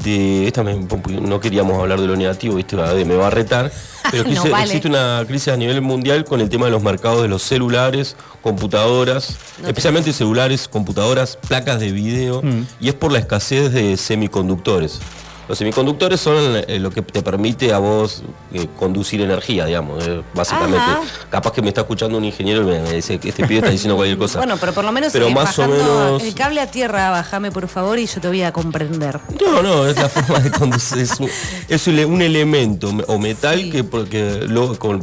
[0.03, 0.47] de.
[0.47, 0.75] Esta me-
[1.21, 2.75] no queríamos hablar de lo negativo, ¿viste?
[2.75, 3.71] Me va a retar.
[4.11, 4.63] Pero No existe, vale.
[4.65, 8.15] existe una crisis a nivel mundial con el tema de los mercados de los celulares,
[8.41, 12.65] computadoras, No especialmente celulares, computadoras, placas de video, Mm.
[12.79, 14.99] y es por la escasez de semiconductores.
[15.47, 16.35] Los semiconductores son
[16.67, 20.77] eh, lo que te permite a vos eh, conducir energía, digamos, eh, básicamente.
[20.77, 20.99] Ajá.
[21.29, 23.71] Capaz que me está escuchando un ingeniero y me, me dice que este pibe está
[23.71, 24.39] diciendo cualquier cosa.
[24.39, 27.51] Bueno, pero por lo menos Pero más o bajando menos- el cable a tierra, bájame
[27.51, 29.19] por favor y yo te voy a comprender.
[29.41, 30.97] No, no, es la forma de conducir.
[30.99, 31.29] Es un,
[31.69, 33.69] es un- elemento me- o metal Sí.
[33.69, 35.01] que, porque lo- con-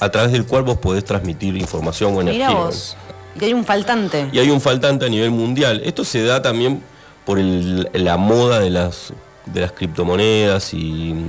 [0.00, 2.48] a través del cual vos podés transmitir información o energía.
[2.48, 2.96] Mira vos.
[3.38, 4.28] Y hay un faltante.
[4.32, 5.82] Y hay un faltante a nivel mundial.
[5.84, 6.82] Esto se da también
[7.26, 9.12] por el- la moda de las,
[9.46, 11.26] de las criptomonedas y,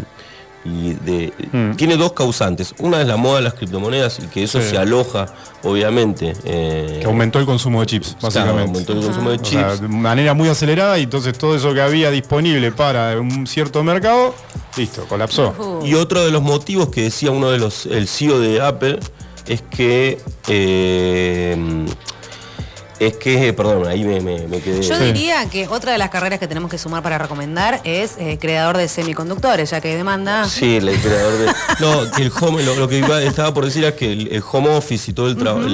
[0.66, 1.76] y de, Mm.
[1.76, 2.74] tiene dos causantes.
[2.80, 4.70] Una es la moda de las criptomonedas y que eso Sí.
[4.70, 5.26] se aloja,
[5.64, 6.34] obviamente.
[6.46, 8.62] eh, Que aumentó el consumo de chips, claro, básicamente.
[8.70, 9.82] aumentó el consumo de O sea, chips.
[9.82, 14.34] de manera muy acelerada y entonces todo eso que había disponible para un cierto mercado,
[14.78, 15.54] listo, colapsó.
[15.60, 19.00] Uh, Y otro de los motivos que decía uno de los, el CEO de Apple,
[19.48, 21.58] es que, eh,
[23.08, 24.82] es que, perdón, ahí me, me- me quedé.
[24.82, 28.38] Yo diría que otra de las carreras que tenemos que sumar para recomendar es eh,
[28.40, 30.48] creador de semiconductores, ya que demanda.
[30.48, 31.54] Sí, el creador de.
[31.80, 34.44] No, que el home, lo, lo que iba- estaba por decir es que el, el
[34.52, 35.68] home office y todo el trabajo.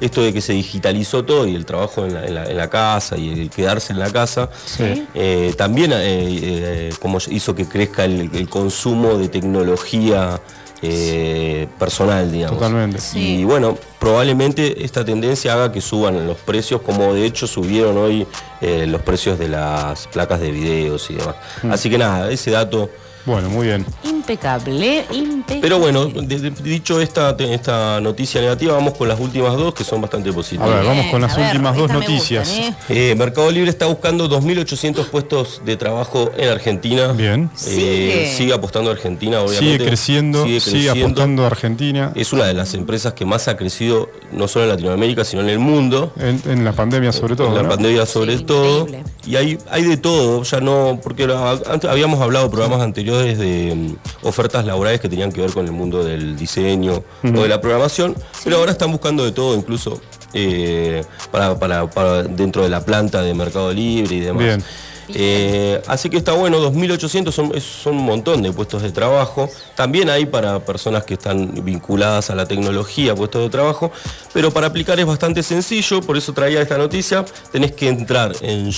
[0.00, 2.68] Esto de que se digitalizó todo y el trabajo en la, en la- en la
[2.68, 5.06] casa y el quedarse en la casa, Sí.
[5.14, 10.40] eh, también eh, eh, como hizo que crezca el, el consumo de tecnología
[10.82, 12.58] eh, personal, digamos.
[12.58, 13.00] Totalmente.
[13.00, 13.40] Sí.
[13.40, 18.26] Y bueno, probablemente esta tendencia haga que suban los precios, como de hecho subieron hoy
[18.60, 21.36] eh, los precios de las placas de videos y demás.
[21.62, 21.72] Mm.
[21.72, 22.90] Así que nada, ese dato.
[23.26, 23.86] Bueno, muy bien.
[24.04, 25.60] Impecable, impecable.
[25.62, 29.84] Pero bueno, de- de- dicho esta, esta noticia negativa, vamos con las últimas dos que
[29.84, 30.68] son bastante A positivas.
[30.70, 32.48] ver, vamos con las a ver, últimas dos noticias.
[32.48, 33.10] gustan, ¿eh?
[33.10, 37.12] Eh, Mercado Libre está buscando 2.800 puestos de trabajo en Argentina.
[37.12, 37.50] Bien.
[37.54, 38.32] Eh, Sigue.
[38.36, 39.72] sigue apostando a Argentina, obviamente.
[39.72, 41.04] Sigue creciendo, sigue, creciendo.
[41.06, 42.12] apostando a Argentina.
[42.14, 45.48] Es una de las empresas que más ha crecido, no solo en Latinoamérica, sino en
[45.48, 46.12] el mundo.
[46.18, 47.48] En, en la pandemia sobre todo.
[47.48, 47.68] en la ¿no?
[47.70, 48.80] pandemia sobre Sí, todo.
[48.82, 49.04] increíble.
[49.26, 51.24] Y hay, hay de todo, ya no, porque
[51.70, 55.72] antes habíamos hablado programas anteriores de mm, ofertas laborales que tenían que ver con el
[55.72, 60.00] mundo del diseño o de la programación, pero ahora están buscando de todo, incluso
[60.32, 64.42] eh, para, para- para dentro de la planta de Mercado Libre y demás.
[64.44, 64.64] Bien.
[65.08, 69.50] Eh, así que está bueno, 2.800 son, son un montón de puestos de trabajo.
[69.74, 73.92] También hay para personas que están vinculadas a la tecnología, puestos de trabajo.
[74.32, 77.22] Pero para aplicar es bastante sencillo, por eso traía esta noticia.
[77.52, 78.72] Tenés que entrar en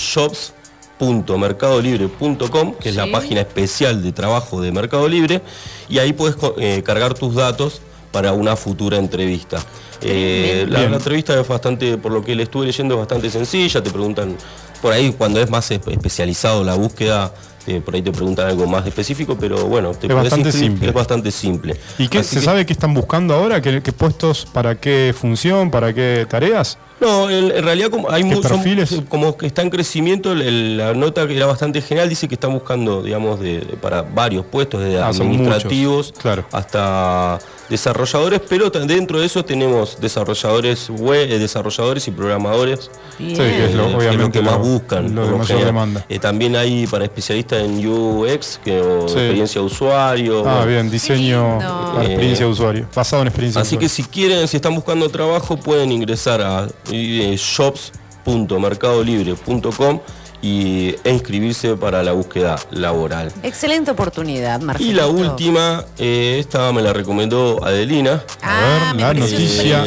[0.99, 5.41] shops.mercadolibre.com, que es la página especial de trabajo de Mercado Libre,
[5.89, 9.59] y ahí puedes eh, cargar tus datos para una futura entrevista.
[10.01, 13.89] Eh, la, entrevista es bastante, por lo que le estuve leyendo, es bastante sencilla, te
[13.89, 14.35] preguntan,
[14.81, 17.33] por ahí cuando es más espe- especializado la búsqueda,
[17.65, 20.87] eh, por ahí te preguntan algo más específico, pero bueno, te Es bastante simple.
[20.87, 21.75] Es bastante simple.
[21.97, 23.61] ¿Y qué Así se que- sabe qué están buscando ahora?
[23.61, 26.77] ¿Qué, qué puestos para qué función, para qué tareas?
[26.99, 29.01] No, en, en realidad como hay ¿Qué mu- son- perfiles?
[29.07, 32.33] como que está en crecimiento, el- el- la nota que era bastante general dice que
[32.35, 36.45] están buscando, digamos, de, para varios puestos, desde Ah, administrativos muchos, claro.
[36.51, 37.37] hasta
[37.69, 42.89] desarrolladores, pero dentro de eso tenemos desarrolladores web, eh, desarrolladores y programadores.
[43.17, 45.13] Sí, que es lo- eh, que más lo- buscan.
[45.15, 46.05] lo de mayor demanda.
[46.07, 49.15] Eh, también hay para especialistas en UX, que, o Sí.
[49.15, 50.39] experiencia de usuario.
[50.47, 50.65] Ah, bueno.
[50.67, 54.55] bien, diseño para experiencia de usuario, basado en experiencia Así de que si quieren, si
[54.57, 59.99] están buscando trabajo, pueden ingresar a eh, shops.mercadolibre.com
[60.41, 63.31] y e inscribirse para la búsqueda laboral.
[63.43, 64.89] Excelente oportunidad, Marcelo.
[64.89, 68.23] Y la última, eh, esta me la recomendó Adelina.
[68.41, 69.83] Ah, A me ver, la noticia,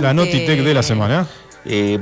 [0.00, 1.26] la Notitec de la semana.
[1.64, 2.00] Eh,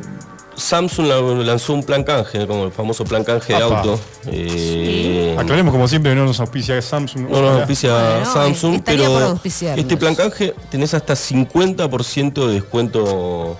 [0.56, 3.98] Samsung la- lanzó un plan canje, como el famoso plan canje de auto.
[4.26, 7.28] Eh, Aclaremos como siempre, no nos auspicia Samsung.
[7.30, 13.56] No nos auspicia Bueno, Samsung, pero este plan canje tenés hasta 50% de descuento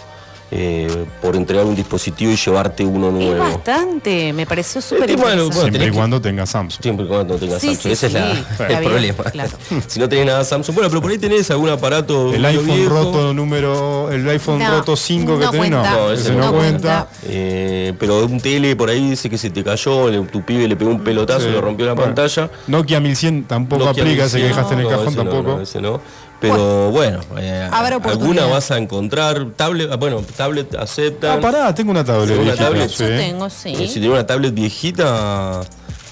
[0.52, 3.39] eh, por entregar un dispositivo y llevarte uno Es nuevo.
[3.44, 5.44] bastante, me pareció súper interesante.
[5.44, 6.82] bueno, Siempre y cuando tenga Samsung.
[6.82, 7.82] Siempre y cuando tengas Sí, Samsung.
[7.82, 9.24] sí, Ese es la- el bien, problema.
[9.24, 9.51] claro.
[9.86, 10.74] si no tenés nada Samsung.
[10.74, 12.35] Bueno, pero por ahí tenés algún aparato.
[12.35, 12.90] El iPhone viejo.
[12.90, 15.90] roto número, el iPhone No, roto 5 que no tenés, cuenta.
[15.93, 17.09] no, ese no no cuenta.
[17.28, 20.74] Eh, pero un tele por ahí dice que se te cayó, le- tu pibe le
[20.77, 21.51] pegó un pelotazo, Sí.
[21.51, 22.51] le rompió la Bueno, pantalla.
[22.66, 25.22] Nokia 1100 tampoco Nokia aplica, ese que 1100, dejaste en el no, cajón ese no,
[25.31, 25.56] tampoco.
[25.56, 26.01] no, ese no.
[26.41, 29.47] Pero bueno, eh, alguna vas a encontrar.
[29.57, 31.35] Tablet, ah, bueno, tablet acepta.
[31.35, 32.31] Ah, pará, tengo una tablet.
[32.35, 32.91] Una viejita, tablet.
[32.91, 33.05] sí.
[33.05, 33.75] Yo tengo, sí.
[33.89, 35.61] Si tenés una tablet viejita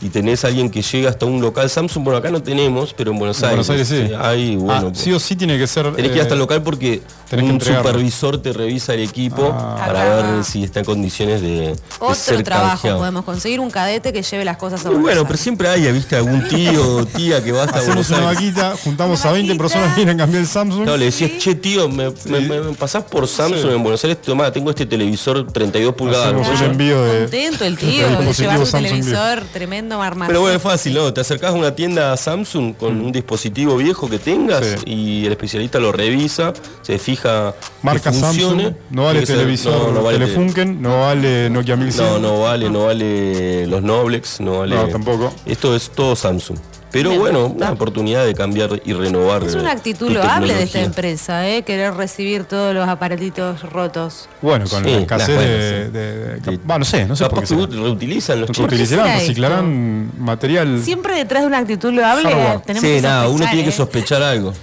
[0.01, 3.11] y tenés a alguien que llega hasta un local Samsung, bueno, acá no tenemos, pero
[3.11, 3.66] en Buenos En Aires.
[3.66, 4.15] Buenos Aires sí.
[4.20, 5.93] Hay, bueno, Ah, sí o sí tiene que ser.
[5.95, 7.03] Tenés que ir hasta el eh, local porque
[7.33, 9.77] un supervisor te revisa el equipo Ah.
[9.87, 10.33] para Acá.
[10.33, 12.99] ver si está en condiciones de, de Otro ser trabajo, canjeado.
[12.99, 15.91] podemos conseguir un cadete que lleve las cosas a Y bueno, Buenos pero siempre hay,
[15.93, 16.16] ¿viste?
[16.16, 18.55] Algún tío o tía que va hasta Hacemos Buenos una Aires.
[18.55, 19.62] vaquita, juntamos Una a 20 vaquita.
[19.65, 20.83] personas que quieren cambiar el Samsung.
[20.85, 23.69] Claro, le decías, che tío, me, me- me- me pasás por Samsung Sí.
[23.75, 26.27] en Buenos Aires, tomá, tengo este televisor 32 pulgadas.
[26.29, 26.55] Hacemos ¿no?
[26.66, 27.20] un envío de.
[27.23, 30.28] Contento el de tío de llevar Samsung televisor tremendo armado.
[30.28, 31.12] Pero bueno, es fácil, ¿no?
[31.12, 34.78] Te acercás a una tienda Samsung con un dispositivo viejo que tengas Mm.
[34.78, 34.85] Sí.
[34.86, 36.52] y el especialista lo revisa,
[36.82, 38.62] se fija Marca que funcione.
[38.65, 42.06] Samsung, no vale televisor no, no vale tele- Telefunken, no vale Nokia 1100.
[42.06, 44.77] No, no vale, no vale los Noblex, no vale.
[44.77, 45.32] No, tampoco.
[45.47, 46.59] Esto es todo Samsung.
[46.90, 47.56] Pero Me bueno, gusta.
[47.66, 49.43] una oportunidad de cambiar y renovar.
[49.44, 51.62] Es una actitud tu loable de esta empresa, ¿eh?
[51.62, 54.28] querer recibir todos los aparatitos rotos.
[54.40, 55.90] Bueno, con Sí, la escasez bueno, de, sí.
[55.93, 57.47] de- de- no sé, no sé por qué.
[57.56, 58.60] que reutilizan los chips.
[58.66, 59.28] utilizarán, será esto?
[59.28, 60.81] reciclarán material.
[60.82, 62.60] Siempre detrás de una actitud loable Hardware.
[62.60, 63.73] tenemos Sí, que nada, uno tiene que ¿eh?
[63.73, 64.55] sospechar algo.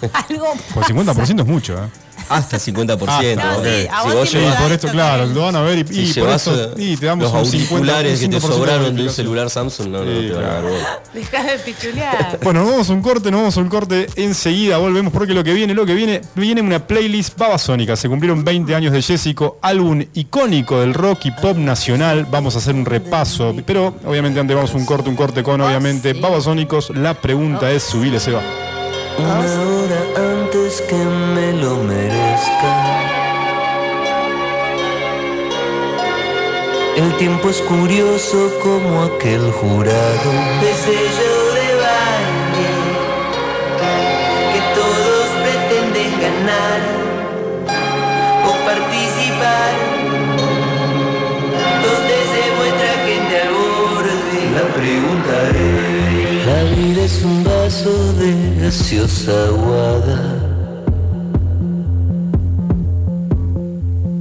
[0.12, 1.88] Algo Pues 50% es mucho, ¿eh?
[2.28, 3.38] Hasta 50%.
[3.42, 3.64] Ah, ok.
[3.64, 6.00] sí, a Si vos sí llevas- por esto, claro, lo van a ver y, si
[6.00, 8.54] y por llevas eso y te damos los un 50, auriculares que te 5% de
[8.54, 11.00] sobraron de un celular Samsung, no, no, Sí, te van a dar bola.
[11.14, 12.38] Deja de pichulear.
[12.42, 15.42] Bueno, nos vamos a un corte, nos vamos a un corte enseguida, volvemos porque lo
[15.44, 17.96] que viene, lo que viene, viene una playlist babasónica.
[17.96, 22.26] Se cumplieron 20 años de Jessico, álbum icónico del rock y pop nacional.
[22.30, 25.60] Vamos a hacer un repaso, pero obviamente antes vamos a un corte, un corte con
[25.60, 26.90] obviamente babasónicos.
[26.90, 28.42] La pregunta es, subile se va.
[29.18, 32.17] Una hora antes que me lo merezca.
[36.98, 40.30] El tiempo es curioso como aquel jurado
[40.60, 42.70] de sello de baile
[44.52, 46.80] que todos pretenden ganar
[48.44, 49.74] o participar.
[51.84, 54.40] Donde se muestra gente al borde.
[54.56, 55.70] La preguntaré.
[56.46, 58.30] La vida es un vaso de
[58.60, 60.37] gaseosa aguada.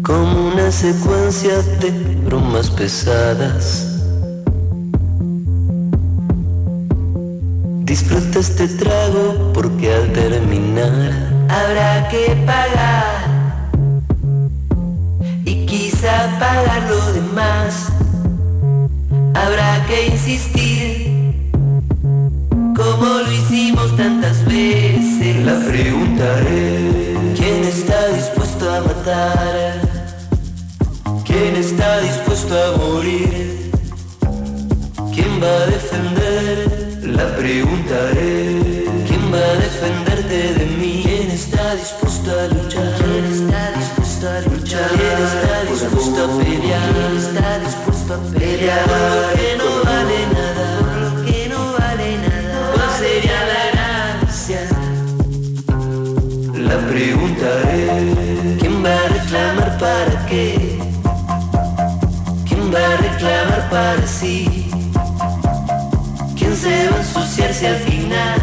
[0.08, 1.92] Como una secuencia de
[2.24, 4.00] bromas pesadas.
[7.84, 11.12] Disfruta este trago porque al terminar
[11.50, 13.60] habrá que pagar.
[15.44, 17.88] Y quizá pagar lo demás.
[19.34, 21.42] Habrá que insistir
[22.78, 25.36] como lo hicimos tantas veces.
[25.44, 29.87] La preguntaré, ¿quién está dispuesto a matar?
[31.58, 33.72] Quién está dispuesto a morir?
[35.12, 37.02] ¿Quién va a defender?
[37.18, 38.86] La preguntaré.
[39.08, 41.02] ¿Quién va a defenderte de mí?
[41.04, 42.94] ¿Quién está dispuesto a luchar?
[43.00, 44.90] ¿Quién está dispuesto a luchar?
[44.92, 46.94] ¿Quién está dispuesto a pelear?
[46.94, 48.86] ¿Quién está dispuesto a pelear?
[48.86, 53.62] Por lo que no vale nada, por lo que no vale nada, ¿cuál sería la
[53.80, 54.62] ganancia?
[56.70, 57.82] La preguntaré.
[58.60, 60.67] ¿Quién va a reclamar para qué?
[64.08, 64.70] Sí?
[66.38, 68.40] ¿Quién se va a ensuciarse al final?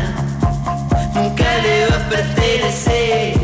[1.15, 3.35] Nunca le va a pertenecer.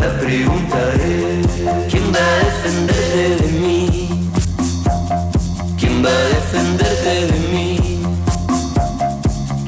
[0.00, 1.46] La pregunta es,
[1.90, 4.08] ¿quién va a defenderte de mí?
[5.78, 7.68] ¿Quién va a defenderte de mí?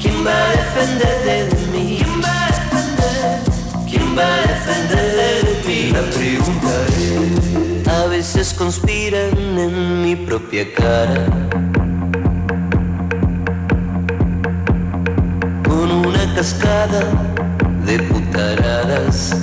[0.00, 1.98] ¿Quién va a defenderte de mí?
[1.98, 3.28] ¿Quién va a defender?
[3.88, 5.80] ¿Quién va a defenderte de mí?
[5.92, 7.00] La pregunta es,
[7.54, 7.69] a
[8.20, 11.24] veces conspiran en mi propia cara.
[15.66, 17.00] Con una cascada
[17.86, 19.34] de putaradas.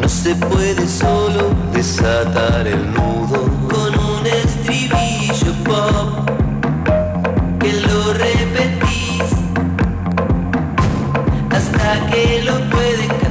[0.00, 6.30] No se puede solo desatar el nudo con un estribillo pop
[7.58, 9.28] que lo repetís
[11.50, 13.27] hasta que lo pueden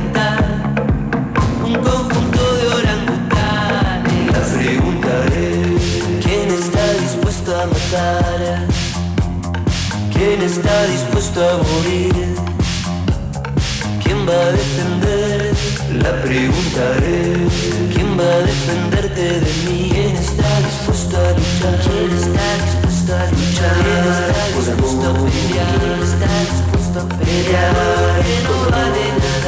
[10.17, 12.35] ¿Quién está dispuesto a morir?
[14.03, 15.53] ¿Quién va a defender?
[16.03, 17.53] La pregunta es
[17.93, 19.89] ¿Quién va a defenderte de mí?
[19.93, 21.75] ¿Quién está dispuesto a luchar?
[21.85, 23.77] ¿Quién está dispuesto a luchar?
[23.85, 25.69] ¿Quién está dispuesto a pelear?
[25.77, 27.73] ¿Quién está dispuesto a pelear?
[28.25, 29.46] Que no vale nada,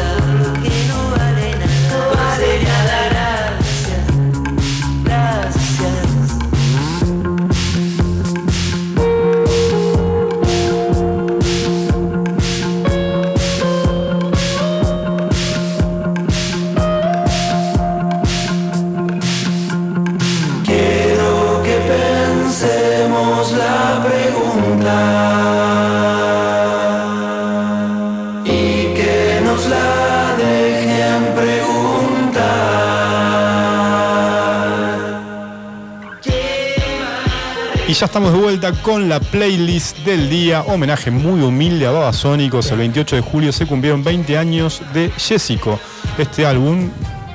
[37.99, 40.61] ya estamos de vuelta con la playlist del día.
[40.61, 42.71] Homenaje muy humilde a Babasónicos.
[42.71, 45.77] El 28 de julio se cumplieron 20 años de Jessico.
[46.17, 46.91] Este álbum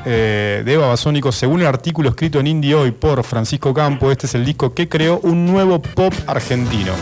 [0.07, 4.35] eh, de Babasónicos, según el artículo escrito en Indie Hoy por Francisco Campo, este es
[4.36, 6.93] el disco que creó un nuevo pop argentino,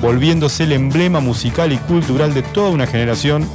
[0.00, 3.46] volviéndose el emblema musical y cultural de toda una generación.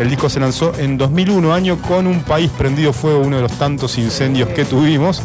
[0.00, 3.52] El disco se lanzó en 2001, año con un país prendido fuego, uno de los
[3.52, 5.22] tantos incendios que tuvimos.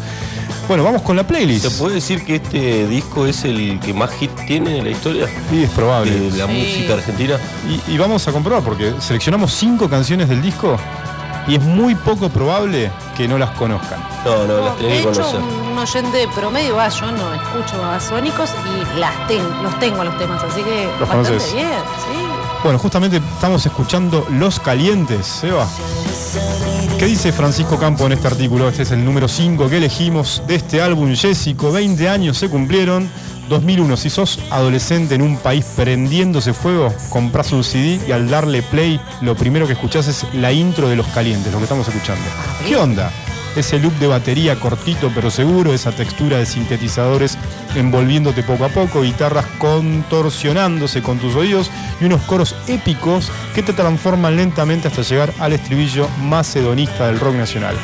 [0.70, 1.66] Bueno, vamos con la playlist.
[1.66, 5.26] ¿Se puede decir que este disco es el que más hit tiene en la historia
[5.50, 6.12] Sí, es probable.
[6.12, 6.52] de la Sí.
[6.52, 7.38] música argentina?
[7.88, 10.76] Y, y vamos a comprobar, porque seleccionamos cinco canciones del disco
[11.48, 13.98] y es muy poco probable que no las conozcan.
[14.24, 15.40] No, no, las de tenés que hecho, conocer.
[15.72, 18.50] un oyente promedio, va, yo no escucho babasónicos
[18.94, 21.52] y las ten- los tengo los temas, así que Los bastante conoces.
[21.52, 21.66] bien,
[22.12, 22.26] sí.
[22.62, 25.66] Bueno, justamente estamos escuchando Los Calientes, Seba.
[26.98, 28.68] ¿Qué dice Francisco Campo en este artículo?
[28.68, 31.72] Este es el número 5 que elegimos de este álbum Jessico.
[31.72, 33.10] 20 años se cumplieron.
[33.48, 38.62] 2001, si sos adolescente en un país prendiéndose fuego, compras un CD y al darle
[38.62, 42.22] play, lo primero que escuchás es la intro de Los Calientes, lo que estamos escuchando.
[42.64, 43.10] ¿Qué onda?
[43.56, 47.36] Ese loop de batería cortito pero seguro, esa textura de sintetizadores
[47.74, 51.70] envolviéndote poco a poco, guitarras contorsionándose con tus oídos
[52.00, 57.20] y unos coros épicos que te transforman lentamente hasta llegar al estribillo más hedonista del
[57.20, 57.76] rock nacional.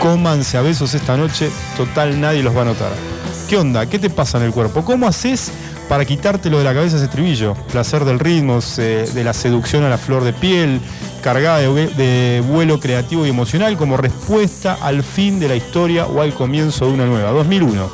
[0.00, 3.13] Cómanse a besos esta noche, total nadie los va a notar.
[3.48, 3.86] ¿Qué onda?
[3.86, 4.84] ¿Qué te pasa en el cuerpo?
[4.84, 5.52] ¿Cómo haces
[5.86, 7.54] para quitártelo de la cabeza ese estribillo?
[7.70, 10.80] Placer del ritmo, de la seducción a la flor de piel,
[11.22, 16.32] cargada de vuelo creativo y emocional como respuesta al fin de la historia o al
[16.32, 17.32] comienzo de una nueva.
[17.32, 17.90] 2001.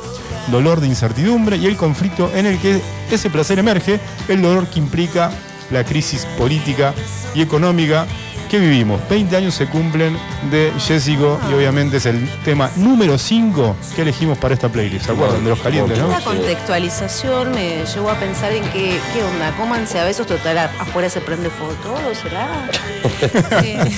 [0.51, 3.99] Dolor de incertidumbre y el conflicto en el que ese placer emerge,
[4.29, 5.31] el dolor que implica
[5.69, 6.93] la crisis política
[7.35, 8.07] y económica
[8.51, 8.99] que vivimos.
[9.09, 10.17] 20 años se cumplen
[10.51, 15.05] de Jessico y obviamente es el tema número 5 que elegimos para esta playlist.
[15.05, 15.41] ¿Se acuerdan?
[15.45, 16.11] De los calientes, ¿no?
[16.11, 19.55] Esta contextualización me llevó a pensar en que, ¿qué onda?
[19.55, 22.69] Cómanse a besos, total, afuera se prende fuego todo, ¿será?
[23.63, 23.91] Eh,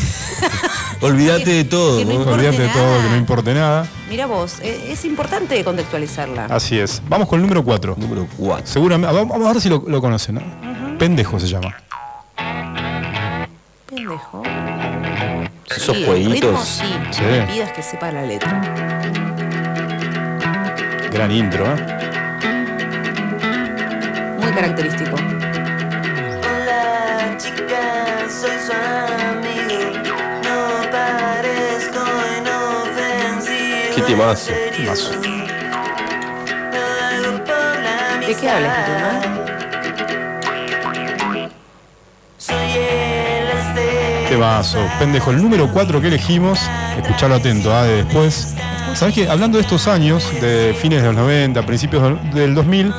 [1.02, 2.00] Olvídate de todo.
[2.00, 2.20] Que no.
[2.20, 3.88] Olvídate de todo, que no importe nada.
[4.10, 6.46] Mira vos, eh, es importante contextualizarla.
[6.46, 7.02] Así es.
[7.10, 7.96] Vamos con el número 4.
[7.98, 8.68] Número 4.
[8.68, 10.36] Seguramente, vamos vamos a ver si lo, lo conocen.
[10.36, 10.98] ¿no?
[10.98, 11.76] Pendejo se llama.
[13.96, 14.42] Pendejo.
[15.70, 16.50] Esos Sí, jueguitos.
[16.50, 17.22] ritmo sí, Sí.
[17.22, 18.60] no me pidas que sepa la letra.
[21.12, 21.76] Gran intro, ¿eh?
[24.40, 25.16] Muy característico.
[25.16, 29.92] Hola chica, soy su amigo.
[30.44, 32.04] No parezco
[32.40, 33.96] inofensivo.
[33.96, 34.02] ¿Qué?
[34.02, 34.52] Temazo.
[38.26, 38.92] ¿De qué habla este
[44.38, 45.30] Temazo, pendejo.
[45.30, 46.60] El número 4 que elegimos,
[47.00, 48.56] escucharlo atento, ah, de después.
[48.96, 49.30] ¿Sabes qué?
[49.30, 52.92] Hablando de estos años, de fines de los 90, principios del- del 2000,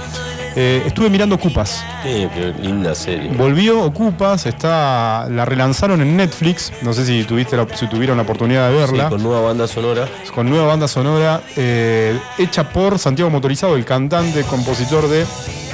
[0.55, 1.85] eh, estuve mirando Ocupas.
[2.05, 3.33] Qué, qué linda serie.
[3.37, 6.73] Volvió Ocupas, está, la relanzaron en Netflix.
[6.83, 9.09] No sé si tuviste la- si tuvieron la oportunidad de Sí, verla.
[9.09, 10.07] con nueva banda sonora.
[10.33, 15.27] con nueva banda sonora eh, hecha por Santiago Motorizado, el cantante, compositor de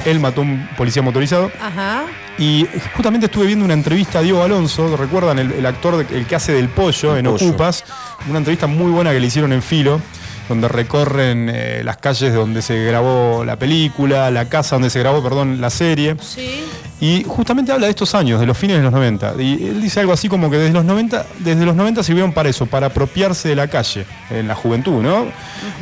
[0.05, 1.51] Él mató a un policía motorizado.
[1.61, 2.03] Ajá.
[2.37, 2.65] Y
[2.95, 5.37] justamente estuve viendo una entrevista a Diego Alonso, ¿recuerdan?
[5.39, 7.47] El, el actor, de- el que hace del pollo El en pollo.
[7.49, 7.83] Ocupas.
[8.29, 10.01] Una entrevista muy buena que le hicieron en Filo,
[10.49, 15.21] donde recorren eh, las calles donde se grabó la película, la casa donde se grabó,
[15.21, 16.15] perdón, la serie.
[16.21, 16.63] Sí.
[17.01, 19.33] Y justamente habla de estos años, de los fines de los 90.
[19.39, 22.47] Y él dice algo así como que desde los 90, desde los 90 sirvieron para
[22.49, 25.25] eso, para apropiarse de la calle, en la juventud, ¿no?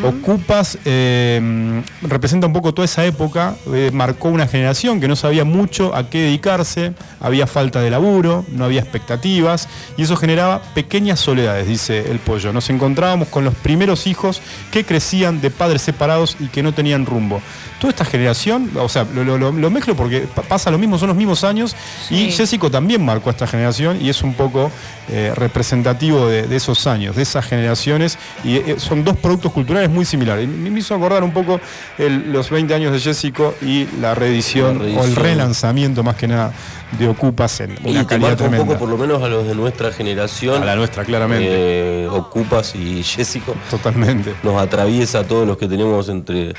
[0.03, 5.43] Ocupas eh, representa un poco toda esa época, eh, marcó una generación que no sabía
[5.43, 9.67] mucho a qué dedicarse, había falta de laburo, no había expectativas,
[9.97, 12.53] y eso generaba pequeñas soledades, dice el pollo.
[12.53, 14.41] Nos encontrábamos con los primeros hijos
[14.71, 17.41] que crecían de padres separados y que no tenían rumbo.
[17.81, 20.97] Toda esta generación, o sea, lo, lo- lo- lo mezclo porque pa- pasa lo mismo,
[20.97, 21.75] son los mismos años,
[22.09, 22.31] y.
[22.31, 24.71] Jessico también marcó esta generación y es un poco
[25.09, 29.89] eh, representativo de, de esos años, de esas generaciones, y eh, son dos productos culturales
[29.89, 30.45] muy similares.
[30.45, 31.59] Y me me hizo acordar un poco
[31.97, 36.27] el- los 20 años de Jessico y la reedición, La o el relanzamiento más que
[36.27, 36.53] nada
[36.97, 38.65] de Ocupas en Y una te calidad marca un tremenda.
[38.65, 40.61] poco, por lo menos a los de nuestra generación.
[40.63, 41.47] A la nuestra, claramente.
[41.49, 43.55] eh, Ocupas y Jessico.
[43.69, 44.33] Totalmente.
[44.43, 46.53] Nos atraviesa a todos los que tenemos entre.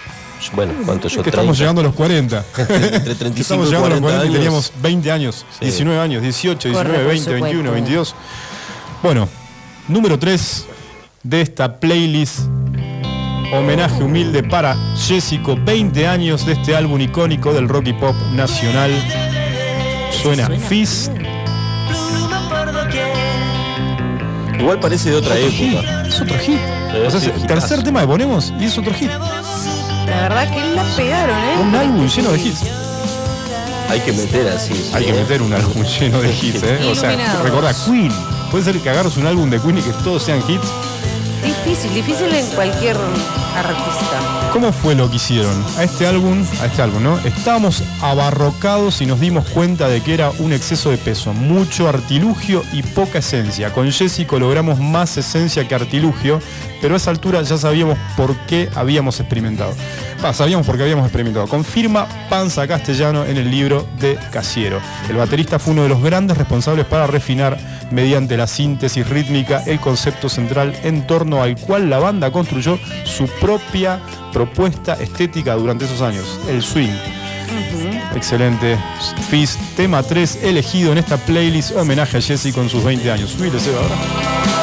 [0.54, 1.22] Bueno, ¿cuánto yo?
[1.22, 1.58] que estamos 30.
[1.58, 2.44] llegando a los 40.
[2.58, 4.39] Entre 35 Que estamos y llegando a los 40 40 y años.
[4.44, 5.64] Teníamos 20 años, Sí.
[5.66, 7.72] 19 años, 18, 19, Corre, por 20, 21, supuesto.
[7.72, 8.14] 22.
[9.02, 9.28] Bueno,
[9.88, 10.66] número 3
[11.22, 12.40] de esta playlist.
[13.52, 18.90] Homenaje humilde para Jessico, 20 años de este álbum icónico del rock y pop nacional.
[20.22, 21.10] Suena Suena Fizz.
[24.58, 26.06] Igual parece de otra época.
[26.06, 26.58] Es otro hit.
[27.06, 27.46] O sea, sí, es el hitazo.
[27.46, 29.08] tercer tema que ponemos y es otro hit.
[29.10, 31.56] La verdad que la pegaron, ¿eh?
[31.62, 32.64] Un álbum lleno de hits.
[33.90, 34.88] Hay que meter así.
[34.94, 35.14] Hay que ¿eh?
[35.14, 36.78] meter un álbum lleno de hits, ¿eh?
[36.88, 38.12] O sea, recordá, Queen.
[38.48, 40.68] Puede ser que agarres un álbum de Queen y que todos sean hits.
[41.42, 42.96] Difícil, difícil en cualquier
[43.60, 44.50] artista.
[44.52, 45.64] ¿Cómo fue lo que hicieron?
[45.78, 47.18] A este álbum, a este álbum, ¿no?
[47.20, 52.62] Estábamos abarrocados y nos dimos cuenta de que era un exceso de peso, mucho artilugio
[52.72, 53.72] y poca esencia.
[53.72, 56.40] Con Jessico logramos más esencia que artilugio,
[56.80, 59.74] pero a esa altura ya sabíamos por qué habíamos experimentado.
[60.22, 61.46] Va, sabíamos por qué habíamos experimentado.
[61.46, 64.80] Confirma Panza Castellano en el libro de Casiero.
[65.08, 67.56] El baterista fue uno de los grandes responsables para refinar
[67.90, 73.26] mediante la síntesis rítmica el concepto central en torno al cual la banda construyó su
[73.50, 74.00] propia
[74.32, 76.94] propuesta estética durante esos años, el swing.
[78.14, 78.78] Excelente.
[79.28, 83.30] Fizz, tema 3, elegido en esta playlist homenaje a Jesse con sus 20 años.
[83.30, 84.59] Subile, Seba, ahora.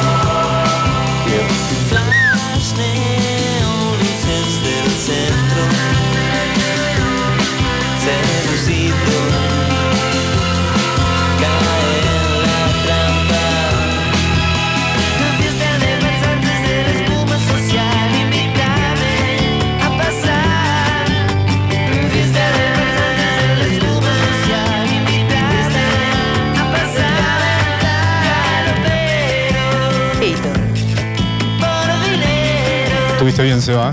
[33.28, 33.92] Estuviste bien, Seba.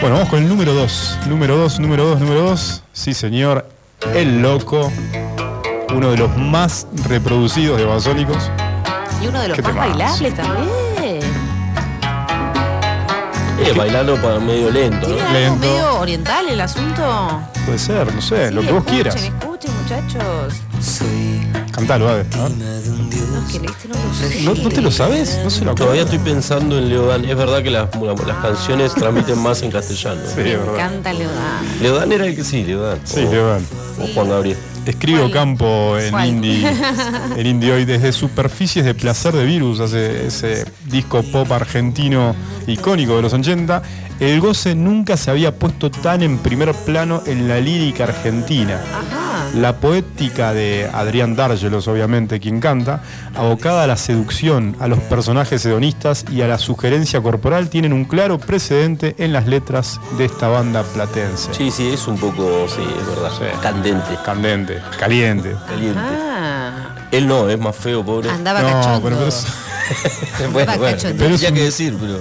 [0.00, 1.18] Bueno, vamos con el número 2.
[1.26, 2.82] Número 2, número 2, número 2.
[2.92, 3.68] Sí, señor.
[4.14, 4.92] El Loco.
[5.92, 8.36] Uno de los más reproducidos de Basónicos.
[9.20, 10.68] Y uno de los más bailables también.
[13.58, 15.26] Eh, bailando para medio lento, ¿Tiene ¿no?
[15.26, 15.66] algo Lento.
[15.66, 17.42] medio oriental el asunto?
[17.66, 19.16] Puede ser, no sé, lo que vos quieras.
[19.16, 20.54] Escuchen, muchachos.
[21.72, 22.20] Cantalo, Ade.
[22.20, 22.36] a ver.
[22.36, 22.48] No,
[23.50, 24.42] que no lo sé.
[24.42, 25.40] ¿No, no te lo sabes?
[25.42, 27.24] No se lo Todavía estoy pensando en Leodán.
[27.24, 30.20] Es verdad que las, las canciones transmiten más en castellano.
[30.28, 30.74] Sí, Me verdad.
[30.74, 31.64] encanta Leodán.
[31.80, 32.98] Leodán era el que sí, Leodán.
[33.04, 33.66] Sí, o, Leodán.
[34.00, 34.56] o Juan Gabriel.
[34.84, 35.32] Escribo ¿Cuál?
[35.32, 36.28] Campo en ¿Cuál?
[36.28, 36.68] indie,
[37.36, 42.34] en indie hoy desde Superficies de Placer de Virus, hace ese disco pop argentino
[42.66, 43.80] icónico de los 80.
[44.18, 48.80] El goce nunca se había puesto tan en primer plano en la lírica argentina.
[48.92, 49.31] Ajá.
[49.54, 53.02] La poética de Adrián Dárgelos, obviamente, quien canta,
[53.34, 58.04] abocada a la seducción, a los personajes hedonistas y a la sugerencia corporal, tienen un
[58.04, 61.52] claro precedente en las letras de esta banda platense.
[61.52, 63.30] Sí, sí, es un poco, sí, es verdad.
[63.38, 63.44] Sí.
[63.62, 65.54] Candente, Candente, caliente.
[65.68, 65.98] caliente.
[66.00, 68.30] Ah, Él no, es más feo, pobre.
[68.30, 69.02] andaba No, cachondo.
[69.02, 69.46] pero, pero es-
[70.52, 70.96] bueno, bueno.
[71.00, 72.18] Pero es tenía un- que decir, pero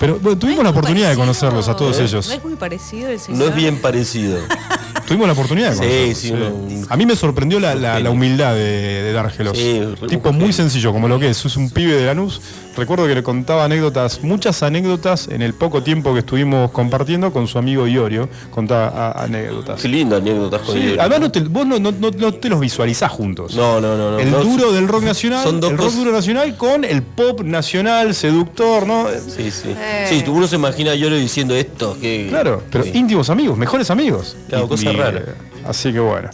[0.00, 2.02] pero, bueno, tuvimos la oportunidad de conocerlos a todos ¿eh?
[2.04, 2.26] ellos.
[2.26, 3.38] No es muy parecido el señor.
[3.40, 4.38] no es bien parecido.
[5.06, 8.04] Tuvimos la oportunidad de Sí, conocerlo, sí, A mí me sorprendió la, la- genio.
[8.04, 9.56] la humildad de, de Dárgelos.
[9.58, 10.52] Sí, tipo muy genio.
[10.54, 11.44] sencillo, como lo que es.
[11.44, 12.40] Es un pibe de Lanús.
[12.76, 17.46] Recuerdo que le contaba anécdotas, muchas anécdotas en el poco tiempo que estuvimos compartiendo con
[17.46, 18.28] su amigo Iorio.
[18.50, 19.80] Contaba a- anécdotas.
[19.80, 21.00] Qué linda anécdota con Sí, Iorio.
[21.00, 23.54] además no te- vos no, no- no- no te los visualizás juntos.
[23.54, 24.12] No, no, no.
[24.12, 26.84] no, el no, duro del rock nacional, son dos el rock cosas- duro nacional con
[26.84, 29.06] el pop nacional, seductor, ¿no?
[29.08, 29.68] Sí, sí.
[30.08, 31.96] Sí, uno se imagina a Iorio diciendo esto.
[32.00, 34.36] Que, Claro, pero íntimos amigos, mejores amigos.
[34.48, 35.22] Claro, cosa rara.
[35.66, 36.28] Así que bueno.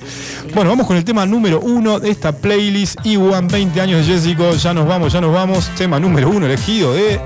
[0.55, 2.99] Bueno, vamos con el tema número uno de esta playlist.
[3.05, 4.53] Iwan, 20 años de Jessico.
[4.55, 5.71] Ya nos vamos, ya nos vamos.
[5.77, 7.21] Tema número uno elegido de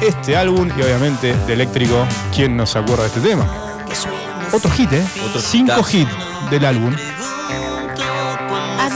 [0.00, 2.06] este álbum y obviamente de Eléctrico.
[2.34, 3.46] ¿Quién no se acuerda de este tema?
[4.52, 5.04] Otro hit, ¿eh?
[5.28, 6.10] Otro Cinco hits
[6.50, 6.94] del álbum.
[8.78, 8.86] Ah.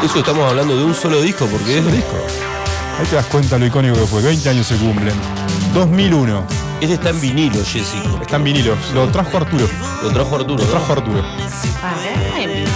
[0.04, 2.16] Eso estamos hablando de un solo disco, porque es, disco.
[2.98, 4.22] Ahí te das cuenta lo icónico que fue.
[4.22, 5.14] 20 años se cumplen.
[5.74, 6.59] 2001.
[6.80, 8.18] Este está en vinilo, Jessico.
[8.22, 8.74] Está en vinilo.
[8.94, 9.68] Lo trajo Arturo.
[10.02, 10.62] Lo trajo Arturo.
[10.64, 11.22] Lo trajo Arturo.
[12.38, 12.70] En vinilo.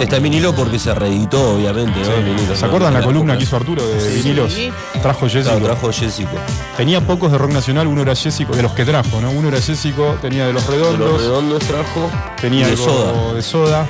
[0.00, 2.16] Está en vinilo porque se reeditó, obviamente, ¿no?
[2.24, 2.66] Vinilo, ¿Se ¿no?
[2.68, 3.38] acuerdan la columna época.
[3.38, 4.22] que hizo Arturo de Sí.
[4.22, 4.56] vinilos?
[5.02, 5.50] Trajo Jessico.
[5.56, 6.30] Claro, trajo Jessico.
[6.76, 9.30] Tenía pocos de rock nacional, uno era Jessico, de los que trajo, ¿no?
[9.30, 12.10] Uno era Jessico, tenía de los De redondos, los redondos trajo.
[12.40, 13.32] tenía de algo soda.
[13.34, 13.86] de soda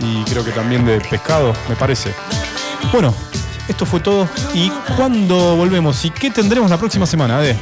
[0.00, 2.14] y creo que también de pescado, me parece.
[2.92, 3.14] Bueno,
[3.68, 4.28] esto fue todo.
[4.54, 6.04] ¿Y cuándo volvemos?
[6.04, 7.56] ¿Y qué tendremos la próxima semana, Ade?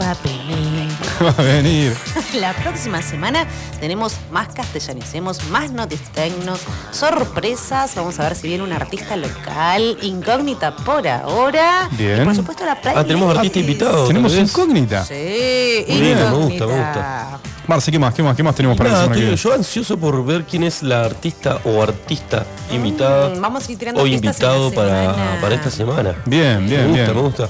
[0.00, 0.88] Va a venir.
[1.22, 1.96] Va a venir.
[2.34, 3.46] La próxima semana
[3.80, 6.60] tenemos más castellanicemos, más notistecnos,
[6.90, 7.94] sorpresas.
[7.94, 11.88] Vamos a ver si viene un artista local, incógnita por ahora.
[11.92, 12.22] Bien.
[12.22, 13.04] Y por supuesto la playlist.
[13.04, 14.06] Ah, tenemos artista invitado.
[14.06, 15.04] Tenemos incógnita.
[15.04, 17.38] Sí, Muy bien, me gusta, me incógnita.
[17.66, 18.14] Marce, ¿qué más?
[18.14, 18.36] ¿Qué más?
[18.36, 21.58] ¿Qué más tenemos para la Nada, semana yo ansioso por ver quién es la artista
[21.64, 26.14] o artista invitada Mm, vamos a ir tirando o invitado esta para, para esta semana.
[26.26, 27.16] Bien, Me bien, gusta, bien.
[27.16, 27.48] me gusta.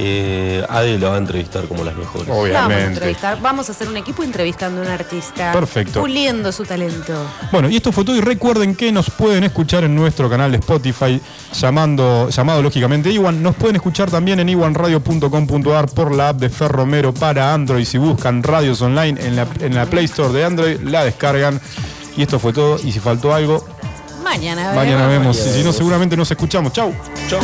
[0.00, 2.28] Eh, Ade lo va a entrevistar como las mejores.
[2.28, 2.84] Vamos a Obviamente.
[2.86, 5.50] entrevistar, vamos a hacer un equipo entrevistando a un artista.
[5.52, 6.00] Perfecto.
[6.00, 7.14] Puliendo su talento.
[7.50, 8.14] Bueno, y esto fue todo.
[8.14, 11.20] Y recuerden que nos pueden escuchar en nuestro canal de Spotify,
[11.52, 13.42] llamando, llamado lógicamente Iwan.
[13.42, 17.84] Nos pueden escuchar también en iwanradio.com.ar por la app de Ferromero para Android.
[17.84, 21.60] Si buscan radios online en la, en la Play Store de Android, la descargan.
[22.16, 22.78] Y esto fue todo.
[22.84, 23.66] Y si faltó algo,
[24.22, 25.36] Mañana mañana vemos.
[25.36, 25.76] Mañana Y si no, vemos.
[25.76, 26.72] seguramente nos escuchamos.
[26.72, 26.92] Chau.
[27.28, 27.40] Chau.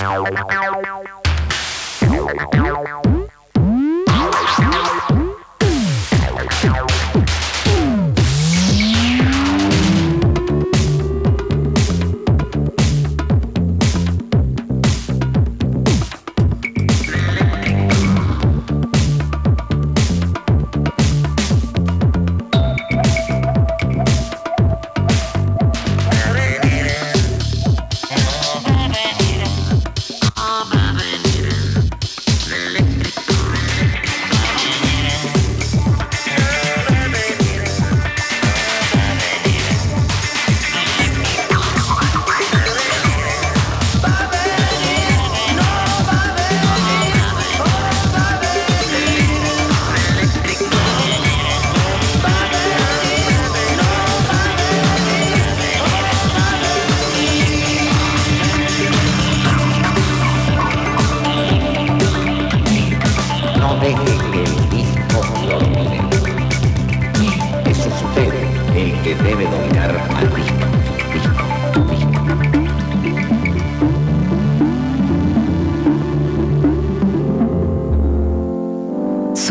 [0.00, 0.57] No